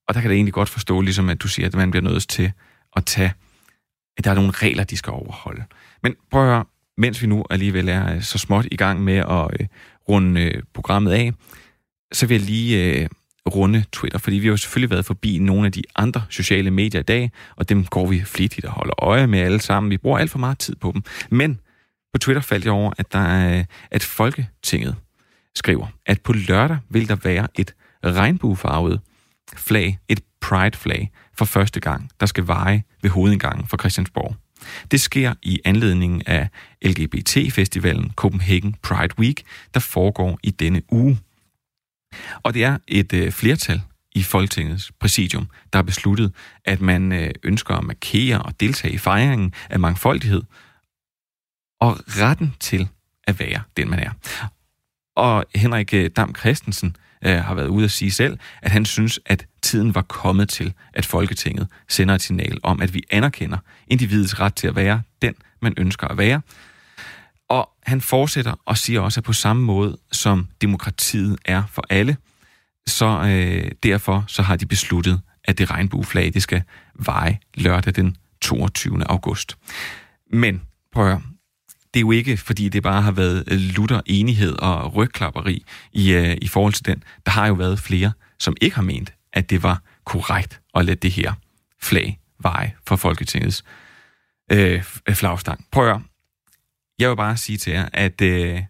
Og 0.07 0.13
der 0.13 0.21
kan 0.21 0.29
det 0.29 0.35
egentlig 0.35 0.53
godt 0.53 0.69
forstå, 0.69 1.01
ligesom 1.01 1.29
at 1.29 1.41
du 1.41 1.47
siger, 1.47 1.67
at 1.67 1.73
man 1.73 1.91
bliver 1.91 2.03
nødt 2.03 2.27
til 2.27 2.51
at 2.95 3.05
tage, 3.05 3.33
at 4.17 4.23
der 4.23 4.31
er 4.31 4.35
nogle 4.35 4.51
regler, 4.51 4.83
de 4.83 4.97
skal 4.97 5.11
overholde. 5.11 5.63
Men 6.03 6.15
prøv 6.31 6.41
at 6.41 6.47
høre, 6.47 6.65
mens 6.97 7.21
vi 7.21 7.27
nu 7.27 7.45
alligevel 7.49 7.89
er 7.89 8.15
øh, 8.15 8.21
så 8.21 8.37
småt 8.37 8.67
i 8.71 8.75
gang 8.75 9.03
med 9.03 9.17
at 9.17 9.47
øh, 9.59 9.67
runde 10.09 10.41
øh, 10.41 10.63
programmet 10.73 11.11
af, 11.11 11.33
så 12.13 12.27
vil 12.27 12.35
jeg 12.35 12.45
lige 12.45 13.01
øh, 13.01 13.09
runde 13.49 13.85
Twitter, 13.91 14.19
fordi 14.19 14.35
vi 14.35 14.47
har 14.47 14.51
jo 14.51 14.57
selvfølgelig 14.57 14.89
været 14.89 15.05
forbi 15.05 15.39
nogle 15.39 15.65
af 15.65 15.71
de 15.71 15.83
andre 15.95 16.23
sociale 16.29 16.71
medier 16.71 17.01
i 17.01 17.03
dag, 17.03 17.31
og 17.55 17.69
dem 17.69 17.85
går 17.85 18.05
vi 18.05 18.23
flittigt 18.23 18.65
og 18.65 18.71
holder 18.71 19.03
øje 19.03 19.27
med 19.27 19.39
alle 19.39 19.61
sammen. 19.61 19.89
Vi 19.89 19.97
bruger 19.97 20.19
alt 20.19 20.31
for 20.31 20.39
meget 20.39 20.59
tid 20.59 20.75
på 20.75 20.91
dem. 20.91 21.03
Men 21.29 21.59
på 22.13 22.19
Twitter 22.19 22.41
faldt 22.41 22.65
jeg 22.65 22.73
over, 22.73 22.91
at, 22.97 23.13
der 23.13 23.19
er, 23.19 23.63
at 23.91 24.03
Folketinget 24.03 24.95
skriver, 25.55 25.87
at 26.05 26.21
på 26.21 26.33
lørdag 26.33 26.77
vil 26.89 27.07
der 27.07 27.15
være 27.15 27.47
et 27.55 27.73
regnbuefarvet 28.05 29.01
flag, 29.55 29.99
et 30.07 30.19
pride-flag, 30.41 31.11
for 31.37 31.45
første 31.45 31.79
gang, 31.79 32.09
der 32.19 32.25
skal 32.25 32.47
veje 32.47 32.83
ved 33.01 33.09
hovedindgangen 33.09 33.67
for 33.67 33.77
Christiansborg. 33.77 34.35
Det 34.91 35.01
sker 35.01 35.33
i 35.41 35.59
anledning 35.65 36.27
af 36.27 36.49
LGBT-festivalen 36.85 38.11
Copenhagen 38.15 38.75
Pride 38.83 39.19
Week, 39.19 39.43
der 39.73 39.79
foregår 39.79 40.39
i 40.43 40.51
denne 40.51 40.81
uge. 40.89 41.19
Og 42.43 42.53
det 42.53 42.63
er 42.63 42.77
et 42.87 43.13
øh, 43.13 43.31
flertal 43.31 43.81
i 44.15 44.23
Folketingets 44.23 44.91
præsidium, 44.99 45.47
der 45.73 45.77
har 45.79 45.83
besluttet, 45.83 46.33
at 46.65 46.81
man 46.81 47.11
øh, 47.11 47.31
ønsker 47.43 47.75
at 47.75 47.83
markere 47.83 48.41
og 48.41 48.59
deltage 48.59 48.93
i 48.93 48.97
fejringen 48.97 49.53
af 49.69 49.79
mangfoldighed 49.79 50.41
og 51.79 51.97
retten 52.07 52.53
til 52.59 52.87
at 53.27 53.39
være 53.39 53.61
den, 53.77 53.89
man 53.89 53.99
er. 53.99 54.11
Og 55.15 55.45
Henrik 55.55 55.93
øh, 55.93 56.09
Dam 56.15 56.35
Christensen 56.35 56.95
øh, 57.25 57.37
har 57.37 57.53
været 57.53 57.67
ude 57.67 57.85
at 57.85 57.91
sige 57.91 58.11
selv, 58.11 58.37
at 58.61 58.71
han 58.71 58.85
synes, 58.85 59.19
at 59.25 59.45
tiden 59.61 59.95
var 59.95 60.01
kommet 60.01 60.49
til, 60.49 60.73
at 60.93 61.05
Folketinget 61.05 61.67
sender 61.87 62.15
et 62.15 62.21
signal 62.21 62.57
om, 62.63 62.81
at 62.81 62.93
vi 62.93 63.03
anerkender 63.09 63.57
individets 63.87 64.39
ret 64.39 64.55
til 64.55 64.67
at 64.67 64.75
være 64.75 65.01
den, 65.21 65.33
man 65.61 65.73
ønsker 65.77 66.07
at 66.07 66.17
være. 66.17 66.41
Og 67.49 67.69
han 67.83 68.01
fortsætter 68.01 68.53
og 68.65 68.77
siger 68.77 69.01
også, 69.01 69.19
at 69.19 69.23
på 69.23 69.33
samme 69.33 69.63
måde 69.63 69.97
som 70.11 70.47
demokratiet 70.61 71.37
er 71.45 71.63
for 71.71 71.85
alle, 71.89 72.17
så 72.87 73.05
øh, 73.05 73.71
derfor 73.83 74.23
så 74.27 74.41
har 74.41 74.55
de 74.55 74.65
besluttet, 74.65 75.21
at 75.43 75.57
det 75.57 75.71
regnbueflag, 75.71 76.33
det 76.33 76.43
skal 76.43 76.63
veje 76.93 77.39
lørdag 77.53 77.95
den 77.95 78.17
22. 78.41 79.03
august. 79.09 79.57
Men 80.31 80.61
prøv 80.93 81.11
at 81.11 81.19
det 81.93 81.99
er 81.99 82.01
jo 82.01 82.11
ikke, 82.11 82.37
fordi 82.37 82.69
det 82.69 82.83
bare 82.83 83.01
har 83.01 83.11
været 83.11 83.43
øh, 83.47 83.57
lutter 83.59 84.01
enighed 84.05 84.53
og 84.53 84.95
rygklapperi 84.95 85.65
i, 85.93 86.13
øh, 86.13 86.37
i 86.41 86.47
forhold 86.47 86.73
til 86.73 86.85
den. 86.85 87.03
Der 87.25 87.31
har 87.31 87.47
jo 87.47 87.53
været 87.53 87.79
flere, 87.79 88.11
som 88.39 88.55
ikke 88.61 88.75
har 88.75 88.83
ment, 88.83 89.13
at 89.33 89.49
det 89.49 89.63
var 89.63 89.81
korrekt 90.05 90.61
at 90.75 90.85
lade 90.85 90.95
det 90.95 91.11
her 91.11 91.33
flag 91.81 92.19
veje 92.39 92.73
for 92.87 92.95
Folketingets 92.95 93.63
øh, 94.51 94.83
flagstang. 95.13 95.65
Prøv 95.71 95.89
at 95.89 96.01
jeg 96.99 97.09
vil 97.09 97.15
bare 97.15 97.37
sige 97.37 97.57
til 97.57 97.73
jer, 97.73 97.89
at, 97.93 98.21
øh, 98.21 98.61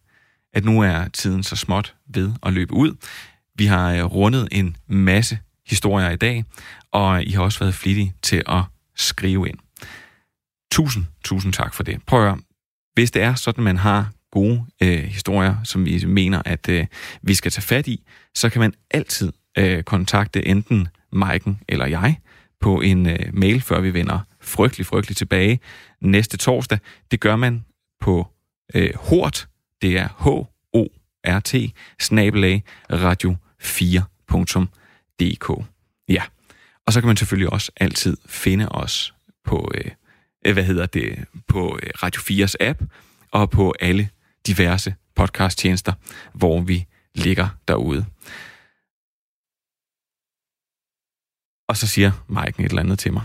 at 0.53 0.65
nu 0.65 0.81
er 0.81 1.07
tiden 1.07 1.43
så 1.43 1.55
småt 1.55 1.95
ved 2.07 2.33
at 2.43 2.53
løbe 2.53 2.73
ud. 2.73 2.95
Vi 3.55 3.65
har 3.65 3.93
øh, 3.93 4.03
rundet 4.03 4.47
en 4.51 4.77
masse 4.87 5.39
historier 5.67 6.09
i 6.09 6.15
dag, 6.15 6.45
og 6.91 7.23
I 7.23 7.31
har 7.31 7.43
også 7.43 7.59
været 7.59 7.73
flittige 7.73 8.13
til 8.21 8.43
at 8.47 8.63
skrive 8.95 9.49
ind. 9.49 9.57
Tusind, 10.71 11.05
tusind 11.23 11.53
tak 11.53 11.73
for 11.73 11.83
det. 11.83 12.01
Prøv 12.05 12.31
at 12.31 12.37
hvis 12.93 13.11
det 13.11 13.21
er 13.21 13.35
sådan, 13.35 13.63
man 13.63 13.77
har 13.77 14.11
gode 14.31 14.65
øh, 14.83 15.03
historier, 15.03 15.55
som 15.63 15.85
vi 15.85 16.05
mener, 16.05 16.41
at 16.45 16.69
øh, 16.69 16.85
vi 17.21 17.33
skal 17.33 17.51
tage 17.51 17.61
fat 17.61 17.87
i, 17.87 18.03
så 18.35 18.49
kan 18.49 18.59
man 18.59 18.73
altid 18.91 19.31
øh, 19.57 19.83
kontakte 19.83 20.47
enten 20.47 20.87
Maiken 21.11 21.59
eller 21.67 21.85
jeg 21.85 22.19
på 22.61 22.81
en 22.81 23.09
øh, 23.09 23.19
mail, 23.33 23.61
før 23.61 23.79
vi 23.79 23.93
vender 23.93 24.19
frygtelig, 24.41 24.85
frygtelig 24.85 25.17
tilbage 25.17 25.59
næste 26.01 26.37
torsdag. 26.37 26.79
Det 27.11 27.19
gør 27.19 27.35
man 27.35 27.65
på 27.99 28.27
øh, 28.75 28.95
hort, 28.95 29.47
det 29.81 29.97
er 29.97 30.07
H-O-R-T, 30.07 31.55
snabelag 31.99 32.63
radio4.dk. 32.91 35.65
Ja, 36.09 36.23
og 36.85 36.93
så 36.93 37.01
kan 37.01 37.07
man 37.07 37.17
selvfølgelig 37.17 37.53
også 37.53 37.71
altid 37.75 38.17
finde 38.25 38.69
os 38.69 39.13
på 39.43 39.71
øh, 39.73 39.91
øh 40.45 40.53
hvad 40.53 40.63
hedder 40.63 40.85
det, 40.85 41.25
på 41.47 41.79
øh, 41.83 41.89
Radio 42.03 42.21
4's 42.21 42.53
app 42.59 42.81
og 43.31 43.49
på 43.49 43.73
alle 43.79 44.09
diverse 44.47 44.95
podcasttjenester, 45.15 45.93
hvor 46.33 46.61
vi 46.61 46.85
ligger 47.15 47.47
derude. 47.67 48.05
Og 51.67 51.77
så 51.77 51.87
siger 51.87 52.11
Mike 52.27 52.63
et 52.63 52.69
eller 52.69 52.81
andet 52.81 52.99
til 52.99 53.13
mig. 53.13 53.23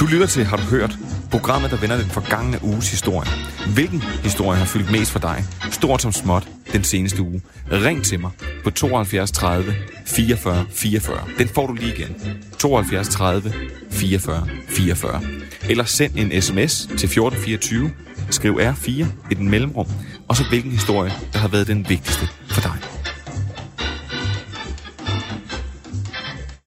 Du 0.00 0.06
lytter 0.06 0.26
til 0.26 0.44
Har 0.44 0.56
du 0.56 0.62
hørt? 0.62 0.98
Programmet, 1.30 1.70
der 1.70 1.76
vender 1.76 1.96
den 1.96 2.10
forgangne 2.10 2.58
uges 2.62 2.90
historie. 2.90 3.30
Hvilken 3.74 4.02
historie 4.02 4.58
har 4.58 4.66
fyldt 4.66 4.90
mest 4.90 5.10
for 5.10 5.18
dig? 5.18 5.44
Stort 5.70 6.02
som 6.02 6.12
småt 6.12 6.48
den 6.72 6.84
seneste 6.84 7.22
uge. 7.22 7.42
Ring 7.72 8.04
til 8.04 8.20
mig 8.20 8.30
på 8.64 8.70
72 8.70 9.30
30 9.30 9.74
44 10.06 10.66
44. 10.70 11.18
Den 11.38 11.48
får 11.48 11.66
du 11.66 11.74
lige 11.74 11.94
igen. 11.94 12.16
72 12.58 13.08
30 13.08 13.52
44 13.90 14.48
44. 14.68 15.22
Eller 15.70 15.84
send 15.84 16.12
en 16.16 16.42
sms 16.42 16.86
til 16.86 17.06
1424. 17.06 17.90
Skriv 18.30 18.60
R4 18.60 18.90
i 19.30 19.34
den 19.34 19.50
mellemrum. 19.50 19.86
Og 20.28 20.36
så 20.36 20.44
hvilken 20.48 20.70
historie, 20.70 21.12
der 21.32 21.38
har 21.38 21.48
været 21.48 21.66
den 21.66 21.88
vigtigste 21.88 22.28
for 22.50 22.60
dig. 22.60 22.74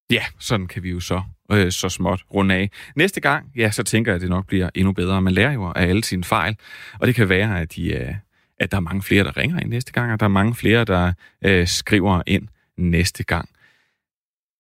Ja, 0.10 0.24
sådan 0.40 0.68
kan 0.68 0.84
vi 0.84 0.90
jo 0.90 1.00
så 1.00 1.22
øh, 1.52 1.72
så 1.72 1.90
småt 1.90 2.22
runde 2.34 2.56
af. 2.56 2.70
Næste 2.96 3.22
gang, 3.22 3.52
ja, 3.56 3.72
så 3.72 3.84
tænker 3.84 4.12
jeg, 4.12 4.16
at 4.16 4.22
det 4.22 4.30
nok 4.30 4.48
bliver 4.48 4.70
endnu 4.76 4.92
bedre. 4.92 5.22
Man 5.22 5.34
lærer 5.34 5.52
jo 5.52 5.66
af 5.66 5.88
alle 5.88 6.04
sine 6.04 6.24
fejl, 6.24 6.58
og 7.00 7.08
det 7.08 7.16
kan 7.16 7.30
være, 7.30 7.62
at, 7.62 7.76
de, 7.76 7.94
øh, 7.94 8.16
at 8.60 8.72
der 8.72 8.78
er 8.78 8.82
mange 8.82 9.02
flere, 9.02 9.24
der 9.24 9.38
ringer 9.38 9.60
ind 9.60 9.70
næste 9.70 9.92
gang, 9.92 10.12
og 10.12 10.20
der 10.20 10.26
er 10.26 10.30
mange 10.30 10.56
flere, 10.56 10.86
der 10.86 11.14
øh, 11.46 11.68
skriver 11.68 12.22
ind 12.28 12.48
næste 12.78 13.24
gang. 13.24 13.50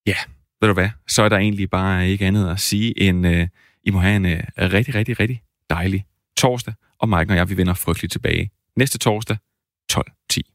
Ja, 0.08 0.16
ved 0.62 0.68
du 0.68 0.74
hvad, 0.74 0.90
så 1.08 1.24
er 1.24 1.30
der 1.30 1.38
egentlig 1.38 1.70
bare 1.70 2.10
ikke 2.10 2.26
andet 2.26 2.50
at 2.50 2.60
sige, 2.60 3.00
end 3.02 3.28
øh, 3.28 3.48
I 3.84 3.92
må 3.92 4.00
have 4.00 4.16
en 4.16 4.26
øh, 4.26 4.44
rigtig, 4.58 4.96
rigtig, 4.96 5.20
rigtig 5.20 5.42
dejlig 5.70 6.06
torsdag, 6.38 6.74
og 7.00 7.10
Mike 7.10 7.32
og 7.32 7.36
jeg, 7.36 7.50
vi 7.50 7.58
vender 7.58 7.74
frygteligt 7.74 8.12
tilbage 8.12 8.52
næste 8.76 8.98
torsdag 8.98 9.38
12.10. 9.94 10.51